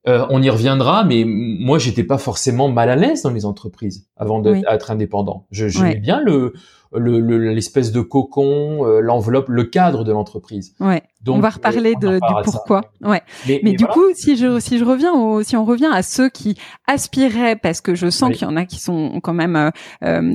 Euh, 0.07 0.25
on 0.31 0.41
y 0.41 0.49
reviendra, 0.49 1.03
mais 1.03 1.23
moi, 1.25 1.77
j'étais 1.77 2.03
pas 2.03 2.17
forcément 2.17 2.69
mal 2.69 2.89
à 2.89 2.95
l'aise 2.95 3.21
dans 3.21 3.29
les 3.29 3.45
entreprises 3.45 4.07
avant 4.17 4.39
d'être 4.39 4.89
indépendant. 4.89 5.45
Je 5.51 5.67
j'aimais 5.67 5.95
bien 5.95 6.21
le 6.21 6.53
l'espèce 6.93 7.93
de 7.93 8.01
cocon, 8.01 8.85
euh, 8.85 8.99
l'enveloppe, 8.99 9.47
le 9.47 9.63
cadre 9.63 10.03
de 10.03 10.11
l'entreprise. 10.11 10.75
Ouais. 10.81 11.01
Donc, 11.21 11.37
on 11.37 11.39
va 11.39 11.51
reparler 11.51 11.93
euh, 11.95 11.99
de, 11.99 12.13
du 12.15 12.43
pourquoi. 12.43 12.81
Ouais. 13.01 13.21
Mais, 13.47 13.73
du 13.73 13.85
coup, 13.85 14.03
si 14.13 14.35
je 14.35 14.59
si 14.59 14.77
je 14.77 14.83
reviens 14.83 15.13
au, 15.13 15.41
si 15.41 15.55
on 15.55 15.63
revient 15.63 15.89
à 15.93 16.03
ceux 16.03 16.27
qui 16.29 16.57
aspiraient, 16.87 17.55
parce 17.55 17.79
que 17.79 17.95
je 17.95 18.09
sens 18.09 18.31
qu'il 18.31 18.41
y 18.41 18.51
en 18.51 18.57
a 18.57 18.65
qui 18.65 18.79
sont 18.79 19.21
quand 19.21 19.33
même 19.33 19.71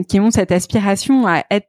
qui 0.08 0.20
ont 0.20 0.30
cette 0.30 0.52
aspiration 0.52 1.26
à 1.26 1.44
être 1.50 1.68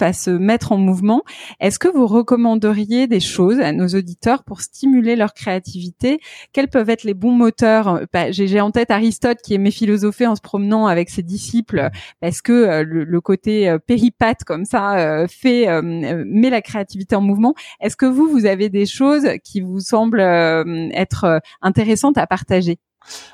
à 0.00 0.12
se 0.12 0.30
mettre 0.30 0.72
en 0.72 0.78
mouvement. 0.78 1.22
Est-ce 1.60 1.78
que 1.78 1.88
vous 1.88 2.06
recommanderiez 2.06 3.06
des 3.06 3.20
choses 3.20 3.60
à 3.60 3.72
nos 3.72 3.88
auditeurs 3.88 4.44
pour 4.44 4.60
stimuler 4.60 5.16
leur 5.16 5.34
créativité? 5.34 6.20
Quels 6.52 6.68
peuvent 6.68 6.90
être 6.90 7.04
les 7.04 7.14
bons 7.14 7.32
moteurs? 7.32 8.00
Bah, 8.12 8.30
J'ai 8.30 8.60
en 8.60 8.70
tête 8.70 8.90
Aristote 8.90 9.38
qui 9.42 9.54
aimait 9.54 9.70
philosopher 9.70 10.26
en 10.26 10.36
se 10.36 10.40
promenant 10.40 10.86
avec 10.86 11.10
ses 11.10 11.22
disciples 11.22 11.90
parce 12.20 12.42
que 12.42 12.52
euh, 12.52 12.84
le, 12.84 13.20
côté 13.20 13.68
euh, 13.68 13.78
péripate 13.78 14.44
comme 14.44 14.64
ça 14.64 14.98
euh, 14.98 15.26
fait 15.28 15.66
met 15.82 16.50
la 16.50 16.62
créativité 16.62 17.14
en 17.14 17.20
mouvement. 17.20 17.54
Est-ce 17.80 17.96
que 17.96 18.06
vous, 18.06 18.28
vous 18.28 18.46
avez 18.46 18.68
des 18.68 18.86
choses 18.86 19.28
qui 19.44 19.60
vous 19.60 19.80
semblent 19.80 20.20
être 20.20 21.40
intéressantes 21.62 22.18
à 22.18 22.26
partager? 22.26 22.78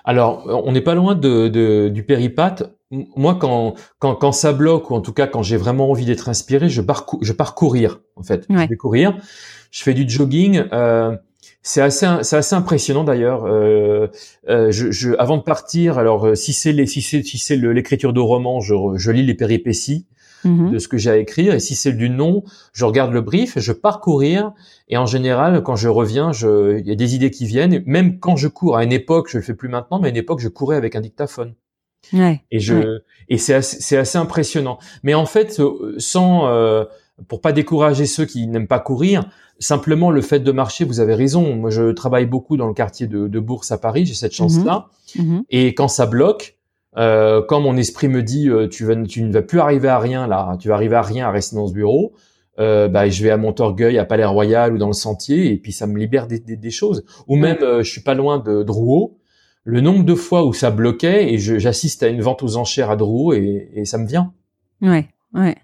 Alors, 0.04 0.46
on 0.64 0.72
n'est 0.72 0.80
pas 0.80 0.94
loin 0.94 1.14
de, 1.14 1.88
du 1.88 2.02
péripate. 2.04 2.72
Moi, 2.90 3.34
quand, 3.34 3.74
quand, 3.98 4.14
quand 4.14 4.32
ça 4.32 4.52
bloque, 4.52 4.90
ou 4.90 4.94
en 4.94 5.00
tout 5.00 5.12
cas 5.12 5.26
quand 5.26 5.42
j'ai 5.42 5.56
vraiment 5.56 5.90
envie 5.90 6.04
d'être 6.04 6.28
inspiré, 6.28 6.68
je 6.68 6.80
pars, 6.80 7.06
je 7.20 7.32
pars 7.32 7.54
courir, 7.54 8.00
en 8.14 8.22
fait. 8.22 8.46
Je 8.48 8.68
vais 8.68 8.76
courir. 8.76 9.16
Je 9.70 9.82
fais 9.82 9.92
du 9.94 10.08
jogging. 10.08 10.64
Euh, 10.72 11.16
c'est 11.62 11.82
assez, 11.82 12.06
c'est 12.22 12.36
assez 12.36 12.54
impressionnant 12.54 13.02
d'ailleurs. 13.02 13.44
Euh, 13.44 14.06
euh, 14.48 14.70
je, 14.70 14.92
je, 14.92 15.10
avant 15.18 15.36
de 15.36 15.42
partir, 15.42 15.98
alors 15.98 16.36
si 16.36 16.52
c'est 16.52 16.72
les, 16.72 16.86
si 16.86 17.02
c'est, 17.02 17.24
si 17.24 17.38
c'est 17.38 17.56
l'écriture 17.56 18.12
de 18.12 18.20
roman, 18.20 18.60
je, 18.60 18.74
je 18.94 19.10
lis 19.10 19.24
les 19.24 19.34
péripéties. 19.34 20.06
Mhm. 20.46 20.72
de 20.72 20.78
ce 20.78 20.88
que 20.88 20.96
j'ai 20.96 21.10
à 21.10 21.16
écrire. 21.16 21.54
Et 21.54 21.60
si 21.60 21.74
c'est 21.74 21.92
du 21.92 22.10
nom, 22.10 22.44
je 22.72 22.84
regarde 22.84 23.12
le 23.12 23.20
brief, 23.20 23.58
je 23.58 23.72
parcourir. 23.72 24.52
Et 24.88 24.96
en 24.96 25.06
général, 25.06 25.62
quand 25.62 25.76
je 25.76 25.88
reviens, 25.88 26.32
je, 26.32 26.78
il 26.78 26.86
y 26.86 26.92
a 26.92 26.94
des 26.94 27.14
idées 27.14 27.30
qui 27.30 27.46
viennent. 27.46 27.82
Même 27.86 28.18
quand 28.18 28.36
je 28.36 28.48
cours, 28.48 28.76
à 28.76 28.84
une 28.84 28.92
époque, 28.92 29.28
je 29.30 29.38
le 29.38 29.42
fais 29.42 29.54
plus 29.54 29.68
maintenant, 29.68 29.98
mais 29.98 30.08
à 30.08 30.10
une 30.10 30.16
époque, 30.16 30.40
je 30.40 30.48
courais 30.48 30.76
avec 30.76 30.96
un 30.96 31.00
dictaphone. 31.00 31.54
Ouais, 32.12 32.42
et 32.50 32.60
je, 32.60 33.00
et 33.28 33.38
c'est 33.38 33.54
assez, 33.54 33.80
c'est 33.80 33.96
assez 33.96 34.18
impressionnant. 34.18 34.78
Mais 35.02 35.14
en 35.14 35.26
fait, 35.26 35.58
euh, 35.58 35.96
sans, 35.98 36.46
euh, 36.46 36.84
pour 37.28 37.40
pas 37.40 37.52
décourager 37.52 38.06
ceux 38.06 38.26
qui 38.26 38.46
n'aiment 38.46 38.68
pas 38.68 38.78
courir, 38.78 39.28
simplement 39.58 40.10
le 40.10 40.22
fait 40.22 40.40
de 40.40 40.52
marcher, 40.52 40.84
vous 40.84 41.00
avez 41.00 41.14
raison. 41.14 41.56
Moi, 41.56 41.70
je 41.70 41.90
travaille 41.92 42.26
beaucoup 42.26 42.56
dans 42.56 42.68
le 42.68 42.74
quartier 42.74 43.06
de, 43.06 43.26
de 43.26 43.40
Bourse 43.40 43.72
à 43.72 43.78
Paris, 43.78 44.06
j'ai 44.06 44.14
cette 44.14 44.32
mhm. 44.32 44.36
chance-là. 44.36 44.88
Mhm. 45.16 45.44
Et 45.50 45.74
quand 45.74 45.88
ça 45.88 46.06
bloque, 46.06 46.55
euh, 46.98 47.42
quand 47.46 47.60
mon 47.60 47.76
esprit 47.76 48.08
me 48.08 48.22
dit 48.22 48.48
euh, 48.48 48.68
tu, 48.68 48.84
vas, 48.84 48.96
tu 49.04 49.22
ne 49.22 49.32
vas 49.32 49.42
plus 49.42 49.60
arriver 49.60 49.88
à 49.88 49.98
rien 49.98 50.26
là, 50.26 50.56
tu 50.60 50.68
vas 50.68 50.74
arriver 50.74 50.96
à 50.96 51.02
rien 51.02 51.28
à 51.28 51.30
rester 51.30 51.56
dans 51.56 51.66
ce 51.66 51.72
bureau, 51.72 52.14
euh, 52.58 52.88
bah, 52.88 53.08
je 53.08 53.22
vais 53.22 53.30
à 53.30 53.36
Montorgueil, 53.36 53.98
à 53.98 54.04
Palais 54.04 54.24
Royal 54.24 54.72
ou 54.72 54.78
dans 54.78 54.86
le 54.86 54.94
Sentier 54.94 55.52
et 55.52 55.56
puis 55.58 55.72
ça 55.72 55.86
me 55.86 55.98
libère 55.98 56.26
des, 56.26 56.38
des, 56.38 56.56
des 56.56 56.70
choses. 56.70 57.04
Ou 57.26 57.36
même 57.36 57.58
euh, 57.60 57.82
je 57.82 57.90
suis 57.90 58.00
pas 58.00 58.14
loin 58.14 58.38
de 58.38 58.62
Drouot, 58.62 59.18
le 59.64 59.80
nombre 59.80 60.04
de 60.04 60.14
fois 60.14 60.44
où 60.44 60.52
ça 60.52 60.70
bloquait 60.70 61.32
et 61.32 61.38
j'assiste 61.38 62.02
à 62.02 62.08
une 62.08 62.22
vente 62.22 62.42
aux 62.42 62.56
enchères 62.56 62.90
à 62.90 62.96
Drouot 62.96 63.34
et, 63.34 63.68
et 63.74 63.84
ça 63.84 63.98
me 63.98 64.06
vient. 64.06 64.32
Ouais. 64.80 65.06
Ouais. 65.36 65.56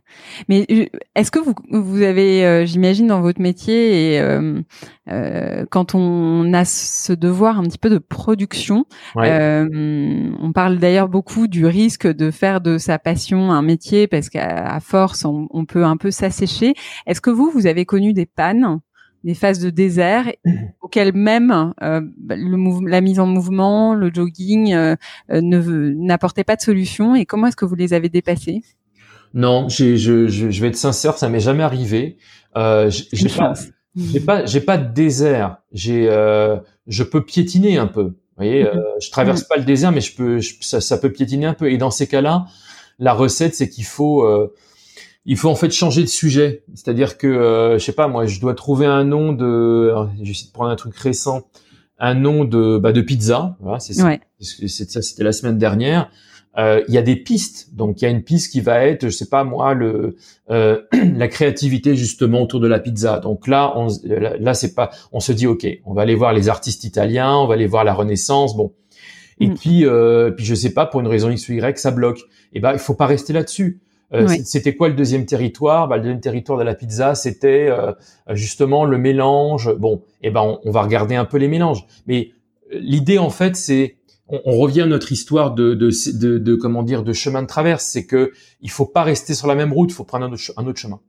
Mais 0.48 0.66
euh, 0.70 0.85
est-ce 1.14 1.30
que 1.30 1.38
vous, 1.38 1.54
vous 1.70 2.02
avez, 2.02 2.44
euh, 2.44 2.66
j'imagine, 2.66 3.06
dans 3.06 3.22
votre 3.22 3.40
métier, 3.40 4.12
et 4.12 4.20
euh, 4.20 4.61
euh, 5.08 5.64
quand 5.70 5.94
on 5.94 6.52
a 6.52 6.66
ce 6.66 7.14
devoir 7.14 7.58
un 7.58 7.62
petit 7.62 7.78
peu 7.78 7.88
de 7.88 7.96
production, 7.96 8.85
on 9.16 10.52
parle 10.54 10.78
d'ailleurs 10.78 11.08
beaucoup 11.08 11.46
du 11.48 11.64
risque 11.64 12.06
de 12.06 12.30
faire 12.30 12.61
de 12.61 12.76
sa 12.76 12.98
passion 12.98 13.50
un 13.50 13.62
métier 13.62 14.06
parce 14.06 14.28
qu'à 14.28 14.78
force, 14.80 15.24
on, 15.24 15.48
on, 15.50 15.64
peut 15.64 15.85
un 15.85 15.96
peu 15.96 16.11
s'assécher. 16.11 16.74
Est-ce 17.06 17.22
que 17.22 17.30
vous, 17.30 17.50
vous 17.50 17.66
avez 17.66 17.87
connu 17.87 18.12
des 18.12 18.26
pannes 18.26 18.80
des 19.24 19.35
phases 19.35 19.61
de 19.61 19.70
désert 19.70 20.30
auxquelles 20.82 21.14
même 21.14 21.72
le 21.78 22.88
la 22.90 23.00
mise 23.00 23.20
en 23.20 23.26
mouvement, 23.26 23.94
le 23.94 24.11
jogging 24.12 24.74
ne 24.74 25.94
n'apportait 25.96 26.44
pas 26.44 26.56
de 26.56 26.61
solution 26.61 27.14
et 27.14 27.24
comment 27.24 27.46
est-ce 27.46 27.56
que 27.56 27.64
vous 27.64 27.76
les 27.76 27.94
avez 27.94 28.08
dépassées? 28.11 28.62
Non, 29.34 29.68
je, 29.68 29.96
je, 29.96 30.28
je, 30.28 30.60
vais 30.60 30.68
être 30.68 30.76
sincère, 30.76 31.16
ça 31.18 31.28
m'est 31.28 31.40
jamais 31.40 31.62
arrivé. 31.62 32.18
Euh, 32.56 32.90
j'ai 33.12 33.28
pas, 33.28 33.54
j'ai 33.96 34.20
pas, 34.20 34.44
j'ai 34.44 34.60
pas 34.60 34.78
de 34.78 34.92
désert. 34.92 35.58
J'ai, 35.72 36.08
euh, 36.08 36.58
je 36.86 37.02
peux 37.02 37.24
piétiner 37.24 37.78
un 37.78 37.86
peu. 37.86 38.02
Vous 38.36 38.44
voyez, 38.44 38.66
euh, 38.66 38.80
je 39.00 39.10
traverse 39.10 39.44
pas 39.44 39.56
le 39.56 39.64
désert, 39.64 39.92
mais 39.92 40.00
je 40.00 40.16
peux, 40.16 40.40
ça, 40.60 40.80
ça, 40.80 40.96
peut 40.96 41.12
piétiner 41.12 41.46
un 41.46 41.54
peu. 41.54 41.70
Et 41.70 41.76
dans 41.76 41.90
ces 41.90 42.06
cas-là, 42.06 42.46
la 42.98 43.12
recette, 43.12 43.54
c'est 43.54 43.68
qu'il 43.68 43.84
faut, 43.84 44.24
euh, 44.24 44.54
il 45.26 45.36
faut 45.36 45.50
en 45.50 45.54
fait 45.54 45.70
changer 45.70 46.00
de 46.00 46.08
sujet. 46.08 46.64
C'est-à-dire 46.74 47.18
que, 47.18 47.26
euh, 47.26 47.78
je 47.78 47.84
sais 47.84 47.92
pas, 47.92 48.08
moi, 48.08 48.24
je 48.24 48.40
dois 48.40 48.54
trouver 48.54 48.86
un 48.86 49.04
nom 49.04 49.32
de, 49.32 49.94
j'essaie 50.22 50.46
de 50.46 50.52
prendre 50.52 50.70
un 50.70 50.76
truc 50.76 50.96
récent, 50.96 51.46
un 51.98 52.14
nom 52.14 52.44
de, 52.44 52.78
bah, 52.78 52.92
de 52.92 53.02
pizza. 53.02 53.56
Voilà, 53.60 53.80
c'est 53.80 53.92
ça. 53.92 54.16
ça, 54.40 55.02
c'était 55.02 55.24
la 55.24 55.32
semaine 55.32 55.58
dernière. 55.58 56.10
Euh, 56.58 56.82
il 56.86 56.94
y 56.94 56.98
a 56.98 57.02
des 57.02 57.16
pistes. 57.16 57.74
Donc 57.74 58.02
il 58.02 58.04
y 58.04 58.08
a 58.08 58.10
une 58.10 58.22
piste 58.22 58.52
qui 58.52 58.60
va 58.60 58.84
être, 58.84 59.04
je 59.04 59.10
sais 59.10 59.28
pas 59.28 59.42
moi, 59.42 59.72
le 59.74 60.16
euh, 60.50 60.82
la 61.16 61.28
créativité 61.28 61.96
justement 61.96 62.42
autour 62.42 62.60
de 62.60 62.68
la 62.68 62.78
pizza. 62.78 63.20
Donc 63.20 63.46
là, 63.48 63.72
on, 63.76 63.88
là, 64.04 64.54
c'est 64.54 64.74
pas, 64.74 64.90
on 65.12 65.20
se 65.20 65.32
dit 65.32 65.46
ok, 65.46 65.66
on 65.86 65.94
va 65.94 66.02
aller 66.02 66.14
voir 66.14 66.32
les 66.32 66.48
artistes 66.48 66.84
italiens, 66.84 67.36
on 67.36 67.46
va 67.46 67.54
aller 67.54 67.66
voir 67.66 67.84
la 67.84 67.94
Renaissance, 67.94 68.56
bon. 68.56 68.72
Et 69.40 69.48
mm. 69.48 69.54
puis 69.54 69.86
euh, 69.86 70.30
puis 70.30 70.44
je 70.44 70.54
sais 70.54 70.74
pas 70.74 70.84
pour 70.84 71.00
une 71.00 71.06
raison 71.06 71.30
x 71.30 71.48
ou 71.48 71.52
y 71.52 71.78
ça 71.78 71.90
bloque. 71.90 72.18
Et 72.18 72.58
eh 72.58 72.60
ben 72.60 72.72
il 72.72 72.78
faut 72.78 72.94
pas 72.94 73.06
rester 73.06 73.32
là-dessus. 73.32 73.80
Euh, 74.12 74.28
C'était 74.44 74.76
quoi 74.76 74.88
le 74.88 74.94
deuxième 74.94 75.24
territoire? 75.24 75.88
Bah, 75.88 75.96
Le 75.96 76.02
deuxième 76.02 76.20
territoire 76.20 76.58
de 76.58 76.64
la 76.64 76.74
pizza, 76.74 77.14
c'était 77.14 77.68
euh, 77.70 77.92
justement 78.32 78.84
le 78.84 78.98
mélange. 78.98 79.74
Bon, 79.78 80.02
et 80.20 80.28
eh 80.28 80.30
ben 80.30 80.42
on, 80.42 80.60
on 80.64 80.70
va 80.70 80.82
regarder 80.82 81.14
un 81.14 81.24
peu 81.24 81.38
les 81.38 81.48
mélanges. 81.48 81.86
Mais 82.06 82.32
l'idée 82.70 83.16
en 83.16 83.30
fait, 83.30 83.56
c'est 83.56 83.96
on, 84.32 84.58
revient 84.58 84.82
à 84.82 84.86
notre 84.86 85.12
histoire 85.12 85.54
de, 85.54 85.74
de, 85.74 86.38
de, 86.38 86.54
comment 86.54 86.82
dire 86.82 87.02
de 87.02 87.12
chemin 87.12 87.42
de 87.42 87.46
traverse, 87.46 87.84
c'est 87.84 88.06
que 88.06 88.32
il 88.60 88.70
faut 88.70 88.86
pas 88.86 89.02
rester 89.02 89.34
sur 89.34 89.46
la 89.46 89.54
même 89.54 89.72
route, 89.72 89.90
il 89.90 89.94
faut 89.94 90.04
prendre 90.04 90.24
un 90.24 90.66
autre 90.66 90.78
chemin. 90.78 91.00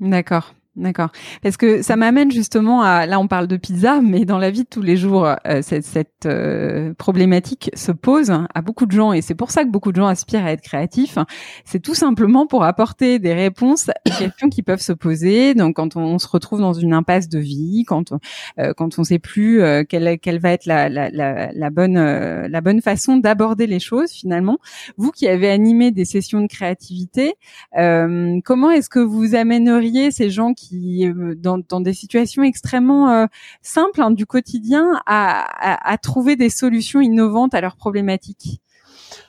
D'accord. 0.00 0.54
D'accord. 0.78 1.10
Parce 1.42 1.56
que 1.56 1.82
ça 1.82 1.96
m'amène 1.96 2.30
justement 2.30 2.82
à, 2.82 3.04
là 3.06 3.18
on 3.18 3.26
parle 3.26 3.48
de 3.48 3.56
pizza, 3.56 4.00
mais 4.00 4.24
dans 4.24 4.38
la 4.38 4.52
vie 4.52 4.62
de 4.62 4.68
tous 4.68 4.80
les 4.80 4.96
jours, 4.96 5.26
euh, 5.26 5.60
cette, 5.60 5.84
cette 5.84 6.24
euh, 6.26 6.94
problématique 6.94 7.72
se 7.74 7.90
pose 7.90 8.32
à 8.54 8.62
beaucoup 8.62 8.86
de 8.86 8.92
gens 8.92 9.12
et 9.12 9.20
c'est 9.20 9.34
pour 9.34 9.50
ça 9.50 9.64
que 9.64 9.70
beaucoup 9.70 9.90
de 9.90 9.96
gens 9.96 10.06
aspirent 10.06 10.44
à 10.44 10.52
être 10.52 10.60
créatifs. 10.60 11.18
C'est 11.64 11.80
tout 11.80 11.96
simplement 11.96 12.46
pour 12.46 12.62
apporter 12.62 13.18
des 13.18 13.34
réponses 13.34 13.90
aux 14.06 14.18
questions 14.18 14.48
qui 14.48 14.62
peuvent 14.62 14.80
se 14.80 14.92
poser. 14.92 15.54
Donc 15.54 15.74
quand 15.76 15.96
on, 15.96 16.18
se 16.18 16.28
retrouve 16.28 16.60
dans 16.60 16.74
une 16.74 16.92
impasse 16.92 17.28
de 17.28 17.40
vie, 17.40 17.84
quand 17.84 18.12
on, 18.12 18.20
euh, 18.60 18.72
quand 18.76 19.00
on 19.00 19.04
sait 19.04 19.18
plus 19.18 19.60
quelle, 19.88 20.18
quelle 20.20 20.38
va 20.38 20.52
être 20.52 20.66
la, 20.66 20.88
la, 20.88 21.10
la, 21.10 21.50
la 21.52 21.70
bonne 21.70 21.98
la 21.98 22.60
bonne 22.60 22.82
façon 22.82 23.16
d'aborder 23.16 23.66
les 23.66 23.80
choses 23.80 24.12
finalement. 24.12 24.58
Vous 24.96 25.10
qui 25.10 25.26
avez 25.26 25.50
animé 25.50 25.90
des 25.90 26.04
sessions 26.04 26.40
de 26.40 26.46
créativité, 26.46 27.34
comment 27.72 28.70
est-ce 28.70 28.88
que 28.88 29.00
vous 29.00 29.34
amèneriez 29.34 30.12
ces 30.12 30.30
gens 30.30 30.54
qui 30.54 30.67
euh, 30.72 31.34
dans, 31.36 31.58
dans 31.58 31.80
des 31.80 31.92
situations 31.92 32.42
extrêmement 32.42 33.10
euh, 33.10 33.26
simples 33.62 34.02
hein, 34.02 34.10
du 34.10 34.26
quotidien, 34.26 35.00
à, 35.06 35.90
à, 35.90 35.98
trouver 35.98 36.36
des 36.36 36.50
solutions 36.50 37.00
innovantes 37.00 37.54
à 37.54 37.60
leurs 37.60 37.76
problématiques 37.76 38.60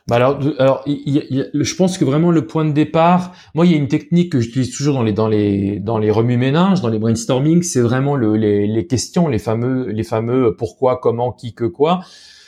bah 0.07 0.15
alors, 0.15 0.39
alors 0.57 0.83
je 0.85 1.75
pense 1.75 1.97
que 1.97 2.03
vraiment 2.03 2.31
le 2.31 2.47
point 2.47 2.65
de 2.65 2.71
départ, 2.71 3.31
moi 3.53 3.65
il 3.65 3.71
y 3.71 3.75
a 3.75 3.77
une 3.77 3.87
technique 3.87 4.31
que 4.31 4.39
j'utilise 4.39 4.75
toujours 4.75 4.95
dans 4.95 5.03
les 5.03 5.13
dans 5.13 5.27
les 5.27 5.79
dans 5.79 5.99
les 5.99 6.09
remue-ménages, 6.09 6.81
dans 6.81 6.89
les 6.89 6.97
brainstorming, 6.97 7.61
c'est 7.61 7.79
vraiment 7.79 8.15
le, 8.15 8.35
les, 8.35 8.65
les 8.65 8.87
questions, 8.87 9.27
les 9.27 9.37
fameux 9.37 9.87
les 9.87 10.03
fameux 10.03 10.55
pourquoi, 10.57 10.97
comment, 10.97 11.31
qui, 11.31 11.53
que, 11.53 11.65
quoi. 11.65 12.01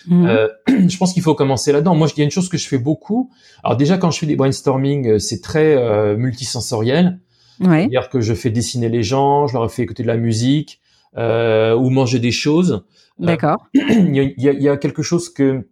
Mmh. 0.08 0.26
Euh, 0.26 0.48
je 0.88 0.98
pense 0.98 1.14
qu'il 1.14 1.24
faut 1.24 1.36
commencer 1.36 1.72
là-dedans. 1.72 1.96
Moi, 1.96 2.08
il 2.16 2.20
y 2.20 2.22
a 2.22 2.26
une 2.26 2.32
chose 2.32 2.50
que 2.50 2.58
je 2.58 2.68
fais 2.68 2.78
beaucoup. 2.78 3.32
Alors 3.64 3.78
déjà, 3.78 3.98
quand 3.98 4.12
je 4.12 4.20
fais 4.20 4.26
des 4.26 4.36
brainstorming, 4.36 5.08
euh, 5.08 5.20
c'est 5.20 5.42
très 5.42 5.76
euh, 5.76 6.18
multisensoriel. 6.18 7.20
Ouais. 7.62 7.82
C'est-à-dire 7.82 8.10
que 8.10 8.22
je 8.22 8.34
fais 8.34 8.50
dessiner 8.50 8.90
les 8.90 9.04
gens, 9.04 9.48
je 9.48 9.54
leur 9.54 9.72
fais 9.72 9.84
écouter 9.84 10.04
de 10.04 10.08
la 10.08 10.18
musique 10.18 10.82
euh, 11.18 11.76
ou 11.76 11.90
manger 11.90 12.20
des 12.20 12.32
choses. 12.32 12.84
Euh, 13.22 13.26
D'accord. 13.26 13.68
Il 13.74 14.16
y, 14.16 14.20
a, 14.20 14.52
il 14.54 14.62
y, 14.62 14.70
a, 14.70 14.78
quelque 14.78 15.04
chose 15.04 15.32
que 15.32 15.68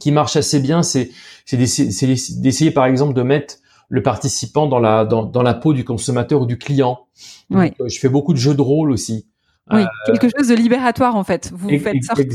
qui 0.00 0.12
marche 0.12 0.36
assez 0.36 0.60
bien, 0.60 0.82
c'est 0.82 1.10
d'essayer 1.52 2.70
par 2.70 2.86
exemple 2.86 3.12
de 3.12 3.22
mettre 3.22 3.56
le 3.88 4.02
participant 4.02 4.66
dans 4.66 4.78
la 4.78 5.04
dans, 5.04 5.24
dans 5.24 5.42
la 5.42 5.54
peau 5.54 5.74
du 5.74 5.84
consommateur 5.84 6.40
ou 6.40 6.46
du 6.46 6.56
client. 6.56 7.06
Ouais. 7.50 7.74
Euh, 7.80 7.88
je 7.88 7.98
fais 7.98 8.08
beaucoup 8.08 8.32
de 8.32 8.38
jeux 8.38 8.54
de 8.54 8.62
rôle 8.62 8.90
aussi. 8.90 9.26
Oui, 9.72 9.80
quelque 10.04 10.28
chose 10.36 10.48
de 10.48 10.54
libérateur 10.54 11.16
en 11.16 11.24
fait. 11.24 11.50
Vous 11.54 11.70
faites 11.78 12.02
sortir 12.04 12.26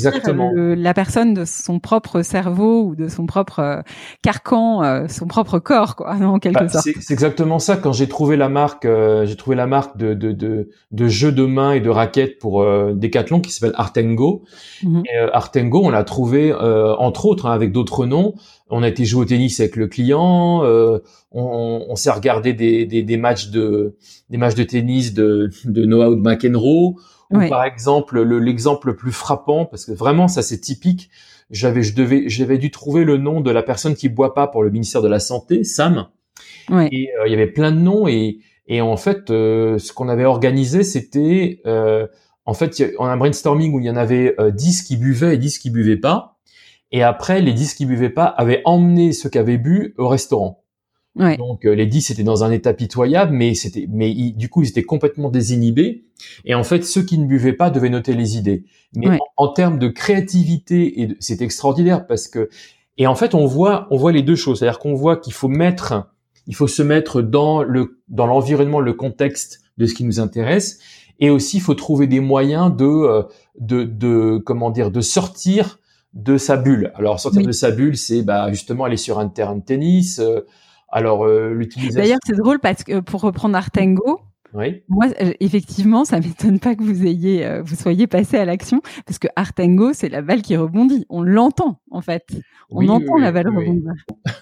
le- 0.56 0.74
la 0.74 0.96
personne 0.96 1.36
de 1.36 1.46
son 1.46 1.80
propre 1.80 2.24
cerveau 2.24 2.82
ou 2.86 2.96
de 2.96 3.08
son 3.08 3.28
propre 3.28 3.60
euh, 3.60 3.82
carcan, 4.24 4.82
euh, 4.84 5.08
son 5.08 5.28
propre 5.28 5.60
corps, 5.60 5.96
quoi, 5.96 6.16
en 6.16 6.40
quelque 6.40 6.60
Bah, 6.60 6.70
sorte. 6.70 6.88
c'est 7.00 7.14
exactement 7.14 7.60
ça. 7.60 7.78
Quand 7.78 7.94
j'ai 7.94 8.08
trouvé 8.08 8.36
la 8.36 8.50
marque, 8.50 8.86
euh, 8.86 9.28
j'ai 9.28 9.36
trouvé 9.36 9.56
la 9.56 9.68
marque 9.68 9.96
de, 9.96 10.16
de, 10.16 10.32
de, 10.32 10.70
de 10.92 11.08
jeux 11.08 11.32
de 11.32 11.46
main 11.46 11.74
et 11.74 11.82
de 11.82 11.90
raquettes 11.90 12.40
pour 12.40 12.64
euh, 12.64 12.94
Decathlon 12.96 13.42
qui 13.42 13.52
s'appelle 13.52 13.76
Artengo. 13.78 14.44
Mhm. 14.84 15.04
Et, 15.06 15.18
euh, 15.20 15.30
Artengo, 15.32 15.82
on 15.86 15.90
l'a 15.92 16.04
trouvé 16.04 16.52
euh, 16.52 16.96
entre 16.96 17.28
autres 17.28 17.46
hein, 17.46 17.52
avec 17.52 17.72
d'autres 17.72 18.08
noms. 18.08 18.34
On 18.70 18.84
a 18.84 18.88
été 18.88 19.06
jouer 19.06 19.22
au 19.22 19.26
tennis 19.26 19.60
avec 19.60 19.76
le 19.76 19.88
client. 19.88 20.64
euh, 20.64 21.00
on 21.32 21.86
on 21.90 21.96
s'est 21.96 22.12
regardé 22.12 22.54
des, 22.54 22.86
des, 22.86 23.04
des 23.04 23.18
matchs 23.18 23.50
de 23.50 23.96
des 24.30 24.38
matchs 24.38 24.56
de 24.56 24.64
tennis 24.64 25.14
de, 25.14 25.50
de 25.66 25.86
Noah 25.86 26.10
ou 26.12 26.16
de 26.16 26.22
McEnroe. 26.22 26.96
Ou 27.32 27.38
par 27.50 27.64
exemple 27.64 28.20
le- 28.22 28.40
l'exemple 28.40 28.88
le 28.88 28.96
plus 28.96 29.12
frappant 29.12 29.66
parce 29.66 29.86
que 29.86 29.92
vraiment 29.92 30.28
ça 30.28 30.42
c'est 30.42 30.60
typique. 30.60 31.10
J'avais 31.52 31.84
je 31.84 31.94
devais 31.96 32.24
j'avais 32.28 32.58
dû 32.58 32.72
trouver 32.72 33.04
le 33.04 33.18
nom 33.18 33.42
de 33.42 33.52
la 33.52 33.62
personne 33.64 33.96
qui 33.96 34.10
boit 34.10 34.34
pas 34.34 34.48
pour 34.48 34.64
le 34.64 34.72
ministère 34.72 35.02
de 35.04 35.08
la 35.08 35.20
santé, 35.20 35.64
Sam. 35.64 36.08
Ouais. 36.70 36.90
Et 36.92 37.10
euh, 37.20 37.28
il 37.28 37.32
y 37.32 37.36
avait 37.36 37.48
plein 37.48 37.72
de 37.72 37.78
noms 37.80 38.08
et 38.08 38.40
et 38.68 38.82
en 38.82 38.98
fait 38.98 39.30
euh, 39.30 39.78
ce 39.80 39.94
qu'on 39.94 40.10
avait 40.10 40.26
organisé 40.26 40.84
c'était 40.84 41.62
euh, 41.68 42.08
en 42.46 42.54
fait 42.56 42.84
on 43.00 43.06
a 43.06 43.10
un 43.10 43.18
brainstorming 43.18 43.74
où 43.74 43.80
il 43.80 43.86
y 43.86 43.90
en 43.92 43.96
avait 43.96 44.36
euh, 44.40 44.50
10 44.52 44.84
qui 44.84 44.98
buvaient 44.98 45.36
et 45.36 45.38
10 45.38 45.60
qui 45.60 45.70
buvaient 45.70 45.98
pas 45.98 46.39
et 46.92 47.04
après 47.04 47.42
les 47.42 47.54
10 47.54 47.74
qui 47.76 47.86
buvaient 47.86 48.10
pas 48.10 48.26
avaient 48.26 48.62
emmené 48.66 49.12
ceux 49.14 49.30
qui 49.30 49.38
avaient 49.38 49.58
bu 49.58 49.94
au 49.98 50.08
restaurant. 50.08 50.64
Ouais. 51.16 51.38
Donc 51.38 51.66
euh, 51.66 51.74
les 51.74 51.86
10 51.88 52.12
étaient 52.12 52.24
dans 52.24 52.44
un 52.44 52.52
état 52.52 52.74
pitoyable 52.74 53.34
mais 53.36 53.54
c'était 53.56 53.88
mais 53.90 54.12
ils- 54.12 54.34
du 54.36 54.48
coup 54.50 54.62
ils 54.64 54.70
étaient 54.70 54.84
complètement 54.84 55.30
désinhibés 55.30 56.06
et 56.46 56.54
en 56.56 56.64
fait 56.64 56.84
ceux 56.86 57.02
qui 57.04 57.18
ne 57.18 57.26
buvaient 57.26 57.54
pas 57.54 57.70
devaient 57.72 57.90
noter 57.90 58.14
les 58.14 58.38
idées. 58.38 58.64
Mais 58.96 59.10
Ouais. 59.10 59.18
en, 59.38 59.46
en 59.46 59.54
termes 59.54 59.80
de 59.80 59.88
créativité 59.90 61.02
et 61.02 61.16
c'est 61.20 61.42
extraordinaire 61.42 62.06
parce 62.08 62.28
que 62.28 62.50
et 62.98 63.08
en 63.08 63.16
fait 63.16 63.34
on 63.34 63.46
voit 63.46 63.88
on 63.92 63.98
voit 63.98 64.12
les 64.12 64.22
deux 64.22 64.36
choses, 64.36 64.60
c'est-à-dire 64.60 64.80
qu'on 64.80 64.94
voit 64.94 65.18
qu'il 65.18 65.34
faut 65.34 65.48
mettre 65.48 66.10
il 66.48 66.56
faut 66.56 66.68
se 66.68 66.82
mettre 66.84 67.22
dans 67.22 67.64
le 67.64 68.00
dans 68.08 68.26
l'environnement, 68.28 68.80
le 68.80 68.94
contexte 68.94 69.62
de 69.78 69.86
ce 69.86 69.94
qui 69.94 70.04
nous 70.04 70.20
intéresse, 70.20 70.80
et 71.20 71.30
aussi 71.30 71.58
il 71.58 71.62
faut 71.62 71.76
trouver 71.76 72.08
des 72.08 72.20
moyens 72.20 72.76
de 72.76 72.86
euh, 72.86 73.24
de, 73.60 73.84
de 73.84 74.42
comment 74.46 74.70
dire 74.72 74.92
de 74.92 75.02
sortir 75.02 75.80
de 76.14 76.38
sa 76.38 76.58
bulle. 76.58 76.92
Alors 76.96 77.20
sortir 77.20 77.42
Oui. 77.42 77.48
de 77.48 77.52
sa 77.52 77.72
bulle, 77.72 77.98
c'est 77.98 78.24
bah 78.24 78.50
justement 78.50 78.86
aller 78.86 78.98
sur 78.98 79.20
un 79.20 79.28
terrain 79.30 79.56
de 79.56 79.64
tennis. 79.64 80.20
euh, 80.20 80.42
alors 80.92 81.26
euh, 81.26 81.54
l'utilisation. 81.54 82.02
D'ailleurs, 82.02 82.20
c'est 82.26 82.36
drôle 82.36 82.60
parce 82.60 82.84
que 82.84 83.00
pour 83.00 83.22
reprendre 83.22 83.56
Artengo, 83.56 84.22
Oui. 84.56 84.82
moi, 84.90 85.06
euh, 85.22 85.34
effectivement, 85.40 86.04
ça 86.06 86.20
m'étonne 86.20 86.60
pas 86.60 86.74
que 86.76 86.82
vous 86.84 87.06
ayez, 87.06 87.46
euh, 87.46 87.62
vous 87.62 87.76
soyez 87.76 88.08
passé 88.08 88.38
à 88.38 88.46
l'action 88.46 88.82
parce 89.06 89.20
que 89.20 89.28
Artengo, 89.36 89.94
c'est 89.94 90.10
la 90.10 90.24
balle 90.24 90.42
qui 90.42 90.58
rebondit. 90.58 91.06
On 91.10 91.22
l'entend 91.22 91.80
en 91.92 92.02
fait. 92.02 92.26
On 92.72 92.80
Oui, 92.80 92.90
entend 92.90 93.18
la 93.18 93.32
balle 93.32 93.48
rebondir. 93.50 93.94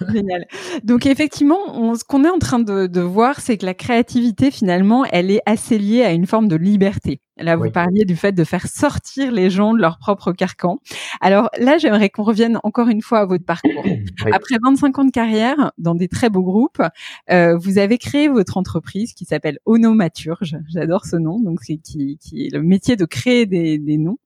Génial. 0.13 0.45
Donc 0.83 1.05
effectivement, 1.05 1.59
on- 1.73 1.95
ce 1.95 2.03
qu'on 2.03 2.23
est 2.23 2.29
en 2.29 2.39
train 2.39 2.59
de, 2.59 2.87
de 2.87 3.01
voir, 3.01 3.39
c'est 3.41 3.57
que 3.57 3.65
la 3.65 3.73
créativité, 3.73 4.51
finalement, 4.51 5.05
elle 5.05 5.31
est 5.31 5.41
assez 5.45 5.77
liée 5.77 6.03
à 6.03 6.11
une 6.11 6.25
forme 6.27 6.47
de 6.47 6.55
liberté. 6.55 7.21
Là, 7.39 7.55
vous 7.55 7.63
Oui. 7.63 7.71
parliez 7.71 8.03
du 8.03 8.15
fait 8.15 8.31
de 8.31 8.43
faire 8.43 8.65
sortir 8.67 9.31
les 9.31 9.51
gens 9.51 9.73
de 9.75 9.79
leur 9.79 9.99
propre 9.99 10.31
carcan. 10.31 10.79
Alors 11.21 11.51
là, 11.59 11.77
j'aimerais 11.77 12.09
qu'on 12.09 12.23
revienne 12.23 12.59
encore 12.63 12.87
une 12.87 13.03
fois 13.03 13.19
à 13.19 13.25
votre 13.25 13.45
parcours. 13.45 13.71
Oui. 14.25 14.31
Après 14.33 14.55
25 14.63 14.97
ans 14.97 15.05
de 15.05 15.11
carrière 15.11 15.71
dans 15.77 15.93
des 15.93 16.07
très 16.07 16.31
beaux 16.31 16.41
groupes, 16.41 16.81
euh, 17.29 17.55
vous 17.57 17.77
avez 17.77 17.99
créé 17.99 18.27
votre 18.27 18.57
entreprise 18.57 19.13
qui 19.13 19.25
s'appelle 19.25 19.59
Onomaturge. 19.65 20.57
J'adore 20.67 21.05
ce 21.05 21.15
nom, 21.17 21.39
donc 21.39 21.59
c'est 21.61 21.77
qui, 21.77 22.17
qui 22.17 22.47
est 22.47 22.53
le 22.53 22.63
métier 22.63 22.95
de 22.95 23.05
créer 23.05 23.45
des, 23.45 23.77
des 23.77 23.97
noms. 23.99 24.17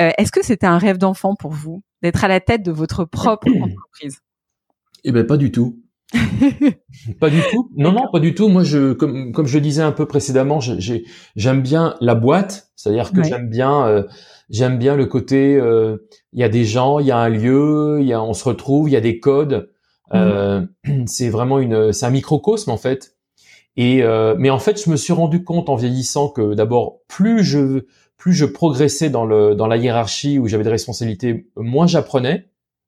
Euh, 0.00 0.10
Est-ce 0.18 0.32
que 0.32 0.44
c'était 0.44 0.66
un 0.66 0.78
rêve 0.78 0.98
d'enfant 0.98 1.36
pour 1.36 1.52
vous 1.52 1.82
d'être 2.02 2.24
à 2.24 2.28
la 2.28 2.40
tête 2.40 2.64
de 2.64 2.72
votre 2.72 3.04
propre 3.04 3.46
entreprise? 3.62 4.18
Eh 5.06 5.12
ben 5.12 5.24
pas 5.24 5.36
du 5.38 5.50
tout. 5.52 5.80
Pas 7.20 7.30
du 7.30 7.40
tout? 7.50 7.70
Non, 7.76 7.92
non, 7.92 8.04
pas 8.12 8.20
du 8.20 8.34
tout. 8.34 8.48
Moi, 8.48 8.62
je, 8.62 8.92
comme, 8.92 9.32
comme 9.32 9.46
je 9.46 9.54
le 9.54 9.60
disais 9.60 9.82
un 9.82 9.90
peu 9.92 10.06
précédemment, 10.06 10.60
j'aime 10.60 11.62
bien 11.62 11.94
la 12.00 12.14
boîte, 12.14 12.70
c'est-à-dire 12.76 13.12
que 13.12 13.18
Ouais. 13.18 13.28
j'aime 13.28 13.48
bien, 13.48 13.86
euh, 13.86 14.02
j'aime 14.50 14.78
bien 14.78 14.94
le 14.96 15.06
côté, 15.06 15.56
euh, 15.56 15.96
il 16.32 16.40
y 16.40 16.44
a 16.44 16.48
des 16.48 16.64
gens, 16.64 17.00
il 17.00 17.06
y 17.06 17.10
a 17.10 17.18
un 17.18 17.28
lieu, 17.28 17.98
il 18.00 18.06
y 18.06 18.12
a, 18.12 18.22
on 18.22 18.34
se 18.34 18.44
retrouve, 18.44 18.88
il 18.88 18.92
y 18.92 18.96
a 18.96 19.00
des 19.00 19.18
codes. 19.18 19.70
Euh, 20.14 20.64
c'est 21.06 21.28
vraiment 21.28 21.58
une, 21.58 21.92
c'est 21.92 22.06
un 22.06 22.10
microcosme 22.10 22.70
en 22.70 22.76
fait. 22.76 23.16
Et 23.76 24.02
euh, 24.02 24.34
mais 24.38 24.50
en 24.50 24.58
fait, 24.60 24.82
je 24.82 24.88
me 24.90 24.96
suis 24.96 25.12
rendu 25.12 25.42
compte 25.44 25.68
en 25.68 25.74
vieillissant 25.76 26.28
que 26.28 26.54
d'abord, 26.54 27.00
plus 27.08 27.42
je, 27.44 27.84
plus 28.16 28.32
je 28.32 28.44
progressais 28.46 29.10
dans 29.10 29.26
le, 29.26 29.54
dans 29.54 29.66
la 29.66 29.76
hiérarchie 29.76 30.38
où 30.38 30.46
j'avais 30.46 30.64
des 30.64 30.70
responsabilités, 30.70 31.48
moins 31.56 31.86
j'apprenais. 31.86 32.46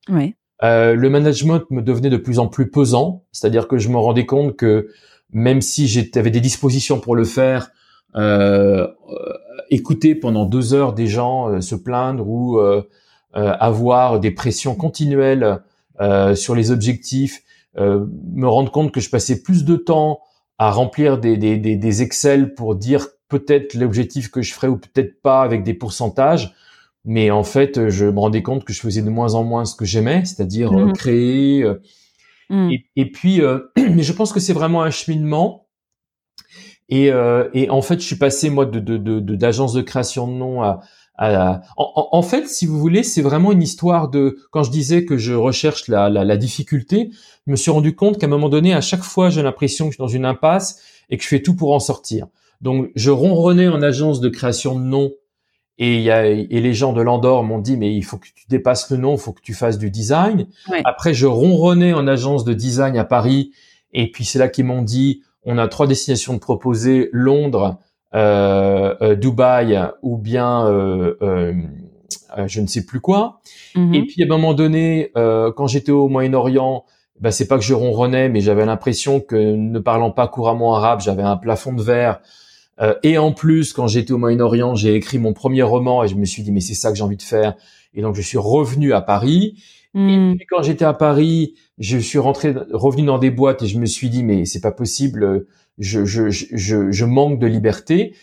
Ouais. 0.09 0.35
Euh, 0.63 0.95
le 0.95 1.09
management 1.11 1.63
me 1.71 1.83
devenait 1.83 2.11
de 2.11 2.17
plus 2.17 2.39
en 2.39 2.49
plus 2.49 2.71
pesant, 2.71 3.25
c'est-à-dire 3.33 3.69
que 3.69 3.79
je 3.79 3.89
me 3.89 3.97
rendais 3.97 4.27
compte 4.27 4.57
que 4.57 4.89
même 5.33 5.61
si 5.61 5.87
j'avais 5.87 6.31
des 6.31 6.41
dispositions 6.41 6.99
pour 7.01 7.15
le 7.15 7.25
faire, 7.25 7.71
euh, 8.17 8.89
écouter 9.71 10.15
pendant 10.15 10.47
deux 10.47 10.75
heures 10.75 10.95
des 10.95 11.07
gens 11.07 11.49
euh, 11.49 11.61
se 11.61 11.75
plaindre 11.75 12.27
ou 12.29 12.59
avoir 13.35 14.19
des 14.19 14.33
pressions 14.33 14.75
continuelles 14.75 15.61
sur 16.35 16.57
les 16.57 16.73
objectifs, 16.73 17.43
me 17.77 18.47
rendre 18.49 18.73
compte 18.73 18.91
que 18.91 19.01
je 19.01 19.11
passais 19.11 19.43
plus 19.43 19.65
de 19.65 19.77
temps 19.77 20.21
à 20.59 20.73
remplir 20.73 21.19
des, 21.19 21.37
des, 21.37 21.57
des, 21.57 21.77
des 21.77 22.03
Excel 22.03 22.55
pour 22.55 22.75
dire 22.75 23.07
peut-être 23.29 23.75
l'objectif 23.75 24.29
que 24.31 24.43
je 24.43 24.53
ferais 24.55 24.67
ou 24.67 24.77
peut-être 24.77 25.23
pas 25.23 25.43
avec 25.43 25.63
des 25.63 25.75
pourcentages. 25.75 26.53
Mais 27.11 27.31
en 27.31 27.43
fait, 27.43 27.89
je 27.89 28.05
me 28.05 28.19
rendais 28.21 28.43
compte 28.43 28.65
que 28.65 28.73
je 28.75 28.81
faisais 28.81 29.01
de 29.01 29.09
moins 29.09 29.33
en 29.35 29.43
moins 29.43 29.65
ce 29.65 29.75
que 29.75 29.87
j'aimais, 29.87 30.27
c'est-à-dire 30.27 30.73
euh, 30.79 30.87
Mhm. 30.87 30.93
créer. 30.93 31.63
euh, 31.63 31.81
Mm. 32.51 32.71
et, 32.71 32.85
et 32.97 33.11
puis, 33.11 33.41
euh, 33.41 33.61
mais 33.77 34.03
je 34.03 34.13
pense 34.13 34.33
que 34.33 34.41
c'est 34.41 34.53
vraiment 34.53 34.83
un 34.83 34.91
cheminement. 34.91 35.67
Et, 36.89 37.11
euh, 37.13 37.49
et 37.55 37.69
en 37.71 37.83
fait, 37.83 38.01
je 38.01 38.07
suis 38.07 38.17
passé 38.17 38.49
moi 38.51 38.65
de 38.67 38.79
de- 38.81 38.97
de- 38.97 39.21
de- 39.21 39.37
d'agence 39.37 39.73
de, 39.75 39.83
création 39.83 40.27
de 40.27 40.33
nom 40.33 40.63
à, 40.63 40.81
à- 41.19 41.61
en, 41.77 41.93
en- 41.97 42.09
en 42.13 42.23
fait, 42.23 42.47
si 42.49 42.65
vous 42.67 42.79
voulez, 42.79 43.03
c'est 43.03 43.21
vraiment 43.23 43.53
une 43.53 43.63
histoire 43.63 44.09
de. 44.09 44.39
Quand 44.51 44.63
je 44.63 44.71
disais 44.71 45.05
que 45.05 45.17
je 45.19 45.35
recherche 45.35 45.89
la, 45.89 46.09
la, 46.09 46.25
la 46.25 46.37
difficulté, 46.37 47.11
je 47.47 47.51
me 47.51 47.57
suis 47.57 47.71
rendu 47.71 47.95
compte 47.95 48.19
qu'à 48.19 48.27
un 48.27 48.31
moment 48.31 48.49
donné, 48.49 48.73
à 48.73 48.81
chaque 48.81 49.03
fois, 49.03 49.29
j'ai 49.31 49.43
l'impression 49.43 49.87
que 49.87 49.93
je 49.93 49.97
suis 49.97 50.03
dans 50.03 50.09
une 50.09 50.25
impasse 50.25 50.81
et 51.11 51.17
que 51.19 51.23
je 51.23 51.29
fais 51.29 51.43
tout 51.43 51.55
pour 51.57 51.73
en 51.75 51.81
sortir. 51.81 52.27
Donc, 52.63 52.91
je 52.95 53.11
ronronnais 53.11 53.69
en 53.69 53.83
agence 53.83 54.21
de 54.21 54.29
création 54.31 54.79
de 54.79 54.85
nom 54.85 55.11
et, 55.79 56.01
y 56.01 56.11
a, 56.11 56.27
et 56.27 56.47
les 56.47 56.75
gens 56.75 56.93
de 56.93 57.01
l'Andorre 57.01 57.45
m'ont 57.45 57.61
dit 57.61 57.77
mais 57.77 57.95
il 57.95 58.03
faut 58.03 58.19
que 58.19 58.27
tu 58.35 58.47
dépasses 58.49 58.91
le 58.91 58.97
nom, 58.97 59.15
il 59.15 59.19
faut 59.19 59.33
que 59.33 59.41
tu 59.41 59.55
fasses 59.55 59.79
du 59.79 59.91
design. 59.91 60.47
Ouais. 60.71 60.83
Après, 60.85 61.15
je 61.15 61.27
ronronnais 61.27 61.93
en 61.93 62.07
agence 62.07 62.45
de 62.45 62.53
design 62.53 62.97
à 62.97 63.05
Paris 63.05 63.53
et 63.93 64.11
puis 64.11 64.25
c'est 64.25 64.39
là 64.39 64.49
qu'ils 64.49 64.65
m'ont 64.65 64.83
dit 64.83 65.23
on 65.45 65.57
a 65.57 65.69
trois 65.69 65.87
destinations 65.87 66.35
de 66.35 66.41
proposer 66.41 67.09
Londres, 67.13 67.79
euh, 68.15 68.95
euh, 69.03 69.15
Dubaï 69.15 69.81
ou 70.03 70.19
bien 70.19 70.67
euh, 70.67 71.15
euh, 71.23 71.53
euh, 72.37 72.47
je 72.47 72.61
ne 72.61 72.67
sais 72.67 72.85
plus 72.85 73.01
quoi. 73.01 73.41
Mhm. 73.75 73.95
Et 73.95 74.03
puis 74.05 74.23
à 74.23 74.27
un 74.27 74.29
moment 74.29 74.55
donné, 74.55 75.11
euh, 75.17 75.53
quand 75.53 75.67
j'étais 75.67 75.93
au 75.93 76.09
Moyen-Orient, 76.09 76.85
ben 77.21 77.31
c'est 77.31 77.49
pas 77.49 77.57
que 77.57 77.65
je 77.65 77.75
ronronnais, 77.75 78.29
mais 78.29 78.41
j'avais 78.41 78.65
l'impression 78.65 79.21
que 79.21 79.37
ne 79.37 79.79
parlant 79.79 80.11
pas 80.11 80.29
couramment 80.29 80.75
arabe, 80.77 81.01
j'avais 81.01 81.23
un 81.23 81.37
plafond 81.37 81.73
de 81.73 81.83
verre. 81.83 82.21
Euh, 82.81 82.95
et 83.03 83.19
en 83.19 83.33
plus, 83.33 83.73
quand 83.73 83.87
j'étais 83.89 84.13
au 84.13 84.19
Moyen-Orient, 84.19 84.75
j'ai 84.75 84.95
écrit 84.95 85.19
mon 85.19 85.33
premier 85.33 85.63
roman 85.63 86.05
et 86.05 86.09
je 86.09 86.15
me 86.15 86.25
suis 86.25 86.43
dit 86.43 86.53
mais 86.53 86.61
c'est 86.61 86.75
ça 86.75 86.91
que 86.91 86.97
j'ai 86.97 87.03
envie 87.05 87.17
de 87.17 87.23
faire. 87.23 87.55
Et 87.95 88.03
donc 88.03 88.15
je 88.15 88.23
suis 88.23 88.39
revenu 88.39 88.93
à 88.93 89.01
Paris. 89.01 89.63
Et 90.09 90.37
puis 90.37 90.47
quand 90.49 90.63
j'étais 90.63 90.85
à 90.85 90.93
Paris, 90.95 91.55
je 91.79 91.99
suis 91.99 92.19
rentré, 92.19 92.55
revenu 92.73 93.05
dans 93.05 93.19
des 93.19 93.31
boîtes 93.31 93.63
et 93.63 93.67
je 93.67 93.79
me 93.79 93.87
suis 93.87 94.11
dit 94.11 94.23
mais 94.23 94.45
c'est 94.45 94.61
pas 94.61 94.71
possible, 94.73 95.47
je, 95.79 96.05
je, 96.05 96.31
je, 96.31 96.91
je, 96.91 97.05
manque 97.05 97.39
de 97.41 97.47
liberté. 97.47 98.15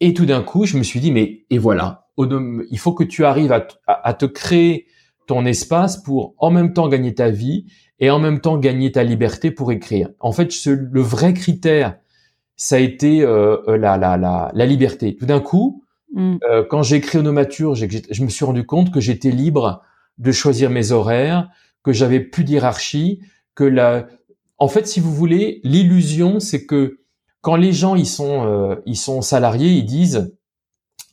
Et 0.00 0.14
tout 0.14 0.26
d'un 0.26 0.42
coup, 0.42 0.64
je 0.66 0.76
me 0.78 0.82
suis 0.84 1.00
dit 1.00 1.10
mais 1.10 1.44
et 1.50 1.58
voilà, 1.58 2.06
il 2.18 2.78
faut 2.78 2.92
que 2.92 3.04
tu 3.04 3.24
arrives 3.24 3.52
à, 3.52 3.66
à 3.86 4.14
te 4.14 4.26
créer 4.26 4.86
ton 5.26 5.44
espace 5.44 5.96
pour 6.02 6.34
en 6.38 6.50
même 6.50 6.72
temps 6.72 6.88
gagner 6.88 7.14
ta 7.14 7.30
vie 7.30 7.66
et 8.00 8.10
en 8.10 8.18
même 8.18 8.40
temps 8.40 8.58
gagner 8.58 8.92
ta 8.92 9.02
liberté 9.02 9.50
pour 9.50 9.72
écrire. 9.72 10.10
En 10.20 10.32
fait, 10.32 10.52
ce- 10.52 10.70
le 10.70 11.00
vrai 11.00 11.34
critère, 11.34 11.96
ça 12.58 12.76
a 12.76 12.78
été 12.80 13.22
euh, 13.22 13.56
la, 13.78 13.96
la, 13.96 14.18
la, 14.18 14.50
la 14.52 14.66
liberté. 14.66 15.16
Tout 15.16 15.24
d'un 15.26 15.40
coup, 15.40 15.82
Mm. 16.14 16.36
euh, 16.50 16.64
quand 16.68 16.82
j'ai 16.82 16.96
écrit 16.96 17.18
Onomaturge, 17.18 17.86
j'ai- 17.86 18.02
je 18.10 18.24
me 18.24 18.28
suis 18.30 18.44
rendu 18.44 18.64
compte 18.64 18.90
que 18.90 19.00
j'étais 19.00 19.30
libre 19.30 19.82
de 20.16 20.32
choisir 20.32 20.70
mes 20.70 20.90
horaires, 20.90 21.50
que 21.82 21.92
j'avais 21.92 22.20
plus 22.20 22.44
d'hierarchie, 22.44 23.20
que 23.54 23.64
la, 23.64 24.06
en 24.56 24.68
fait, 24.68 24.86
si 24.86 25.00
vous 25.00 25.14
voulez, 25.14 25.60
l'illusion, 25.64 26.40
c'est 26.40 26.64
que 26.64 27.00
quand 27.40 27.56
les 27.56 27.72
gens 27.72 27.94
ils 27.94 28.06
sont 28.06 28.46
euh, 28.46 28.76
ils 28.86 28.96
sont 28.96 29.20
salariés, 29.22 29.72
ils 29.72 29.84
disent 29.84 30.34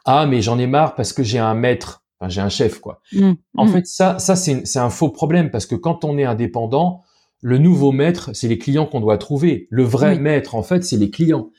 ah 0.05 0.25
mais 0.25 0.41
j'en 0.41 0.57
ai 0.59 0.67
marre 0.67 0.95
parce 0.95 1.13
que 1.13 1.23
j'ai 1.23 1.39
un 1.39 1.55
maître. 1.55 2.03
Enfin, 2.19 2.29
j'ai 2.29 2.41
un 2.41 2.49
chef, 2.49 2.79
quoi. 2.79 3.01
Mmh. 3.11 3.33
En 3.57 3.65
mmh. 3.65 3.69
fait, 3.69 3.85
ça, 3.87 4.19
ça 4.19 4.35
c'est 4.37 4.79
un 4.79 4.89
faux 4.89 5.09
problème 5.09 5.51
parce 5.51 5.65
que 5.65 5.75
quand 5.75 6.05
on 6.05 6.17
est 6.17 6.23
indépendant, 6.23 7.03
le 7.41 7.57
nouveau 7.57 7.91
maître, 7.91 8.31
c'est 8.33 8.47
les 8.47 8.57
clients 8.57 8.85
qu'on 8.85 9.01
doit 9.01 9.17
trouver. 9.17 9.67
Le 9.69 9.83
vrai 9.83 10.17
maître, 10.19 10.55
en 10.55 10.63
fait, 10.63 10.83
c'est 10.83 10.97
les 10.97 11.09
clients. 11.09 11.49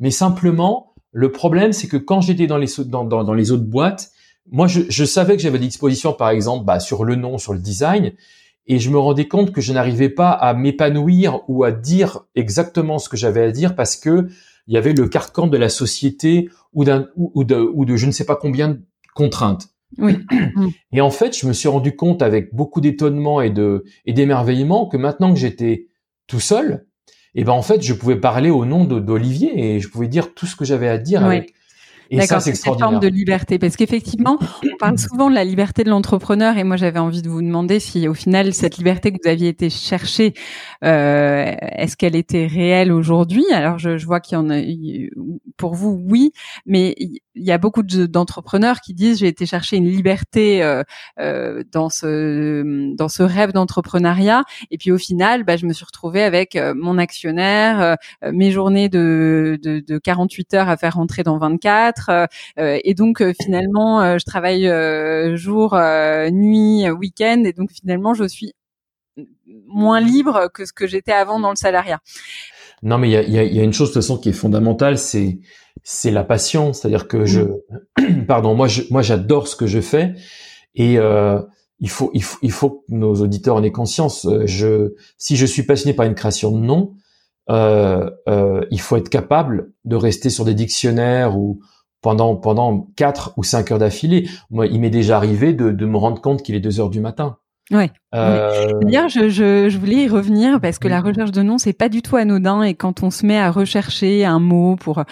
Mais 0.00 0.10
simplement, 0.10 0.94
le 1.12 1.32
problème, 1.32 1.72
c'est 1.72 1.88
que 1.88 1.96
quand 1.96 2.20
j'étais 2.20 2.46
dans 2.46 2.58
les, 2.58 2.68
dans, 2.86 3.04
dans, 3.04 3.24
dans 3.24 3.34
les 3.34 3.50
autres 3.50 3.64
boîtes, 3.64 4.10
moi, 4.50 4.66
je, 4.66 4.82
je 4.88 5.04
savais 5.04 5.36
que 5.36 5.42
j'avais 5.42 5.58
des 5.58 5.66
dispositions, 5.66 6.12
par 6.12 6.30
exemple, 6.30 6.64
bah, 6.64 6.80
sur 6.80 7.04
le 7.04 7.16
nom, 7.16 7.38
sur 7.38 7.54
le 7.54 7.60
design, 7.60 8.12
et 8.66 8.78
je 8.78 8.90
me 8.90 8.98
rendais 8.98 9.28
compte 9.28 9.52
que 9.52 9.60
je 9.60 9.72
n'arrivais 9.72 10.08
pas 10.08 10.30
à 10.30 10.54
m'épanouir 10.54 11.40
ou 11.48 11.64
à 11.64 11.72
dire 11.72 12.20
exactement 12.34 12.98
ce 12.98 13.08
que 13.08 13.16
j'avais 13.16 13.42
à 13.42 13.50
dire 13.50 13.74
parce 13.74 13.96
que 13.96 14.28
il 14.66 14.74
y 14.74 14.78
avait 14.78 14.94
le 14.94 15.08
carcan 15.08 15.46
de 15.46 15.58
la 15.58 15.68
société 15.68 16.48
ou, 16.72 16.84
d'un, 16.84 17.08
ou, 17.16 17.44
de, 17.44 17.56
ou 17.56 17.84
de 17.84 17.96
je 17.96 18.06
ne 18.06 18.10
sais 18.10 18.24
pas 18.24 18.36
combien 18.36 18.68
de 18.68 18.80
contraintes. 19.14 19.68
Oui. 19.98 20.16
Et 20.92 21.00
en 21.00 21.10
fait, 21.10 21.36
je 21.38 21.46
me 21.46 21.52
suis 21.52 21.68
rendu 21.68 21.96
compte 21.96 22.22
avec 22.22 22.54
beaucoup 22.54 22.80
d'étonnement 22.80 23.40
et 23.40 23.50
de 23.50 23.84
et 24.06 24.12
d'émerveillement 24.12 24.86
que 24.86 24.96
maintenant 24.96 25.32
que 25.32 25.38
j'étais 25.38 25.88
tout 26.26 26.40
seul, 26.40 26.86
et 27.36 27.40
eh 27.40 27.44
ben 27.44 27.52
en 27.52 27.62
fait, 27.62 27.82
je 27.82 27.92
pouvais 27.92 28.16
parler 28.16 28.50
au 28.50 28.64
nom 28.64 28.84
d'Olivier 28.84 29.74
et 29.74 29.80
je 29.80 29.88
pouvais 29.88 30.06
dire 30.06 30.34
tout 30.34 30.46
ce 30.46 30.54
que 30.54 30.64
j'avais 30.64 30.88
à 30.88 30.98
dire 30.98 31.24
avec. 31.24 31.52
D'accord, 32.12 32.40
c'est 32.40 32.54
cette 32.54 32.78
forme 32.78 33.00
de 33.00 33.08
liberté, 33.08 33.58
parce 33.58 33.76
qu'effectivement, 33.76 34.38
on 34.40 34.76
parle 34.78 34.98
souvent 34.98 35.30
de 35.30 35.34
la 35.34 35.42
liberté 35.42 35.84
de 35.84 35.90
l'entrepreneur, 35.90 36.58
et 36.58 36.64
moi 36.64 36.76
j'avais 36.76 36.98
envie 36.98 37.22
de 37.22 37.28
vous 37.28 37.42
demander 37.42 37.80
si 37.80 38.06
au 38.08 38.14
final 38.14 38.52
cette 38.52 38.76
liberté 38.76 39.10
que 39.10 39.16
vous 39.22 39.28
aviez 39.28 39.48
été 39.48 39.70
chercher, 39.70 40.34
euh, 40.84 41.52
est-ce 41.72 41.96
qu'elle 41.96 42.14
était 42.14 42.46
réelle 42.46 42.92
aujourd'hui? 42.92 43.44
Alors 43.52 43.78
je, 43.78 43.96
je 43.96 44.06
vois 44.06 44.20
qu'il 44.20 44.36
y 44.36 44.40
en 44.40 44.50
a, 44.50 44.60
pour 45.56 45.74
vous, 45.74 46.00
oui, 46.08 46.32
mais 46.66 46.94
il 47.34 47.44
y 47.44 47.52
a 47.52 47.58
beaucoup 47.58 47.82
d'entrepreneurs 47.82 48.80
qui 48.80 48.94
disent 48.94 49.18
j'ai 49.18 49.28
été 49.28 49.46
chercher 49.46 49.76
une 49.76 49.88
liberté 49.88 50.62
euh, 50.62 50.82
euh, 51.18 51.64
dans 51.72 51.88
ce 51.88 52.94
dans 52.94 53.08
ce 53.08 53.22
rêve 53.22 53.52
d'entrepreneuriat, 53.52 54.44
et 54.70 54.78
puis 54.78 54.92
au 54.92 54.98
final, 54.98 55.44
bah, 55.44 55.56
je 55.56 55.66
me 55.66 55.72
suis 55.72 55.84
retrouvée 55.84 56.22
avec 56.22 56.56
euh, 56.56 56.74
mon 56.76 56.98
actionnaire, 56.98 57.96
euh, 58.22 58.32
mes 58.32 58.50
journées 58.50 58.88
de, 58.88 59.58
de, 59.62 59.80
de 59.80 59.98
48 59.98 60.54
heures 60.54 60.68
à 60.68 60.76
faire 60.76 60.94
rentrer 60.94 61.22
dans 61.22 61.38
24 61.38 62.08
euh, 62.10 62.26
euh, 62.58 62.78
et 62.84 62.94
donc 62.94 63.20
euh, 63.20 63.32
finalement, 63.42 64.18
je 64.18 64.24
travaille 64.24 64.64
jour, 65.36 65.76
nuit, 66.32 66.88
week-end, 66.90 67.42
et 67.44 67.52
donc 67.52 67.70
finalement, 67.72 68.14
je 68.14 68.24
suis 68.24 68.52
moins 69.66 70.00
libre 70.00 70.48
que 70.52 70.64
ce 70.64 70.72
que 70.72 70.86
j'étais 70.86 71.12
avant 71.12 71.40
dans 71.40 71.50
le 71.50 71.56
salariat. 71.56 72.00
Non, 72.82 72.98
mais 72.98 73.08
il 73.08 73.12
y 73.12 73.16
a, 73.16 73.22
y, 73.22 73.38
a, 73.38 73.44
y 73.44 73.60
a, 73.60 73.62
une 73.62 73.72
chose 73.72 73.88
de 73.88 73.94
toute 73.94 74.02
façon 74.02 74.18
qui 74.18 74.28
est 74.28 74.32
fondamentale, 74.32 74.98
c'est 74.98 75.38
c'est 75.84 76.10
la 76.10 76.24
passion. 76.24 76.72
C'est-à-dire 76.72 77.06
que 77.06 77.24
je, 77.24 77.42
mmh. 77.42 78.24
pardon, 78.26 78.54
moi, 78.54 78.66
je, 78.66 78.82
moi, 78.90 79.02
j'adore 79.02 79.46
ce 79.46 79.54
que 79.54 79.66
je 79.66 79.80
fais 79.80 80.14
et 80.74 80.98
euh, 80.98 81.40
il 81.78 81.90
faut, 81.90 82.10
il 82.14 82.22
faut, 82.22 82.38
il 82.42 82.50
faut 82.50 82.70
que 82.70 82.82
nos 82.88 83.14
auditeurs 83.16 83.56
en 83.56 83.62
aient 83.62 83.70
conscience. 83.70 84.26
Je, 84.46 84.94
si 85.18 85.36
je 85.36 85.46
suis 85.46 85.62
passionné 85.62 85.94
par 85.94 86.06
une 86.06 86.14
création 86.14 86.50
de 86.50 86.58
nom, 86.58 86.94
euh, 87.50 88.10
euh, 88.28 88.64
il 88.70 88.80
faut 88.80 88.96
être 88.96 89.10
capable 89.10 89.72
de 89.84 89.96
rester 89.96 90.30
sur 90.30 90.44
des 90.44 90.54
dictionnaires 90.54 91.36
ou 91.36 91.60
pendant 92.00 92.36
pendant 92.36 92.88
quatre 92.96 93.34
ou 93.36 93.44
cinq 93.44 93.70
heures 93.70 93.78
d'affilée. 93.78 94.28
Moi, 94.50 94.66
il 94.66 94.80
m'est 94.80 94.90
déjà 94.90 95.16
arrivé 95.16 95.52
de, 95.52 95.70
de 95.70 95.86
me 95.86 95.96
rendre 95.96 96.20
compte 96.20 96.42
qu'il 96.42 96.54
est 96.54 96.60
deux 96.60 96.80
heures 96.80 96.90
du 96.90 97.00
matin. 97.00 97.36
Ouais. 97.70 97.90
Euh... 98.14 98.78
D'ailleurs, 98.82 99.08
je, 99.08 99.30
je, 99.30 99.70
je, 99.70 99.78
voulais 99.78 100.04
y 100.04 100.08
revenir 100.08 100.60
parce 100.60 100.78
que 100.78 100.86
la 100.86 101.00
recherche 101.00 101.32
de 101.32 101.42
nom, 101.42 101.56
c'est 101.56 101.72
pas 101.72 101.88
du 101.88 102.02
tout 102.02 102.16
anodin 102.16 102.62
et 102.62 102.74
quand 102.74 103.02
on 103.02 103.10
se 103.10 103.24
met 103.24 103.38
à 103.38 103.50
rechercher 103.50 104.26
un 104.26 104.38
mot 104.38 104.76
pour, 104.76 105.02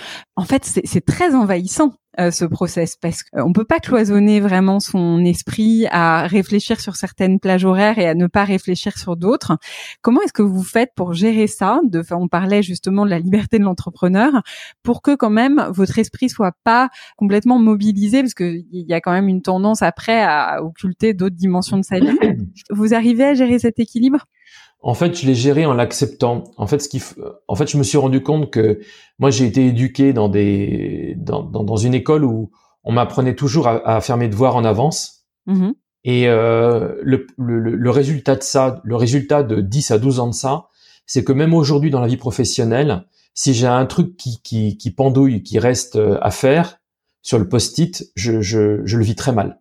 en 0.42 0.44
fait, 0.44 0.64
c'est 0.64 1.06
très 1.06 1.36
envahissant. 1.36 1.92
Euh, 2.20 2.30
ce 2.30 2.44
process 2.44 2.96
parce 3.00 3.22
qu'on 3.22 3.54
peut 3.54 3.64
pas 3.64 3.78
cloisonner 3.78 4.38
vraiment 4.40 4.80
son 4.80 5.24
esprit 5.24 5.86
à 5.90 6.26
réfléchir 6.26 6.78
sur 6.78 6.94
certaines 6.94 7.40
plages 7.40 7.64
horaires 7.64 7.98
et 7.98 8.06
à 8.06 8.14
ne 8.14 8.26
pas 8.26 8.44
réfléchir 8.44 8.98
sur 8.98 9.16
d'autres. 9.16 9.56
Comment 10.02 10.20
est-ce 10.20 10.34
que 10.34 10.42
vous 10.42 10.62
faites 10.62 10.90
pour 10.94 11.14
gérer 11.14 11.46
ça 11.46 11.80
de, 11.84 12.02
On 12.10 12.28
parlait 12.28 12.62
justement 12.62 13.06
de 13.06 13.10
la 13.10 13.18
liberté 13.18 13.58
de 13.58 13.64
l'entrepreneur 13.64 14.42
pour 14.82 15.00
que 15.00 15.14
quand 15.14 15.30
même 15.30 15.66
votre 15.70 15.98
esprit 15.98 16.28
soit 16.28 16.52
pas 16.64 16.90
complètement 17.16 17.58
mobilisé 17.58 18.20
parce 18.20 18.34
qu'il 18.34 18.66
y 18.70 18.92
a 18.92 19.00
quand 19.00 19.12
même 19.12 19.28
une 19.28 19.40
tendance 19.40 19.80
après 19.80 20.22
à 20.22 20.62
occulter 20.62 21.14
d'autres 21.14 21.36
dimensions 21.36 21.78
de 21.78 21.84
sa 21.84 21.98
vie? 21.98 22.18
Vous 22.70 22.92
arrivez 22.92 23.24
à 23.24 23.32
gérer 23.32 23.58
cet 23.58 23.78
équilibre? 23.78 24.26
En 24.82 24.94
fait, 24.94 25.18
je 25.18 25.26
l'ai 25.26 25.34
géré 25.34 25.64
en 25.64 25.74
l'acceptant. 25.74 26.44
En 26.56 26.66
fait, 26.66 26.80
ce 26.80 26.88
qui, 26.88 27.00
en 27.46 27.54
fait, 27.54 27.70
je 27.70 27.78
me 27.78 27.84
suis 27.84 27.98
rendu 27.98 28.22
compte 28.22 28.50
que 28.50 28.80
moi, 29.18 29.30
j'ai 29.30 29.46
été 29.46 29.66
éduqué 29.66 30.12
dans 30.12 30.28
des, 30.28 31.14
dans, 31.18 31.42
dans, 31.42 31.76
une 31.76 31.94
école 31.94 32.24
où 32.24 32.50
on 32.82 32.92
m'apprenait 32.92 33.36
toujours 33.36 33.68
à, 33.68 33.86
à, 33.88 34.00
faire 34.00 34.16
mes 34.16 34.28
devoirs 34.28 34.56
en 34.56 34.64
avance. 34.64 35.24
Mmh 35.46 35.70
Et 36.04 36.28
euh, 36.28 36.96
le, 37.02 37.26
le, 37.38 37.60
le, 37.60 37.90
résultat 37.90 38.34
de 38.34 38.42
ça, 38.42 38.80
le 38.82 38.96
résultat 38.96 39.44
de 39.44 39.60
10 39.60 39.92
à 39.92 39.98
12 39.98 40.18
ans 40.20 40.28
de 40.28 40.34
ça, 40.34 40.66
c'est 41.06 41.22
que 41.22 41.32
même 41.32 41.54
aujourd'hui 41.54 41.90
dans 41.90 42.00
la 42.00 42.08
vie 42.08 42.16
professionnelle, 42.16 43.04
si 43.34 43.54
j'ai 43.54 43.68
un 43.68 43.86
truc 43.86 44.16
qui, 44.16 44.42
qui, 44.42 44.76
qui 44.76 44.90
pendouille, 44.90 45.44
qui 45.44 45.60
reste 45.60 45.96
euh, 45.96 46.18
à 46.22 46.32
faire 46.32 46.78
sur 47.22 47.38
le 47.38 47.48
post-it, 47.48 48.10
je, 48.16 48.40
je, 48.40 48.80
je 48.84 48.98
le 48.98 49.04
vis 49.04 49.14
très 49.14 49.32
mal. 49.32 49.60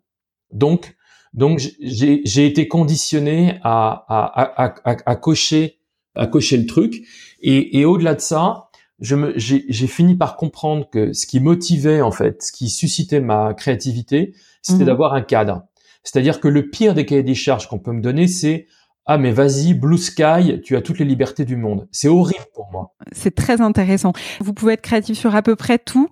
Donc, 0.52 0.96
donc 1.34 1.60
j'ai 1.80 2.46
été 2.46 2.68
conditionné 2.68 3.60
à, 3.64 4.06
à, 4.10 4.66
à, 4.66 4.98
à, 5.06 5.16
cocher 5.16 5.80
à 6.16 6.28
cocher 6.28 6.58
le 6.58 6.66
truc 6.66 7.04
et, 7.42 7.80
et 7.80 7.86
au-delà 7.86 8.16
de 8.16 8.20
ça, 8.20 8.70
j'ai 9.00 9.88
fini 9.88 10.16
par 10.16 10.36
comprendre 10.36 10.90
que 10.90 11.14
ce 11.14 11.26
qui 11.26 11.40
motivait 11.40 12.02
en 12.02 12.12
fait, 12.12 12.44
ce 12.44 12.52
qui 12.52 12.70
suscitait 12.70 13.20
ma 13.20 13.54
créativité, 13.54 14.34
c'était 14.62 14.82
mhm. 14.82 14.88
d'avoir 14.88 15.14
un 15.14 15.22
cadre. 15.22 15.64
C'est-à-dire 16.04 16.40
que 16.40 16.48
le 16.48 16.70
pire 16.70 16.94
des 16.94 17.06
cahiers 17.06 17.24
des 17.24 17.36
charges 17.36 17.68
qu'on 17.68 17.80
peut 17.80 17.92
me 17.92 18.02
donner, 18.02 18.28
c'est 18.28 18.68
ah 19.06 19.18
mais 19.18 19.32
vas-y, 19.32 19.74
Blue 19.74 19.98
Sky, 19.98 20.62
tu 20.64 20.76
as 20.76 20.82
toutes 20.82 21.00
les 21.00 21.06
libertés 21.06 21.46
du 21.46 21.56
monde. 21.56 21.88
C'est 21.92 22.08
horrible 22.08 22.46
pour 22.54 22.70
moi. 22.72 22.94
C'est 23.12 23.34
très 23.34 23.60
intéressant. 23.60 24.14
Vous 24.40 24.54
pouvez 24.54 24.74
être 24.74 24.82
créatif 24.82 25.18
sur 25.18 25.36
à 25.36 25.42
peu 25.42 25.56
près 25.56 25.80
tout 25.80 26.10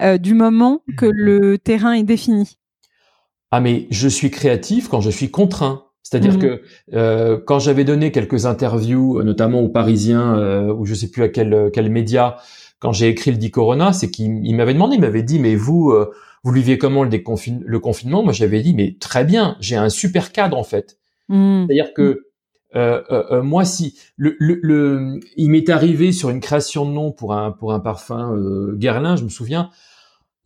euh, 0.00 0.18
du 0.18 0.34
moment 0.34 0.82
que 0.96 1.06
le 1.06 1.58
terrain 1.58 1.92
est 1.92 2.04
défini. 2.04 2.57
Ah 3.50 3.60
mais 3.60 3.86
je 3.90 4.08
suis 4.08 4.30
créatif 4.30 4.88
quand 4.88 5.00
je 5.00 5.10
suis 5.10 5.30
contraint. 5.30 5.84
C'est-à-dire 6.02 6.34
mmh. 6.34 6.38
que 6.38 6.62
euh, 6.94 7.38
quand 7.44 7.58
j'avais 7.58 7.84
donné 7.84 8.12
quelques 8.12 8.46
interviews, 8.46 9.22
notamment 9.22 9.60
aux 9.60 9.68
Parisiens 9.68 10.38
euh, 10.38 10.72
ou 10.72 10.86
je 10.86 10.94
sais 10.94 11.10
plus 11.10 11.22
à 11.22 11.28
quel 11.28 11.70
quel 11.72 11.90
média, 11.90 12.36
quand 12.78 12.92
j'ai 12.92 13.08
écrit 13.08 13.30
le 13.30 13.36
dit 13.36 13.50
Corona, 13.50 13.92
c'est 13.92 14.10
qu'il 14.10 14.56
m'avait 14.56 14.72
demandé, 14.72 14.94
il 14.94 15.02
m'avait 15.02 15.22
dit 15.22 15.38
mais 15.38 15.54
vous 15.54 15.90
euh, 15.90 16.10
vous 16.44 16.52
viviez 16.52 16.78
comment 16.78 17.04
le, 17.04 17.10
le 17.10 17.78
confinement? 17.78 18.22
Moi 18.22 18.32
j'avais 18.32 18.62
dit 18.62 18.74
mais 18.74 18.96
très 18.98 19.24
bien, 19.24 19.56
j'ai 19.60 19.76
un 19.76 19.90
super 19.90 20.32
cadre 20.32 20.56
en 20.56 20.64
fait. 20.64 20.96
Mmh. 21.28 21.66
C'est-à-dire 21.66 21.92
que 21.92 22.24
euh, 22.76 23.02
euh, 23.10 23.42
moi, 23.42 23.64
si 23.64 23.98
le, 24.16 24.36
le, 24.38 24.60
le 24.62 25.20
il 25.36 25.50
m'est 25.50 25.68
arrivé 25.68 26.12
sur 26.12 26.30
une 26.30 26.40
création 26.40 26.86
de 26.86 26.92
nom 26.92 27.12
pour 27.12 27.34
un 27.34 27.50
pour 27.50 27.72
un 27.72 27.80
parfum 27.80 28.34
Guerlain, 28.74 29.16
je 29.16 29.24
me 29.24 29.30
souviens, 29.30 29.70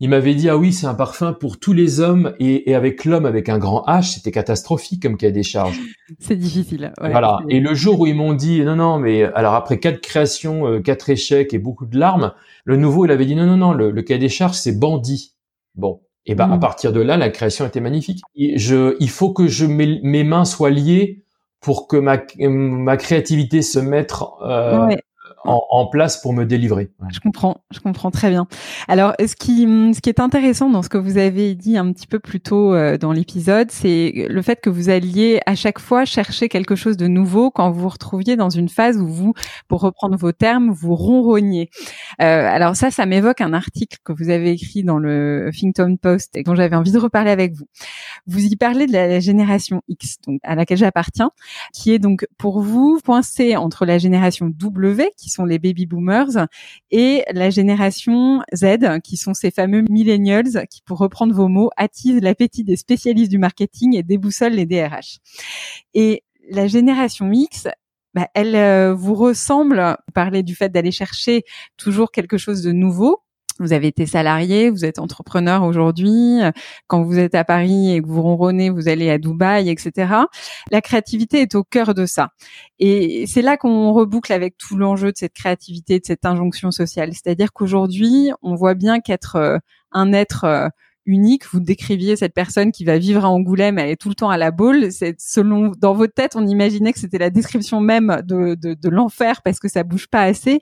il 0.03 0.09
m'avait 0.09 0.35
dit 0.35 0.49
ah 0.49 0.57
oui 0.57 0.73
c'est 0.73 0.85
un 0.85 0.95
parfum 0.95 1.31
pour 1.31 1.57
tous 1.57 1.71
les 1.71 2.01
hommes 2.01 2.33
et, 2.37 2.75
avec 2.75 3.05
l'homme 3.05 3.25
avec 3.25 3.47
un 3.47 3.57
grand 3.57 3.85
H 3.87 4.15
c'était 4.15 4.31
catastrophique 4.31 5.01
comme 5.01 5.15
cahier 5.15 5.31
des 5.31 5.43
charges. 5.43 5.79
C'est 6.19 6.35
difficile. 6.35 6.91
voilà. 6.99 7.39
Et 7.47 7.61
le 7.61 7.73
jour 7.73 8.01
où 8.01 8.05
ils 8.05 8.13
m'ont 8.13 8.33
dit 8.33 8.61
non 8.63 8.75
non 8.75 8.99
mais 8.99 9.23
alors 9.23 9.53
après 9.53 9.79
quatre 9.79 10.01
créations, 10.01 10.67
euh, 10.67 10.81
quatre 10.81 11.09
échecs 11.09 11.53
et 11.53 11.57
beaucoup 11.57 11.85
de 11.85 11.97
larmes, 11.97 12.33
le 12.65 12.75
nouveau 12.75 13.05
il 13.05 13.11
avait 13.11 13.25
dit 13.25 13.33
non 13.33 13.45
non 13.45 13.55
non 13.55 13.71
le, 13.71 13.91
le 13.91 14.01
cahier 14.01 14.19
des 14.19 14.27
charges 14.27 14.57
c'est 14.57 14.77
bandit. 14.77 15.35
Bon 15.75 16.01
et 16.25 16.35
ben 16.35 16.51
à 16.51 16.57
mmh. 16.57 16.59
partir 16.59 16.91
de 16.91 16.99
là 16.99 17.15
la 17.15 17.29
création 17.29 17.65
était 17.65 17.79
magnifique. 17.79 18.19
je 18.35 18.97
il 18.99 19.09
faut 19.09 19.31
que 19.31 19.47
je 19.47 19.65
mes, 19.65 20.23
mains 20.25 20.43
soient 20.43 20.69
liées 20.69 21.23
pour 21.61 21.87
que 21.87 21.95
ma 21.95 22.17
ma 22.39 22.97
créativité 22.97 23.61
se 23.61 23.79
mette 23.79 24.13
euh, 24.41 24.89
en, 25.45 25.85
place 25.87 26.21
pour 26.21 26.33
me 26.33 26.45
délivrer. 26.45 26.91
Je 27.11 27.19
comprends, 27.19 27.57
je 27.71 27.79
comprends 27.79 28.11
très 28.11 28.29
bien. 28.29 28.47
Alors, 28.87 29.13
ce 29.19 29.35
qui, 29.35 29.63
ce 29.93 29.99
qui 29.99 30.09
est 30.09 30.19
intéressant 30.19 30.69
dans 30.69 30.81
ce 30.81 30.89
que 30.89 30.97
vous 30.97 31.17
avez 31.17 31.55
dit 31.55 31.77
un 31.77 31.91
petit 31.91 32.07
peu 32.07 32.19
plus 32.19 32.39
tôt 32.39 32.73
euh, 32.73 32.97
dans 32.97 33.11
l'épisode, 33.11 33.69
c'est 33.69 34.27
le 34.29 34.41
fait 34.41 34.61
que 34.61 34.69
vous 34.69 34.89
alliez 34.89 35.41
à 35.45 35.55
chaque 35.55 35.79
fois 35.79 36.05
chercher 36.05 36.49
quelque 36.49 36.75
chose 36.75 36.97
de 36.97 37.07
nouveau 37.07 37.51
quand 37.51 37.69
vous 37.71 37.81
vous 37.81 37.89
retrouviez 37.89 38.35
dans 38.35 38.49
une 38.49 38.69
phase 38.69 38.97
où 38.97 39.07
vous, 39.07 39.33
pour 39.67 39.81
reprendre 39.81 40.15
vos 40.17 40.31
termes, 40.31 40.71
vous 40.71 40.95
ronronniez. 40.95 41.69
Euh, 42.21 42.47
alors 42.47 42.75
ça, 42.75 42.91
ça 42.91 43.05
m'évoque 43.05 43.41
un 43.41 43.53
article 43.53 43.97
que 44.03 44.13
vous 44.13 44.29
avez 44.29 44.51
écrit 44.51 44.83
dans 44.83 44.97
le 44.97 45.49
Huffington 45.49 45.97
Post 46.01 46.37
et 46.37 46.43
dont 46.43 46.55
j'avais 46.55 46.75
envie 46.75 46.91
de 46.91 46.99
reparler 46.99 47.31
avec 47.31 47.53
vous. 47.53 47.65
Vous 48.27 48.43
y 48.45 48.55
parlez 48.55 48.87
de 48.87 48.93
la 48.93 49.19
génération 49.19 49.81
X, 49.87 50.17
donc 50.25 50.39
à 50.43 50.55
laquelle 50.55 50.77
j'appartiens, 50.77 51.31
qui 51.73 51.93
est 51.93 51.99
donc 51.99 52.25
pour 52.37 52.61
vous 52.61 52.99
coincée 53.05 53.57
entre 53.57 53.85
la 53.85 53.97
génération 53.97 54.47
W, 54.47 55.11
qui 55.17 55.29
sont 55.33 55.45
les 55.45 55.59
baby 55.59 55.85
boomers, 55.85 56.47
et 56.91 57.23
la 57.31 57.49
génération 57.49 58.41
Z, 58.53 58.99
qui 59.03 59.17
sont 59.17 59.33
ces 59.33 59.51
fameux 59.51 59.83
millennials, 59.89 60.67
qui, 60.69 60.81
pour 60.81 60.99
reprendre 60.99 61.33
vos 61.33 61.47
mots, 61.47 61.69
attisent 61.77 62.21
l'appétit 62.21 62.63
des 62.63 62.75
spécialistes 62.75 63.31
du 63.31 63.37
marketing 63.37 63.95
et 63.95 64.03
déboussolent 64.03 64.55
les 64.55 64.65
DRH. 64.65 65.19
Et 65.93 66.23
la 66.49 66.67
génération 66.67 67.31
X, 67.31 67.67
bah, 68.13 68.27
elle 68.33 68.55
euh, 68.55 68.93
vous 68.93 69.15
ressemble. 69.15 69.79
Vous 69.79 70.13
parlez 70.13 70.43
du 70.43 70.55
fait 70.55 70.69
d'aller 70.69 70.91
chercher 70.91 71.43
toujours 71.77 72.11
quelque 72.11 72.37
chose 72.37 72.61
de 72.61 72.71
nouveau. 72.71 73.23
Vous 73.63 73.73
avez 73.73 73.87
été 73.87 74.05
salarié, 74.05 74.69
vous 74.69 74.85
êtes 74.85 74.99
entrepreneur 74.99 75.63
aujourd'hui. 75.63 76.39
Quand 76.87 77.03
vous 77.03 77.17
êtes 77.17 77.35
à 77.35 77.43
Paris 77.43 77.95
et 77.95 78.01
que 78.01 78.07
vous 78.07 78.21
ronronnez, 78.21 78.69
vous 78.69 78.87
allez 78.87 79.09
à 79.09 79.17
Dubaï, 79.17 79.69
etc. 79.69 80.13
La 80.71 80.81
créativité 80.81 81.41
est 81.41 81.55
au 81.55 81.63
cœur 81.63 81.93
de 81.93 82.05
ça. 82.05 82.29
Et 82.79 83.25
c'est 83.27 83.41
là 83.41 83.57
qu'on 83.57 83.93
reboucle 83.93 84.33
avec 84.33 84.57
tout 84.57 84.77
l'enjeu 84.77 85.11
de 85.11 85.17
cette 85.17 85.33
créativité, 85.33 85.99
de 85.99 86.05
cette 86.05 86.25
injonction 86.25 86.71
sociale. 86.71 87.11
C'est-à-dire 87.13 87.53
qu'aujourd'hui, 87.53 88.31
on 88.41 88.55
voit 88.55 88.73
bien 88.73 88.99
qu'être 88.99 89.35
euh, 89.37 89.57
un 89.91 90.13
être 90.13 90.43
euh, 90.43 90.67
unique. 91.05 91.45
Vous 91.51 91.59
décriviez 91.59 92.15
cette 92.15 92.33
personne 92.33 92.71
qui 92.71 92.85
va 92.85 92.97
vivre 92.97 93.25
à 93.25 93.29
Angoulême, 93.29 93.77
elle 93.77 93.89
est 93.89 93.95
tout 94.01 94.09
le 94.09 94.15
temps 94.15 94.29
à 94.29 94.37
la 94.37 94.51
boule. 94.51 94.91
C'est 94.91 95.15
selon 95.19 95.71
dans 95.77 95.93
votre 95.93 96.13
tête, 96.13 96.35
on 96.35 96.45
imaginait 96.47 96.93
que 96.93 96.99
c'était 96.99 97.17
la 97.17 97.29
description 97.29 97.79
même 97.79 98.21
de, 98.25 98.55
de, 98.55 98.73
de 98.73 98.89
l'enfer 98.89 99.41
parce 99.43 99.59
que 99.59 99.67
ça 99.67 99.83
bouge 99.83 100.07
pas 100.07 100.21
assez. 100.21 100.61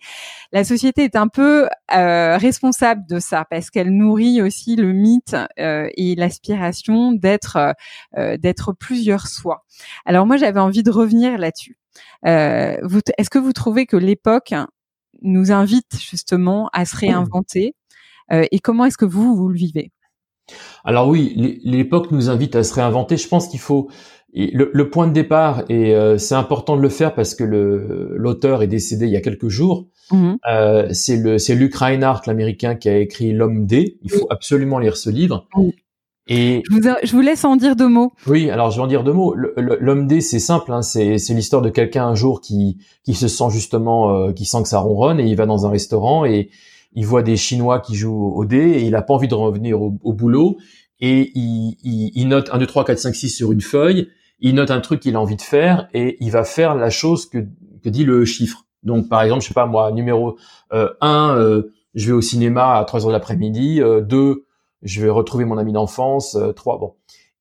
La 0.52 0.64
société 0.64 1.04
est 1.04 1.16
un 1.16 1.28
peu 1.28 1.68
euh, 1.94 2.38
responsable 2.38 3.04
de 3.08 3.20
ça 3.20 3.46
parce 3.50 3.70
qu'elle 3.70 3.92
nourrit 3.92 4.42
aussi 4.42 4.76
le 4.76 4.94
mythe 4.94 5.36
euh, 5.60 5.89
et 5.96 6.16
l'aspiration 6.16 7.12
d'être 7.12 7.58
euh, 8.18 8.38
d'être 8.38 8.74
plusieurs 8.74 9.28
soi. 9.28 9.66
Alors 10.06 10.26
moi, 10.26 10.38
j'avais 10.38 10.60
envie 10.60 10.84
de 10.84 10.92
revenir 10.92 11.38
là-dessus. 11.38 11.78
Euh, 12.26 12.78
Est-ce 13.18 13.30
que 13.30 13.39
vous 13.39 13.54
trouvez 13.54 13.86
que 13.86 13.98
l'époque 13.98 14.54
nous 15.22 15.52
invite 15.52 16.00
justement 16.00 16.70
à 16.74 16.86
se 16.86 16.96
réinventer 16.96 17.76
euh, 18.32 18.46
et 18.52 18.60
comment 18.60 18.86
est-ce 18.86 18.98
que 18.98 19.06
vous 19.06 19.36
vous 19.36 19.50
le 19.50 19.58
vivez? 19.58 19.92
Alors 20.84 21.08
oui, 21.08 21.60
l'époque 21.64 22.12
nous 22.12 22.30
invite 22.30 22.56
à 22.56 22.64
se 22.64 22.74
réinventer. 22.74 23.18
Je 23.18 23.28
pense 23.28 23.48
qu'il 23.48 23.60
faut 23.60 23.89
le, 24.34 24.89
point 24.89 25.08
de 25.08 25.14
départ 25.14 25.64
et 25.70 25.94
euh, 25.94 26.18
c'est 26.18 26.36
important 26.36 26.76
de 26.76 26.82
le 26.82 26.89
faire 26.89 27.14
parce 27.14 27.36
que 27.36 27.44
l'auteur 27.44 28.64
est 28.64 28.68
décédé 28.68 29.06
il 29.06 29.12
y 29.12 29.18
a 29.18 29.22
quelques 29.22 29.50
jours. 29.50 29.88
Mmh 30.12 30.36
euh, 30.50 30.89
c'est 30.92 31.16
le 31.16 31.38
c'est 31.38 31.56
Luc 31.56 31.74
Reinhardt, 31.74 32.24
l'américain, 32.28 32.76
qui 32.76 32.89
a 32.89 32.98
écrit 32.98 33.32
L'homme 33.32 33.66
D. 33.66 33.98
Il 34.04 34.12
faut 34.12 34.28
absolument 34.30 34.78
lire 34.80 34.98
ce 34.98 35.10
livre. 35.10 35.48
Et 36.28 36.64
je 36.70 36.74
vous, 36.74 36.82
je 36.82 37.12
vous, 37.14 37.22
laisse 37.22 37.46
en 37.46 37.56
dire 37.56 37.76
deux 37.76 37.88
mots. 37.88 38.12
Oui, 38.28 38.50
alors 38.50 38.72
je 38.72 38.78
vais 38.78 38.84
en 38.84 38.88
dire 38.88 39.04
deux 39.04 39.14
mots. 39.14 39.34
L'homme 39.36 40.08
D, 40.08 40.22
c'est 40.22 40.39
simple. 40.39 40.72
Hein, 40.74 40.82
c'est 40.82 41.18
l'histoire 41.30 41.62
de 41.62 41.70
quelqu'un 41.70 42.08
un 42.08 42.16
jour 42.16 42.42
qui 42.42 42.78
qui 43.04 43.14
se 43.14 43.28
sent 43.28 43.50
justement, 43.52 44.14
euh, 44.14 44.34
qui 44.34 44.46
sent 44.46 44.64
que 44.64 44.70
ça 44.70 44.80
ronronne 44.80 45.20
et 45.20 45.26
il 45.26 45.36
va 45.36 45.46
dans 45.46 45.66
un 45.66 45.70
restaurant 45.70 46.26
et 46.26 46.50
il 46.94 47.06
voit 47.06 47.24
des 47.24 47.38
Chinois 47.38 47.80
qui 47.80 47.96
jouent 47.96 48.34
au 48.36 48.46
dé 48.46 48.58
et 48.58 48.84
il 48.84 48.96
a 48.96 49.02
pas 49.02 49.14
envie 49.14 49.28
de 49.28 49.36
revenir 49.36 49.82
au, 49.82 50.14
boulot 50.14 50.58
et 51.00 51.32
il, 51.36 51.78
il, 51.84 52.28
note 52.28 52.50
1, 52.52 52.58
2, 52.60 52.66
3, 52.66 52.86
4, 52.86 53.00
5, 53.00 53.16
6 53.16 53.30
sur 53.30 53.52
une 53.52 53.62
feuille, 53.62 54.10
il 54.39 54.56
note 54.56 54.72
un 54.72 54.82
truc 54.82 55.00
qu'il 55.00 55.16
a 55.16 55.22
envie 55.22 55.36
de 55.36 55.42
faire 55.42 55.88
et 55.94 56.18
il 56.20 56.32
va 56.32 56.44
faire 56.44 56.76
la 56.76 56.89
chose 56.89 57.28
que, 57.28 57.39
que 57.84 57.89
dit 57.89 58.04
le 58.04 58.26
chiffre. 58.26 58.66
Donc 58.84 59.10
par 59.10 59.22
exemple, 59.22 59.42
je 59.42 59.48
sais 59.48 59.54
pas 59.54 59.66
moi, 59.66 59.92
numéro 59.92 60.38
euh, 60.74 60.89
1, 61.02 61.36
euh, 61.38 61.74
je 61.94 62.08
vais 62.08 62.14
au 62.14 62.22
cinéma 62.22 62.78
à 62.78 62.86
3 62.86 63.02
heures 63.02 63.08
de 63.08 63.14
l'après-midi, 63.14 63.82
euh, 63.82 64.02
2, 64.02 64.46
je 64.82 65.02
vais 65.02 65.10
retrouver 65.10 65.46
mon 65.46 65.58
ami 65.58 65.74
d'enfance, 65.74 66.38
3, 66.56 66.76
euh, 66.76 66.80
bon. 66.80 66.96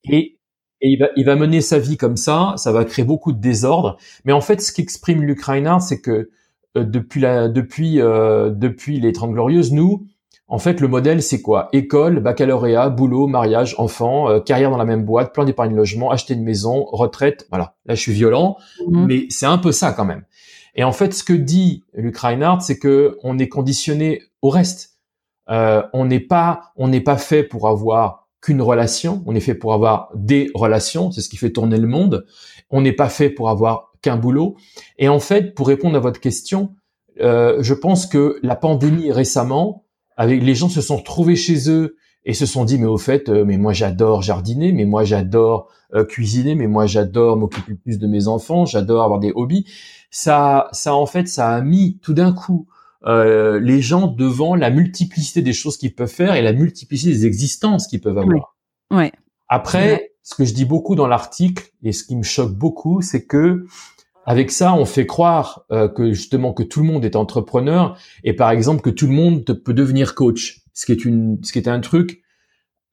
Et, 0.04 0.38
et 0.82 0.88
il, 0.88 0.98
va, 0.98 1.08
il 1.16 1.24
va 1.24 1.36
mener 1.36 1.60
sa 1.60 1.78
vie 1.78 1.96
comme 1.96 2.16
ça, 2.16 2.54
ça 2.56 2.72
va 2.72 2.84
créer 2.84 3.04
beaucoup 3.04 3.32
de 3.32 3.40
désordre. 3.40 3.96
Mais 4.24 4.32
en 4.32 4.40
fait, 4.40 4.60
ce 4.60 4.72
qu'exprime 4.72 5.34
Reinhardt, 5.44 5.82
c'est 5.82 6.00
que 6.00 6.30
depuis 6.74 7.20
la 7.20 7.48
depuis 7.48 8.00
euh, 8.00 8.50
depuis 8.50 9.00
les 9.00 9.12
Trente 9.12 9.32
Glorieuses, 9.32 9.72
nous, 9.72 10.06
en 10.48 10.58
fait, 10.58 10.80
le 10.80 10.88
modèle 10.88 11.22
c'est 11.22 11.42
quoi? 11.42 11.68
École, 11.72 12.20
baccalauréat, 12.20 12.90
boulot, 12.90 13.26
mariage, 13.26 13.74
enfant, 13.78 14.28
euh, 14.28 14.40
carrière 14.40 14.70
dans 14.70 14.76
la 14.76 14.84
même 14.84 15.04
boîte, 15.04 15.32
plan 15.32 15.44
d'épargne 15.44 15.74
logement, 15.74 16.10
acheter 16.10 16.34
une 16.34 16.44
maison, 16.44 16.84
retraite. 16.84 17.46
Voilà. 17.50 17.74
Là, 17.86 17.94
je 17.94 18.00
suis 18.00 18.12
violent, 18.12 18.56
mmh. 18.86 19.06
mais 19.06 19.26
c'est 19.30 19.46
un 19.46 19.58
peu 19.58 19.72
ça 19.72 19.92
quand 19.92 20.04
même. 20.04 20.24
Et 20.74 20.84
en 20.84 20.92
fait, 20.92 21.12
ce 21.12 21.24
que 21.24 21.32
dit 21.32 21.84
Luc 21.94 22.16
Reinhardt, 22.16 22.62
c'est 22.62 22.78
que 22.78 23.18
on 23.22 23.38
est 23.38 23.48
conditionné 23.48 24.22
au 24.42 24.50
reste. 24.50 24.98
Euh, 25.50 25.82
on 25.92 26.04
n'est 26.04 26.20
pas 26.20 26.72
on 26.76 26.88
n'est 26.88 27.00
pas 27.00 27.16
fait 27.16 27.42
pour 27.42 27.68
avoir 27.68 28.28
qu'une 28.40 28.62
relation. 28.62 29.22
On 29.26 29.34
est 29.34 29.40
fait 29.40 29.54
pour 29.54 29.74
avoir 29.74 30.10
des 30.14 30.50
relations. 30.54 31.10
C'est 31.10 31.20
ce 31.20 31.28
qui 31.28 31.36
fait 31.36 31.50
tourner 31.50 31.76
le 31.76 31.88
monde. 31.88 32.26
On 32.70 32.80
n'est 32.80 32.92
pas 32.92 33.08
fait 33.08 33.30
pour 33.30 33.50
avoir 33.50 33.89
qu'un 34.02 34.16
boulot. 34.16 34.56
Et 34.98 35.08
en 35.08 35.20
fait, 35.20 35.54
pour 35.54 35.68
répondre 35.68 35.96
à 35.96 36.00
votre 36.00 36.20
question, 36.20 36.74
euh, 37.20 37.62
je 37.62 37.74
pense 37.74 38.06
que 38.06 38.38
la 38.42 38.56
pandémie 38.56 39.12
récemment, 39.12 39.84
avec 40.16 40.42
les 40.42 40.54
gens 40.54 40.68
se 40.68 40.80
sont 40.80 40.96
retrouvés 40.96 41.36
chez 41.36 41.70
eux 41.70 41.96
et 42.24 42.34
se 42.34 42.46
sont 42.46 42.64
dit 42.64 42.78
mais 42.78 42.86
au 42.86 42.98
fait, 42.98 43.28
euh, 43.28 43.44
mais 43.44 43.56
moi 43.56 43.72
j'adore 43.72 44.22
jardiner, 44.22 44.72
mais 44.72 44.84
moi 44.84 45.04
j'adore 45.04 45.68
euh, 45.94 46.04
cuisiner, 46.04 46.54
mais 46.54 46.66
moi 46.66 46.86
j'adore 46.86 47.36
m'occuper 47.36 47.74
plus 47.74 47.98
de 47.98 48.06
mes 48.06 48.28
enfants, 48.28 48.66
j'adore 48.66 49.02
avoir 49.02 49.20
des 49.20 49.32
hobbies. 49.34 49.66
Ça, 50.10 50.68
ça 50.72 50.94
en 50.94 51.06
fait, 51.06 51.28
ça 51.28 51.50
a 51.50 51.60
mis 51.60 51.98
tout 52.02 52.14
d'un 52.14 52.32
coup 52.32 52.66
les 53.02 53.80
gens 53.80 54.08
devant 54.08 54.54
la 54.54 54.68
multiplicité 54.68 55.40
des 55.40 55.54
choses 55.54 55.78
qu'ils 55.78 55.94
peuvent 55.94 56.06
faire 56.06 56.34
et 56.34 56.42
la 56.42 56.52
multiplicité 56.52 57.10
des 57.12 57.24
existences 57.24 57.86
qu'ils 57.86 58.02
peuvent 58.02 58.18
avoir. 58.18 58.58
Ouais. 58.90 59.10
Après, 59.48 60.09
ce 60.22 60.34
que 60.34 60.44
je 60.44 60.54
dis 60.54 60.64
beaucoup 60.64 60.94
dans 60.94 61.06
l'article 61.06 61.70
et 61.82 61.92
ce 61.92 62.04
qui 62.04 62.16
me 62.16 62.22
choque 62.22 62.52
beaucoup, 62.52 63.02
c'est 63.02 63.24
que 63.24 63.66
avec 64.26 64.50
ça, 64.50 64.74
on 64.74 64.84
fait 64.84 65.06
croire 65.06 65.64
euh, 65.72 65.88
que 65.88 66.12
justement 66.12 66.52
que 66.52 66.62
tout 66.62 66.80
le 66.80 66.86
monde 66.86 67.04
est 67.04 67.16
entrepreneur 67.16 67.98
et 68.22 68.34
par 68.34 68.50
exemple 68.50 68.82
que 68.82 68.90
tout 68.90 69.06
le 69.06 69.12
monde 69.12 69.44
peut 69.44 69.74
devenir 69.74 70.14
coach, 70.14 70.62
ce 70.74 70.86
qui 70.86 70.92
est 70.92 71.04
une, 71.04 71.38
ce 71.42 71.52
qui 71.52 71.58
est 71.58 71.68
un 71.68 71.80
truc, 71.80 72.22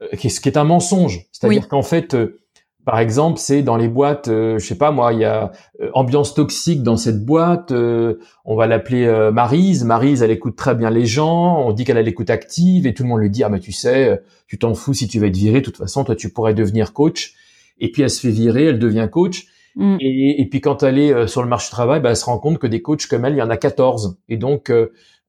euh, 0.02 0.08
ce 0.14 0.40
qui 0.40 0.50
est 0.50 0.58
un 0.58 0.64
mensonge. 0.64 1.28
C'est-à-dire 1.32 1.68
qu'en 1.68 1.84
fait, 1.84 2.14
euh, 2.14 2.40
par 2.88 3.00
exemple, 3.00 3.38
c'est 3.38 3.62
dans 3.62 3.76
les 3.76 3.90
boîtes, 3.90 4.30
je 4.30 4.58
sais 4.60 4.78
pas 4.78 4.92
moi, 4.92 5.12
il 5.12 5.20
y 5.20 5.26
a 5.26 5.52
ambiance 5.94 6.34
toxique 6.34 6.84
dans 6.84 6.96
cette 6.96 7.24
boîte. 7.26 7.74
on 7.74 8.56
va 8.56 8.66
l'appeler 8.66 9.30
Marise. 9.34 9.84
Marise, 9.84 10.24
elle 10.24 10.32
écoute 10.32 10.56
très 10.56 10.74
bien 10.74 10.90
les 10.90 11.06
gens. 11.06 11.60
On 11.68 11.74
dit 11.74 11.84
qu'elle 11.84 11.98
a 11.98 12.02
l'écoute 12.02 12.30
active 12.30 12.88
et 12.88 12.94
tout 12.94 13.04
le 13.04 13.10
monde 13.10 13.20
lui 13.20 13.30
dit 13.30 13.44
ah 13.44 13.50
mais 13.50 13.60
tu 13.60 13.74
sais, 13.74 14.22
tu 14.48 14.58
t'en 14.58 14.74
fous 14.74 14.94
si 14.94 15.10
tu 15.10 15.20
vas 15.20 15.28
être 15.28 15.36
viré. 15.36 15.60
De 15.60 15.66
toute 15.66 15.76
façon, 15.76 16.06
toi 16.06 16.16
tu 16.16 16.30
pourrais 16.30 16.54
devenir 16.54 16.94
coach. 16.94 17.34
Et 17.80 17.92
puis 17.92 18.04
elle 18.04 18.10
se 18.10 18.22
fait 18.22 18.32
virer, 18.32 18.68
elle 18.68 18.80
devient 18.80 19.10
coach. 19.12 19.48
Mm. 19.78 19.98
Et, 20.00 20.42
et, 20.42 20.46
puis 20.50 20.60
quand 20.60 20.82
elle 20.82 20.98
est 20.98 21.14
euh, 21.14 21.28
sur 21.28 21.44
le 21.44 21.48
marché 21.48 21.68
du 21.68 21.72
travail, 21.72 22.02
bah, 22.02 22.10
elle 22.10 22.18
se 22.18 22.26
rend 22.26 22.40
compte 22.40 22.58
que 22.58 22.68
des 22.68 22.82
coachs 22.82 23.06
comme 23.06 23.26
elle, 23.26 23.34
il 23.34 23.38
y 23.38 23.42
en 23.44 23.50
a 23.50 23.58
14. 23.58 24.18
Et 24.28 24.38
donc, 24.38 24.72
euh, 24.72 24.88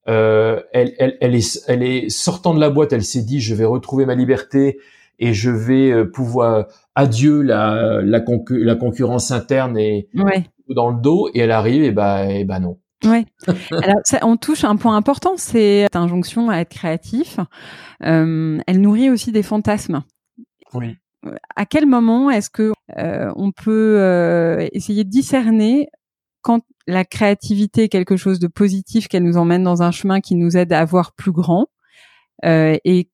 euh, 0.09 0.62
elle, 0.72 0.94
elle, 0.98 1.18
elle, 1.20 1.34
est, 1.34 1.61
elle 1.68 1.82
est 1.82 2.09
sortant 2.09 2.54
de 2.54 2.61
la 2.61 2.70
boîte, 2.70 2.94
elle 2.94 3.04
s'est 3.04 3.22
dit, 3.22 3.40
je 3.40 3.54
vais 3.54 3.66
retrouver 3.66 4.06
ma 4.06 4.14
liberté 4.14 4.78
et 5.18 5.34
je 5.34 5.50
vais 5.50 5.90
euh, 5.90 6.04
pouvoir 6.04 6.66
adieu 6.99 7.42
la, 7.42 8.01
la, 8.03 8.20
la 8.51 8.74
concurrence 8.74 9.30
interne 9.30 9.78
et 9.78 10.09
ouais. 10.14 10.44
dans 10.74 10.90
le 10.90 11.01
dos. 11.01 11.30
Et 11.32 11.40
elle 11.40 11.53
arrive, 11.53 11.82
et 11.82 11.92
bah, 11.92 12.26
et 12.26 12.44
bah 12.44 12.59
non. 12.59 12.78
Alors, 13.05 14.01
ça, 14.05 14.18
on 14.22 14.36
touche 14.36 14.64
un 14.64 14.76
point 14.76 14.96
important, 14.96 15.34
c'est 15.36 15.86
injonction 15.94 16.51
à 16.51 16.59
être 16.59 16.70
créatif. 16.70 17.38
Euh, 18.05 18.59
elle 18.66 18.80
nourrit 18.80 19.11
aussi 19.11 19.32
des 19.32 19.42
fantasmes. 19.42 20.03
Oui 20.74 20.96
à 21.57 21.66
quel 21.66 21.84
moment 21.84 22.30
est-ce 22.30 22.49
que 22.49 22.72
euh, 22.96 23.32
on 23.34 23.51
peut 23.51 23.96
euh, 23.99 24.68
essayer 24.72 25.03
de 25.03 25.11
discerner 25.11 25.88
quand 26.42 26.62
la 26.86 27.05
créativité 27.05 27.84
est 27.84 27.88
quelque 27.88 28.16
chose 28.16 28.38
de 28.38 28.46
positif 28.46 29.09
qu'elle 29.09 29.24
nous 29.24 29.36
emmène 29.36 29.64
dans 29.64 29.82
un 29.82 29.90
chemin 29.90 30.20
qui 30.20 30.36
nous 30.36 30.57
aide 30.57 30.72
à 30.72 30.84
voir 30.84 31.12
plus 31.14 31.32
grand 31.32 31.66
et 32.44 33.11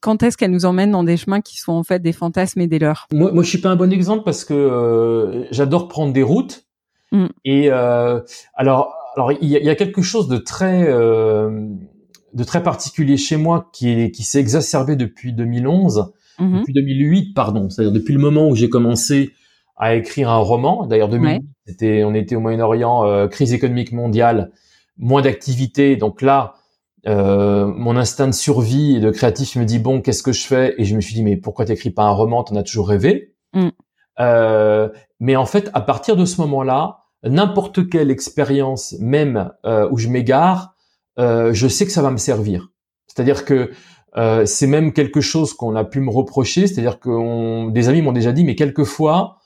quand 0.00 0.22
est-ce 0.22 0.36
qu'elle 0.36 0.50
nous 0.50 0.64
emmène 0.64 0.90
dans 0.90 1.04
des 1.04 1.16
chemins 1.16 1.40
qui 1.40 1.58
sont 1.58 1.72
en 1.72 1.82
fait 1.82 2.00
des 2.00 2.12
fantasmes 2.12 2.60
et 2.60 2.66
des 2.66 2.78
leurs? 2.78 3.06
Moi, 3.12 3.32
moi, 3.32 3.42
je 3.42 3.48
suis 3.48 3.58
pas 3.58 3.70
un 3.70 3.76
bon 3.76 3.92
exemple 3.92 4.22
parce 4.24 4.44
que 4.44 5.46
j'adore 5.50 5.88
prendre 5.88 6.12
des 6.12 6.22
routes 6.22 6.66
mm. 7.12 7.26
et 7.44 7.70
alors, 7.70 8.94
alors 9.16 9.32
il 9.32 9.48
y, 9.48 9.70
a, 9.70 9.74
quelque 9.74 10.02
chose 10.02 10.28
de 10.28 10.38
très 10.38 10.86
de 10.86 12.44
très 12.44 12.62
particulier 12.62 13.16
chez 13.16 13.36
moi 13.36 13.70
qui 13.72 14.10
qui 14.12 14.22
s'est 14.22 14.40
exacerbé 14.40 14.96
depuis 14.96 15.32
2011 15.32 16.12
Mhm. 16.38 16.60
depuis 16.60 16.72
2008, 16.72 17.34
pardon, 17.34 17.70
c'est-à-dire 17.70 17.92
depuis 17.92 18.14
le 18.14 18.20
moment 18.20 18.48
où 18.48 18.56
j'ai 18.56 18.68
commencé 18.68 19.32
à 19.76 19.94
écrire 19.94 20.30
un 20.30 20.38
roman. 20.38 20.86
D'ailleurs, 20.86 21.08
2008, 21.08 21.42
c'était, 21.66 22.04
on 22.04 22.14
était 22.14 22.36
au 22.36 22.40
Moyen-Orient, 22.40 23.06
euh, 23.06 23.28
crise 23.28 23.52
économique 23.52 23.92
mondiale, 23.92 24.52
moins 24.98 25.22
d'activité. 25.22 25.96
Donc 25.96 26.22
là, 26.22 26.54
euh, 27.06 27.66
mon 27.66 27.96
instinct 27.96 28.28
de 28.28 28.34
survie 28.34 28.96
et 28.96 29.00
de 29.00 29.10
créatif 29.10 29.56
me 29.56 29.64
dit 29.64 29.78
bon, 29.78 30.00
qu'est-ce 30.00 30.22
que 30.22 30.32
je 30.32 30.46
fais? 30.46 30.74
Et 30.78 30.84
je 30.84 30.94
me 30.94 31.00
suis 31.00 31.14
dit 31.14 31.22
mais 31.22 31.36
pourquoi 31.36 31.64
t'écris 31.64 31.90
pas 31.90 32.04
un 32.04 32.10
roman? 32.12 32.44
T'en 32.44 32.56
as 32.56 32.62
toujours 32.62 32.88
rêvé? 32.88 33.34
Mm. 33.54 33.68
Euh, 34.20 34.88
mais 35.20 35.36
en 35.36 35.46
fait, 35.46 35.70
à 35.74 35.80
partir 35.80 36.16
de 36.16 36.24
ce 36.24 36.40
moment-là, 36.40 37.04
n'importe 37.24 37.88
quelle 37.88 38.10
expérience, 38.10 38.94
même 39.00 39.52
euh, 39.64 39.88
où 39.90 39.98
je 39.98 40.08
m'égare, 40.08 40.74
euh, 41.18 41.52
je 41.52 41.68
sais 41.68 41.86
que 41.86 41.92
ça 41.92 42.02
va 42.02 42.10
me 42.10 42.16
servir. 42.16 42.70
C'est-à-dire 43.06 43.44
que 43.44 43.70
c'est 44.44 44.66
même 44.66 44.92
quelque 44.92 45.22
chose 45.22 45.54
qu'on 45.54 45.74
a 45.74 45.84
pu 45.84 46.00
me 46.00 46.10
reprocher, 46.10 46.66
c'est-à-dire 46.66 47.00
que 47.00 47.70
des 47.70 47.88
amis 47.88 48.02
m'ont 48.02 48.12
déjà 48.12 48.32
dit, 48.32 48.44
mais 48.44 48.54
quelquefois, 48.54 49.38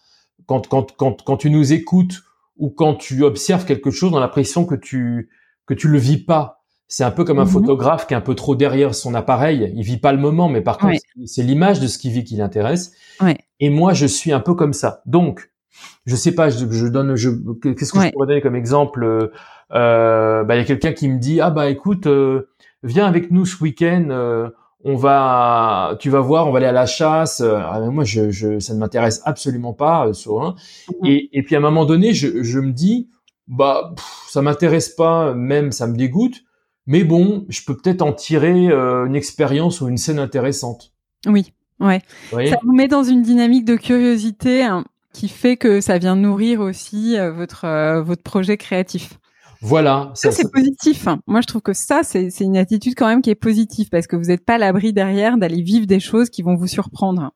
quand, 0.47 0.67
quand, 0.67 0.97
quand, 0.97 1.23
quand 1.23 1.37
tu 1.37 1.51
nous 1.51 1.73
écoutes 1.73 2.23
ou 2.57 2.71
quand 2.71 2.97
tu 2.97 3.23
observes 3.23 3.65
quelque 3.65 3.93
chose, 3.93 4.13
on 4.13 4.17
a 4.17 4.21
l'impression 4.21 4.65
que 4.65 4.75
tu 4.75 5.31
que 5.67 5.75
tu 5.75 5.89
le 5.89 5.99
vis 5.99 6.19
pas. 6.19 6.56
C'est 6.89 7.05
un 7.05 7.11
peu 7.11 7.24
comme 7.24 7.41
un 7.41 7.45
mhm. 7.45 7.51
photographe 7.51 8.07
qui 8.07 8.14
est 8.14 8.16
un 8.16 8.20
peu 8.20 8.34
trop 8.34 8.55
derrière 8.55 8.95
son 8.95 9.14
appareil. 9.14 9.72
Il 9.74 9.82
vit 9.82 9.97
pas 9.97 10.12
le 10.12 10.18
moment, 10.18 10.49
mais 10.49 10.61
par 10.61 10.78
contre, 10.78 11.01
c'est 11.24 11.43
l'image 11.43 11.80
de 11.80 11.89
ce 11.89 11.99
qu'il 11.99 12.12
vit 12.12 12.24
qui 12.24 12.37
l'intéresse. 12.37 12.93
Ouais. 13.20 13.37
Et 13.59 13.70
moi, 13.70 13.93
je 13.93 14.07
suis 14.07 14.32
un 14.32 14.41
peu 14.41 14.55
comme 14.55 14.72
ça. 14.72 15.03
Donc, 15.07 15.51
je 16.05 16.14
sais 16.14 16.32
pas, 16.32 16.49
je, 16.51 16.70
je 16.70 16.87
donne, 16.87 17.16
je, 17.16 17.30
qu'est-ce 17.61 17.93
que 17.93 18.01
je 18.01 18.11
pourrais 18.11 18.26
donner 18.28 18.41
comme 18.41 18.57
exemple 18.57 19.32
euh, 19.72 20.45
Bah, 20.45 20.55
il 20.55 20.59
y 20.59 20.62
a 20.62 20.64
quelqu'un 20.64 20.93
qui 20.93 21.09
me 21.09 21.18
dit, 21.18 21.41
ah 21.41 21.51
bah 21.51 21.68
écoute, 21.68 22.07
euh, 22.07 22.49
viens 22.82 23.07
avec 23.07 23.30
nous 23.30 23.47
ce 23.47 23.62
week-end. 23.62 24.07
Euh, 24.11 24.49
on 24.84 24.95
va, 24.95 25.97
tu 25.99 26.11
vas 26.11 26.20
voir, 26.20 26.47
on 26.47 26.53
va 26.53 26.59
aller 26.59 26.66
à 26.66 26.72
la 26.72 26.87
chasse. 26.87 27.41
Ah, 27.41 27.80
moi, 27.91 28.05
je, 28.05 28.30
je, 28.30 28.61
ça 28.61 28.72
ne 28.72 28.78
m'intéresse 28.78 29.20
absolument 29.24 29.72
pas. 29.72 30.12
Sur, 30.12 30.43
hein. 30.43 30.55
et, 31.05 31.37
et 31.37 31.43
puis 31.43 31.57
à 31.57 31.59
un 31.59 31.62
moment 31.62 31.84
donné, 31.84 32.12
je, 32.12 32.45
je 32.45 32.61
me 32.61 32.70
dis, 32.70 33.09
bah, 33.49 33.95
ça 34.28 34.43
m'intéresse 34.43 34.91
pas, 34.91 35.34
même 35.34 35.72
ça 35.72 35.89
me 35.89 35.97
dégoûte. 35.97 36.45
Mais 36.87 37.05
bon, 37.05 37.45
je 37.49 37.62
peux 37.64 37.76
peut-être 37.76 38.03
en 38.03 38.12
tirer 38.12 38.68
une 38.70 39.16
expérience 39.16 39.80
ou 39.80 39.89
une 39.89 39.97
scène 39.97 40.18
intéressante. 40.18 40.93
Oui, 41.26 41.53
ouais. 41.80 42.03
ça 42.30 42.59
vous 42.62 42.72
met 42.72 42.89
dans 42.89 43.03
une 43.03 43.22
dynamique 43.22 43.64
de 43.64 43.76
curiosité 43.76 44.62
hein, 44.62 44.84
qui 45.16 45.28
fait 45.28 45.57
que 45.57 45.80
ça 45.80 45.99
vient 45.99 46.14
nourrir 46.14 46.61
aussi 46.61 47.18
euh, 47.18 47.32
votre 47.32 47.64
euh, 47.64 48.03
votre 48.03 48.22
projet 48.22 48.57
créatif. 48.57 49.18
Voilà. 49.62 50.12
Ça, 50.14 50.30
c'est 50.30 50.53
positif. 50.53 51.09
Moi, 51.26 51.41
je 51.41 51.47
trouve 51.47 51.62
que 51.62 51.72
ça, 51.72 52.03
c'est 52.03 52.30
une 52.41 52.59
attitude 52.59 52.95
quand 52.95 53.09
même 53.09 53.22
qui 53.22 53.30
est 53.30 53.34
positive 53.34 53.89
parce 53.89 54.07
que 54.07 54.14
vous 54.14 54.24
n'êtes 54.24 54.45
pas 54.45 54.57
à 54.57 54.59
l'abri 54.59 54.93
derrière 54.93 55.39
d'aller 55.39 55.62
vivre 55.62 55.87
des 55.87 55.99
choses 55.99 56.28
qui 56.28 56.43
vont 56.43 56.55
vous 56.55 56.66
surprendre. 56.66 57.32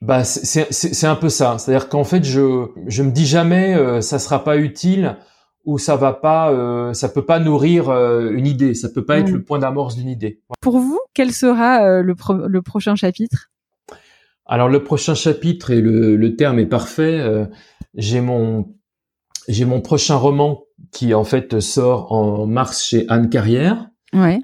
Bah, 0.00 0.24
c'est 0.24 1.06
un 1.06 1.14
peu 1.14 1.28
ça. 1.28 1.58
C'est-à-dire 1.58 1.88
qu'en 1.88 2.04
fait, 2.04 2.24
je 2.24 2.66
je 2.86 3.02
me 3.02 3.10
dis 3.10 3.26
jamais 3.26 3.74
euh, 3.74 4.00
ça 4.00 4.18
sera 4.18 4.42
pas 4.42 4.56
utile 4.56 5.18
ou 5.66 5.78
ça 5.78 5.96
va 5.96 6.12
pas, 6.12 6.50
euh, 6.52 6.94
ça 6.94 7.08
peut 7.08 7.26
pas 7.26 7.40
nourrir 7.40 7.90
euh, 7.90 8.30
une 8.30 8.46
idée, 8.46 8.72
ça 8.72 8.88
peut 8.88 9.04
pas 9.04 9.18
être 9.18 9.30
mm. 9.30 9.34
le 9.34 9.42
point 9.42 9.58
d'amorce 9.58 9.96
d'une 9.96 10.08
idée. 10.08 10.40
Pour 10.60 10.78
vous, 10.78 11.00
quel 11.12 11.32
sera 11.32 11.84
euh, 11.84 12.02
le, 12.02 12.14
le, 12.46 12.62
prochain 12.62 12.94
chapitre? 12.94 13.50
Alors 14.46 14.68
le 14.68 14.82
prochain 14.84 15.14
chapitre 15.14 15.72
et 15.72 15.80
le, 15.80 16.16
le 16.16 16.36
terme 16.36 16.60
est 16.60 16.66
parfait. 16.66 17.20
J'ai 17.94 18.20
mon 18.20 18.72
j'ai 19.48 19.64
mon 19.64 19.80
prochain 19.80 20.14
roman 20.14 20.62
qui 20.92 21.14
en 21.14 21.24
fait 21.24 21.58
sort 21.58 22.12
en 22.12 22.46
mars 22.46 22.84
chez 22.84 23.06
Anne 23.08 23.28
Carrière, 23.28 23.88
ouais. 24.12 24.40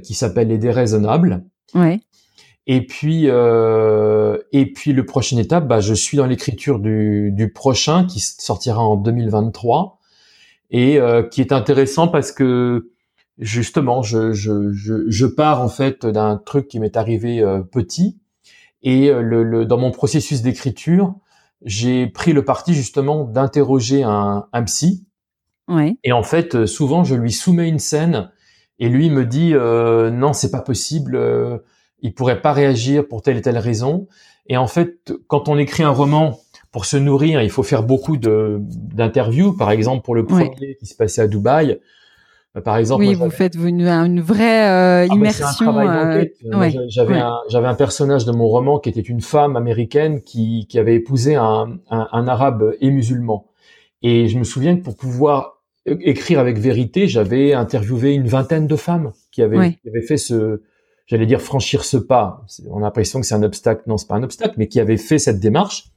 qui 0.00 0.14
s'appelle 0.14 0.48
Les 0.48 0.58
déraisonnables. 0.58 1.44
Ouais. 1.74 2.00
Et 2.66 2.86
puis, 2.86 3.24
euh, 3.26 4.38
et 4.52 4.72
puis 4.72 4.92
le 4.92 5.04
prochaine 5.04 5.38
étape, 5.38 5.66
bah, 5.66 5.80
je 5.80 5.94
suis 5.94 6.16
dans 6.16 6.26
l'écriture 6.26 6.78
du, 6.78 7.32
du, 7.32 7.52
prochain 7.52 8.04
qui 8.06 8.20
sortira 8.20 8.80
en 8.80 8.96
2023 8.96 9.98
et 10.70 10.98
euh, 10.98 11.22
qui 11.24 11.40
est 11.40 11.52
intéressant 11.52 12.06
parce 12.06 12.30
que 12.30 12.92
justement, 13.38 14.02
je, 14.02 14.32
je, 14.32 14.72
je, 14.72 15.04
je 15.08 15.26
pars 15.26 15.60
en 15.60 15.68
fait 15.68 16.06
d'un 16.06 16.36
truc 16.36 16.68
qui 16.68 16.78
m'est 16.78 16.96
arrivé 16.96 17.40
euh, 17.40 17.60
petit 17.60 18.18
et 18.82 19.10
euh, 19.10 19.22
le, 19.22 19.42
le, 19.42 19.64
dans 19.64 19.78
mon 19.78 19.90
processus 19.90 20.42
d'écriture, 20.42 21.14
j'ai 21.64 22.06
pris 22.06 22.32
le 22.32 22.44
parti 22.44 22.74
justement 22.74 23.24
d'interroger 23.24 24.02
un, 24.02 24.46
un 24.52 24.62
psy. 24.64 25.06
Ouais. 25.68 25.96
Et 26.04 26.12
en 26.12 26.22
fait, 26.22 26.66
souvent, 26.66 27.04
je 27.04 27.14
lui 27.14 27.32
soumets 27.32 27.68
une 27.68 27.78
scène 27.78 28.30
et 28.78 28.88
lui 28.88 29.10
me 29.10 29.24
dit 29.24 29.52
euh, 29.54 30.10
non, 30.10 30.32
c'est 30.32 30.50
pas 30.50 30.60
possible 30.60 31.18
il 32.02 32.14
pourrait 32.14 32.42
pas 32.42 32.52
réagir 32.52 33.06
pour 33.06 33.22
telle 33.22 33.38
et 33.38 33.42
telle 33.42 33.58
raison. 33.58 34.08
Et 34.46 34.56
en 34.56 34.66
fait, 34.66 35.12
quand 35.28 35.48
on 35.48 35.56
écrit 35.56 35.84
un 35.84 35.90
roman 35.90 36.38
pour 36.72 36.84
se 36.84 36.96
nourrir, 36.96 37.42
il 37.42 37.50
faut 37.50 37.62
faire 37.62 37.84
beaucoup 37.84 38.16
de 38.16 38.58
d'interviews. 38.60 39.56
Par 39.56 39.70
exemple, 39.70 40.02
pour 40.04 40.14
le 40.14 40.26
premier 40.26 40.76
qui 40.78 40.86
se 40.86 40.96
passait 40.96 41.22
à 41.22 41.28
Dubaï, 41.28 41.78
euh, 42.56 42.60
par 42.60 42.76
exemple. 42.76 43.04
Oui, 43.04 43.14
vous 43.14 43.30
faites 43.30 43.54
une, 43.54 43.86
une 43.86 44.20
vraie 44.20 44.68
euh, 44.68 45.06
ah, 45.08 45.14
immersion. 45.14 45.78
Euh, 45.78 46.24
j'avais 46.88 47.68
un, 47.68 47.74
personnage 47.74 48.24
de 48.24 48.32
mon 48.32 48.48
roman 48.48 48.78
qui 48.78 48.88
était 48.88 49.00
une 49.00 49.20
femme 49.20 49.56
américaine 49.56 50.22
qui, 50.22 50.66
qui 50.68 50.78
avait 50.78 50.96
épousé 50.96 51.36
un, 51.36 51.78
un, 51.90 52.08
un 52.10 52.28
arabe 52.28 52.74
et 52.80 52.90
musulman. 52.90 53.46
Et 54.02 54.26
je 54.26 54.38
me 54.38 54.44
souviens 54.44 54.76
que 54.76 54.82
pour 54.82 54.96
pouvoir 54.96 55.62
écrire 55.86 56.40
avec 56.40 56.58
vérité, 56.58 57.06
j'avais 57.06 57.54
interviewé 57.54 58.14
une 58.14 58.26
vingtaine 58.26 58.66
de 58.66 58.76
femmes 58.76 59.12
qui 59.30 59.42
avaient, 59.42 59.78
qui 59.82 59.88
avaient 59.88 60.02
fait 60.02 60.16
ce, 60.16 60.62
j'allais 61.12 61.26
dire 61.26 61.42
franchir 61.42 61.84
ce 61.84 61.98
pas. 61.98 62.42
On 62.70 62.78
a 62.78 62.80
l'impression 62.80 63.20
que 63.20 63.26
c'est 63.26 63.34
un 63.34 63.42
obstacle. 63.42 63.82
Non, 63.86 63.98
c'est 63.98 64.08
pas 64.08 64.14
un 64.14 64.22
obstacle, 64.22 64.54
mais 64.56 64.66
qui 64.66 64.80
avait 64.80 64.96
fait 64.96 65.18
cette 65.18 65.40
démarche. 65.40 65.90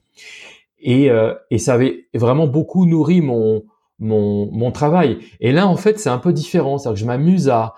Et, 0.80 1.10
euh, 1.10 1.34
et 1.52 1.58
ça 1.58 1.76
avait 1.76 2.10
vraiment 2.14 2.48
beaucoup 2.48 2.86
nourri 2.86 3.22
mon, 3.22 3.64
mon, 3.98 4.52
mon 4.52 4.72
travail. 4.72 5.20
Et 5.40 5.54
là, 5.54 5.68
en 5.68 5.78
fait, 5.78 6.00
c'est 6.00 6.10
un 6.10 6.18
peu 6.18 6.34
différent. 6.34 6.78
C'est-à-dire 6.78 6.96
que 6.96 7.00
je 7.00 7.06
m'amuse 7.06 7.48
à, 7.48 7.76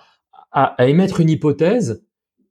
à, 0.52 0.64
à, 0.82 0.88
émettre 0.88 1.20
une 1.20 1.30
hypothèse 1.30 2.04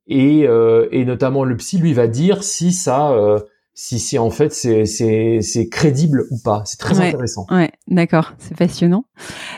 et, 0.07 0.47
euh, 0.47 0.87
et 0.91 1.03
notamment 1.03 1.43
le 1.43 1.57
psy 1.57 1.79
lui 1.79 1.91
va 1.91 2.07
dire 2.07 2.41
si 2.41 2.71
ça, 2.71 3.11
euh, 3.11 3.39
si, 3.73 3.99
si 3.99 4.17
en 4.17 4.29
fait 4.29 4.53
c'est, 4.53 4.85
c'est, 4.85 5.41
c'est 5.41 5.67
crédible 5.67 6.27
ou 6.31 6.39
pas. 6.41 6.61
C'est 6.63 6.79
très 6.79 6.97
intéressant. 6.97 7.45
Ouais, 7.51 7.71
d'accord, 7.87 8.35
c'est 8.37 8.55
passionnant. 8.55 9.03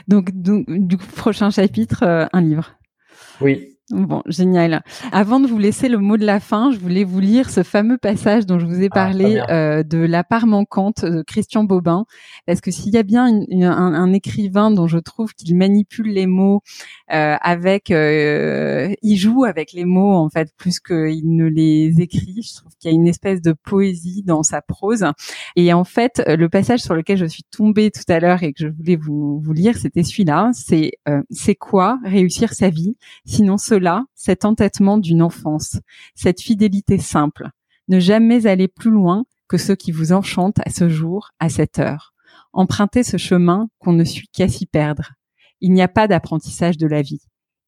Donc, 0.07 0.31
donc, 0.31 0.65
du 0.67 0.97
coup, 0.97 1.05
prochain 1.15 1.51
chapitre, 1.51 2.01
euh, 2.01 2.25
un 2.33 2.41
livre. 2.41 2.71
Oui. 3.41 3.75
Bon, 3.91 4.21
génial. 4.27 4.83
Avant 5.11 5.39
de 5.39 5.47
vous 5.47 5.57
laisser 5.57 5.89
le 5.89 5.97
mot 5.97 6.15
de 6.15 6.25
la 6.25 6.39
fin, 6.39 6.71
je 6.71 6.77
voulais 6.77 7.03
vous 7.03 7.19
lire 7.19 7.49
ce 7.49 7.63
fameux 7.63 7.97
passage 7.97 8.45
dont 8.45 8.59
je 8.59 8.67
vous 8.67 8.81
ai 8.83 8.87
ah, 8.91 8.93
parlé 8.93 9.41
euh, 9.49 9.81
de 9.81 9.97
La 9.97 10.23
part 10.23 10.45
manquante 10.45 11.03
de 11.03 11.23
Christian 11.23 11.63
Bobin. 11.63 12.05
Parce 12.45 12.61
que 12.61 12.69
s'il 12.69 12.93
y 12.93 12.97
a 12.97 13.03
bien 13.03 13.25
un, 13.25 13.63
un, 13.63 14.13
écrivain 14.13 14.69
dont 14.69 14.85
je 14.85 14.99
trouve 14.99 15.33
qu'il 15.33 15.55
manipule 15.57 16.13
les 16.13 16.27
mots 16.27 16.61
euh, 17.11 17.35
avec, 17.41 17.89
euh, 17.89 18.93
il 19.01 19.15
joue 19.15 19.43
avec 19.43 19.73
les 19.73 19.85
mots 19.85 20.13
en 20.13 20.29
fait 20.29 20.53
plus 20.55 20.79
qu'il 20.79 21.35
ne 21.35 21.47
les 21.47 21.99
écrit. 21.99 22.43
Je 22.43 22.57
trouve 22.57 22.71
qu'il 22.79 22.91
y 22.91 22.93
a 22.93 22.95
une 22.95 23.07
espèce 23.07 23.41
de 23.41 23.53
poésie 23.53 24.21
dans 24.23 24.43
sa 24.43 24.61
prose. 24.61 25.03
Et 25.55 25.73
en 25.73 25.83
fait, 25.83 26.21
le 26.27 26.47
passage 26.47 26.81
sur 26.81 26.93
lequel 26.93 27.17
je 27.17 27.25
suis 27.25 27.43
tombée 27.43 27.89
tout 27.89 28.05
à 28.07 28.19
l'heure 28.19 28.43
et 28.43 28.53
que 28.53 28.59
je 28.59 28.67
voulais 28.67 28.97
vous, 28.97 29.39
vous 29.39 29.53
lire, 29.53 29.77
c'était 29.77 30.03
celui-là. 30.03 30.51
C'est 30.53 30.91
c'est 31.31 31.55
quoi 31.55 31.97
réussir 32.03 32.53
sa 32.53 32.69
vie 32.69 32.95
sinon 33.25 33.57
ce 33.57 33.78
là 33.79 34.05
cet 34.15 34.45
entêtement 34.45 34.97
d'une 34.97 35.21
enfance, 35.21 35.77
cette 36.15 36.41
fidélité 36.41 36.97
simple, 36.97 37.49
ne 37.87 37.99
jamais 37.99 38.47
aller 38.47 38.67
plus 38.67 38.91
loin 38.91 39.25
que 39.47 39.57
ce 39.57 39.73
qui 39.73 39.91
vous 39.91 40.13
enchante 40.13 40.59
à 40.65 40.69
ce 40.69 40.89
jour, 40.89 41.31
à 41.39 41.49
cette 41.49 41.79
heure. 41.79 42.13
Empruntez 42.53 43.03
ce 43.03 43.17
chemin 43.17 43.67
qu'on 43.79 43.93
ne 43.93 44.03
suit 44.03 44.27
qu'à 44.31 44.47
s'y 44.47 44.65
perdre. 44.65 45.13
Il 45.61 45.73
n'y 45.73 45.81
a 45.81 45.87
pas 45.87 46.07
d'apprentissage 46.07 46.77
de 46.77 46.87
la 46.87 47.01
vie. 47.01 47.21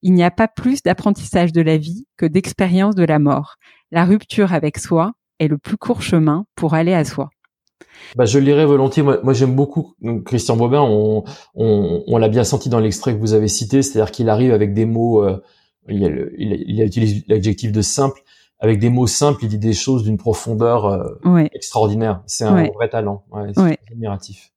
Il 0.04 0.14
n'y 0.14 0.24
a 0.24 0.32
pas 0.32 0.48
plus 0.48 0.82
d'apprentissage 0.82 1.52
de 1.52 1.62
la 1.62 1.78
vie 1.78 2.06
que 2.18 2.26
d'expérience 2.26 2.96
de 2.96 3.04
la 3.04 3.20
mort. 3.20 3.56
La 3.92 4.06
rupture 4.06 4.54
avec 4.54 4.78
soi 4.78 5.14
est 5.40 5.48
le 5.48 5.58
plus 5.58 5.78
court 5.78 6.02
chemin 6.02 6.46
pour 6.56 6.74
aller 6.74 6.94
à 6.94 7.04
soi. 7.06 7.30
Bah, 8.16 8.26
je 8.26 8.40
lirai 8.40 8.66
volontiers. 8.66 9.04
Moi, 9.04 9.34
j'aime 9.34 9.56
beaucoup 9.56 9.96
Christian 10.26 10.56
Bobin. 10.56 10.82
On, 10.82 11.24
on, 11.56 12.18
l'a 12.18 12.30
bien 12.30 12.44
senti 12.44 12.70
dans 12.70 12.80
l'extrait 12.80 13.14
que 13.14 13.20
vous 13.20 13.34
avez 13.34 13.48
cité, 13.48 13.82
c'est-à-dire 13.82 14.12
qu'il 14.12 14.30
arrive 14.30 14.54
avec 14.54 14.74
des 14.74 14.86
mots 14.86 15.24
euh, 15.24 15.42
il, 15.90 16.06
a, 16.06 16.10
il, 16.38 16.82
a, 16.82 16.86
utilisé 16.86 17.24
l'adjectif 17.28 17.72
de 17.72 17.82
simple. 17.82 18.22
Avec 18.60 18.80
des 18.80 18.90
mots 18.90 19.08
simples, 19.08 19.44
il 19.44 19.50
dit 19.50 19.58
des 19.58 19.74
choses 19.74 20.04
d'une 20.04 20.18
profondeur 20.18 20.86
euh, 20.86 21.46
extraordinaire. 21.52 22.22
C'est 22.28 22.44
un 22.44 22.68
vrai 22.68 22.90
talent. 22.90 23.24
Ouais, 23.32 23.52
c'est 23.56 23.80
admiratif. 23.92 24.52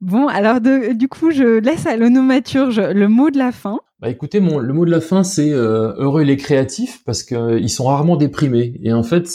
Bon, 0.00 0.26
alors 0.26 0.60
de, 0.60 0.94
du 0.94 1.06
coup, 1.06 1.30
je 1.30 1.60
laisse 1.60 1.86
à 1.86 1.96
l'onomaturge 1.96 2.80
le 2.80 3.08
mot 3.08 3.30
de 3.30 3.38
la 3.38 3.52
fin. 3.52 3.78
Bah 4.00 4.08
écoutez, 4.08 4.40
mon, 4.40 4.58
le 4.58 4.72
mot 4.72 4.84
de 4.84 4.90
la 4.90 5.00
fin, 5.00 5.22
c'est 5.22 5.52
euh, 5.52 5.92
heureux 5.96 6.22
les 6.22 6.36
créatifs 6.36 7.02
parce 7.04 7.22
que 7.22 7.34
euh, 7.34 7.68
sont 7.68 7.84
rarement 7.84 8.16
déprimés. 8.16 8.80
Et 8.82 8.92
en 8.92 9.02
fait, 9.02 9.28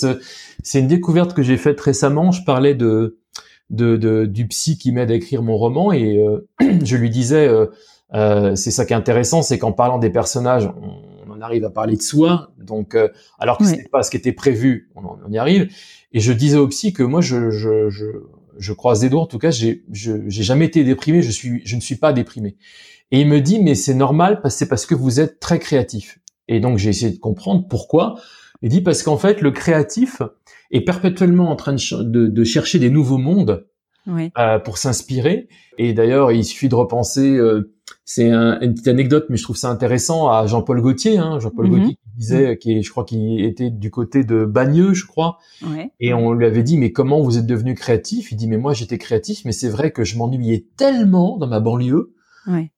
c'est 0.61 0.79
une 0.79 0.87
découverte 0.87 1.33
que 1.33 1.41
j'ai 1.41 1.57
faite 1.57 1.79
récemment. 1.79 2.31
Je 2.31 2.43
parlais 2.43 2.75
de, 2.75 3.19
de, 3.69 3.95
de 3.95 4.25
du 4.25 4.47
psy 4.47 4.77
qui 4.77 4.91
m'aide 4.91 5.11
à 5.11 5.15
écrire 5.15 5.41
mon 5.41 5.55
roman 5.55 5.93
et 5.93 6.21
je 6.83 6.97
lui 6.97 7.09
disais 7.09 7.49
euh, 8.13 8.55
c'est 8.55 8.71
ça 8.71 8.85
qui 8.85 8.93
est 8.93 8.95
intéressant, 8.95 9.41
c'est 9.41 9.57
qu'en 9.57 9.71
parlant 9.71 9.97
des 9.97 10.09
personnages, 10.09 10.69
on, 10.81 11.31
en 11.31 11.41
arrive 11.41 11.65
à 11.65 11.69
parler 11.69 11.95
de 11.95 12.01
soi. 12.01 12.51
Donc, 12.59 12.95
euh, 12.95 13.09
alors 13.39 13.57
que 13.57 13.65
ce 13.65 13.71
n'est 13.71 13.87
pas 13.91 14.03
ce 14.03 14.11
qui 14.11 14.17
était 14.17 14.33
prévu, 14.33 14.91
on, 14.95 15.31
y 15.31 15.37
arrive. 15.37 15.69
Et 16.11 16.19
je 16.19 16.31
disais 16.31 16.57
au 16.57 16.67
psy 16.67 16.93
que 16.93 17.03
moi, 17.03 17.21
je, 17.21 17.49
je, 17.49 17.89
je, 17.89 18.05
je 18.57 18.73
croise 18.73 18.99
des 18.99 19.09
doigts. 19.09 19.21
En 19.21 19.27
tout 19.27 19.39
cas, 19.39 19.49
j'ai, 19.49 19.83
j'ai 19.91 20.43
jamais 20.43 20.65
été 20.65 20.83
déprimé. 20.83 21.21
Je 21.21 21.31
suis, 21.31 21.61
je 21.65 21.75
ne 21.75 21.81
suis 21.81 21.95
pas 21.95 22.13
déprimé. 22.13 22.55
Et 23.11 23.21
il 23.21 23.27
me 23.27 23.41
dit, 23.41 23.59
mais 23.59 23.75
c'est 23.75 23.93
normal, 23.93 24.41
parce 24.41 24.55
c'est 24.55 24.67
parce 24.67 24.85
que 24.85 24.95
vous 24.95 25.19
êtes 25.19 25.39
très 25.39 25.59
créatif. 25.59 26.19
Et 26.47 26.59
donc, 26.59 26.77
j'ai 26.77 26.89
essayé 26.89 27.11
de 27.11 27.19
comprendre 27.19 27.67
pourquoi. 27.67 28.15
Il 28.61 28.69
dit 28.69 28.81
parce 28.81 29.03
qu'en 29.03 29.17
fait, 29.17 29.41
le 29.41 29.51
créatif 29.51 30.21
est 30.71 30.81
perpétuellement 30.81 31.51
en 31.51 31.55
train 31.55 31.73
de, 31.73 32.27
de, 32.27 32.43
chercher 32.43 32.79
des 32.79 32.89
nouveaux 32.89 33.17
mondes 33.17 33.67
euh, 34.07 34.59
pour 34.59 34.77
s'inspirer. 34.77 35.47
Et 35.77 35.93
d'ailleurs, 35.93 36.31
il 36.31 36.43
suffit 36.43 36.69
de 36.69 36.75
repenser 36.75 37.37
euh, 37.37 37.73
c'est 38.05 38.31
une 38.31 38.73
petite 38.73 38.87
anecdote, 38.87 39.25
mais 39.29 39.37
je 39.37 39.43
trouve 39.43 39.55
ça 39.55 39.69
intéressant 39.69 40.29
à 40.29 40.45
Jean-Paul 40.45 40.81
Gaultier. 40.81 41.17
Hein, 41.17 41.39
Jean-Paul. 41.39 41.69
Gaultier 41.69 41.95
qui 41.95 42.17
disait, 42.17 42.57
qui 42.57 42.73
est, 42.73 42.81
je 42.81 42.89
crois 42.91 43.05
qu'il 43.05 43.43
était 43.43 43.69
du 43.69 43.91
côté 43.91 44.23
de 44.23 44.45
Bagneux, 44.45 44.93
je 44.93 45.05
crois. 45.05 45.37
Et 45.99 46.13
on 46.13 46.33
lui 46.33 46.45
avait 46.45 46.63
dit, 46.63 46.77
mais 46.77 46.91
comment 46.91 47.21
vous 47.21 47.37
êtes 47.37 47.45
devenu 47.45 47.75
créatif? 47.75 48.31
Il 48.31 48.35
dit, 48.35 48.47
mais 48.47 48.57
moi 48.57 48.73
j'étais 48.73 48.97
créatif, 48.97 49.45
mais 49.45 49.51
c'est 49.51 49.69
vrai 49.69 49.91
que 49.91 50.03
je 50.03 50.17
m'ennuyais 50.17 50.67
tellement 50.75 51.37
dans 51.37 51.47
ma 51.47 51.59
banlieue 51.59 52.13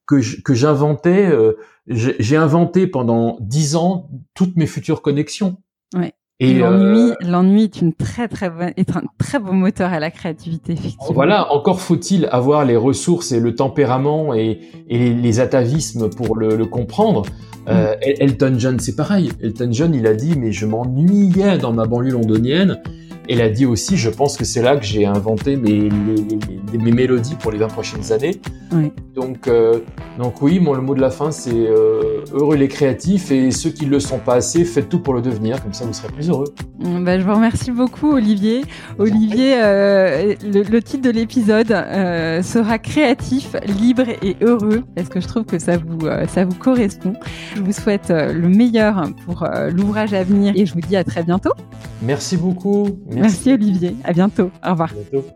que 0.06 0.42
que 0.42 0.54
j'inventais. 0.54 1.26
Euh, 1.26 1.56
j'ai 1.88 2.36
inventé 2.36 2.86
pendant 2.86 3.36
dix 3.40 3.76
ans 3.76 4.10
toutes 4.34 4.56
mes 4.56 4.66
futures 4.66 5.02
connexions. 5.02 5.58
Et 6.38 6.52
l'ennui, 6.52 7.12
l'ennui 7.22 7.62
est 7.62 7.80
une 7.80 7.94
très 7.94 8.28
très 8.28 8.50
bonne, 8.50 8.72
est 8.76 8.94
un 8.94 9.02
très 9.16 9.38
beau 9.38 9.52
moteur 9.52 9.90
à 9.90 10.00
la 10.00 10.10
créativité, 10.10 10.74
effectivement. 10.74 11.14
Voilà, 11.14 11.50
encore 11.50 11.80
faut-il 11.80 12.26
avoir 12.30 12.66
les 12.66 12.76
ressources 12.76 13.32
et 13.32 13.40
le 13.40 13.54
tempérament 13.54 14.34
et, 14.34 14.60
et 14.88 15.14
les, 15.14 15.40
atavismes 15.40 16.10
pour 16.10 16.36
le, 16.36 16.56
le 16.56 16.66
comprendre. 16.66 17.22
Euh, 17.68 17.94
mm. 17.94 17.98
Elton 18.20 18.54
John, 18.58 18.78
c'est 18.80 18.96
pareil. 18.96 19.32
Elton 19.42 19.68
John, 19.72 19.94
il 19.94 20.06
a 20.06 20.12
dit, 20.12 20.38
mais 20.38 20.52
je 20.52 20.66
m'ennuyais 20.66 21.56
dans 21.56 21.72
ma 21.72 21.86
banlieue 21.86 22.12
londonienne. 22.12 22.82
Elle 23.28 23.40
a 23.40 23.48
dit 23.48 23.66
aussi, 23.66 23.96
je 23.96 24.08
pense 24.08 24.36
que 24.36 24.44
c'est 24.44 24.62
là 24.62 24.76
que 24.76 24.84
j'ai 24.84 25.04
inventé 25.04 25.56
mes, 25.56 25.88
mes, 26.78 26.92
mélodies 26.92 27.34
pour 27.34 27.50
les 27.50 27.58
20 27.58 27.68
prochaines 27.68 28.12
années. 28.12 28.40
Donc, 29.14 29.48
euh, 29.48 29.80
donc 30.18 30.42
oui, 30.42 30.60
mon, 30.60 30.74
le 30.74 30.82
mot 30.82 30.94
de 30.94 31.00
la 31.00 31.10
fin, 31.10 31.30
c'est 31.30 31.50
euh, 31.54 32.24
heureux 32.32 32.56
les 32.56 32.68
créatifs 32.68 33.30
et 33.30 33.50
ceux 33.50 33.70
qui 33.70 33.86
ne 33.86 33.90
le 33.90 34.00
sont 34.00 34.18
pas 34.18 34.34
assez, 34.34 34.64
faites 34.64 34.88
tout 34.88 35.00
pour 35.00 35.14
le 35.14 35.22
devenir, 35.22 35.62
comme 35.62 35.72
ça 35.72 35.84
vous 35.86 35.92
serez 35.92 36.08
plus 36.08 36.28
heureux. 36.28 36.52
Bah, 36.78 37.18
je 37.18 37.24
vous 37.24 37.34
remercie 37.34 37.70
beaucoup, 37.70 38.12
Olivier. 38.12 38.62
Olivier, 38.98 39.54
euh, 39.56 40.34
le, 40.44 40.80
titre 40.80 41.02
de 41.02 41.10
l'épisode 41.10 41.68
sera 42.44 42.78
créatif, 42.78 43.56
libre 43.80 44.04
et 44.22 44.36
heureux, 44.40 44.84
parce 44.94 45.08
que 45.08 45.20
je 45.20 45.26
trouve 45.26 45.44
que 45.44 45.58
ça 45.58 45.78
vous, 45.78 46.06
ça 46.28 46.44
vous 46.44 46.54
correspond. 46.54 47.14
Je 47.56 47.62
vous 47.62 47.72
souhaite 47.72 48.10
le 48.10 48.48
meilleur 48.48 49.02
pour 49.24 49.48
l'ouvrage 49.72 50.12
à 50.14 50.22
venir 50.22 50.52
et 50.56 50.66
je 50.66 50.74
vous 50.74 50.80
dis 50.80 50.96
à 50.96 51.04
très 51.04 51.22
bientôt. 51.22 51.52
Merci 52.02 52.36
beaucoup. 52.36 52.98
Merci. 53.20 53.52
Olivier. 53.52 53.96
À 54.04 54.12
bientôt. 54.12 54.50
Au 54.66 54.70
revoir. 54.70 54.90
À 54.92 54.94
bientôt. 54.94 55.26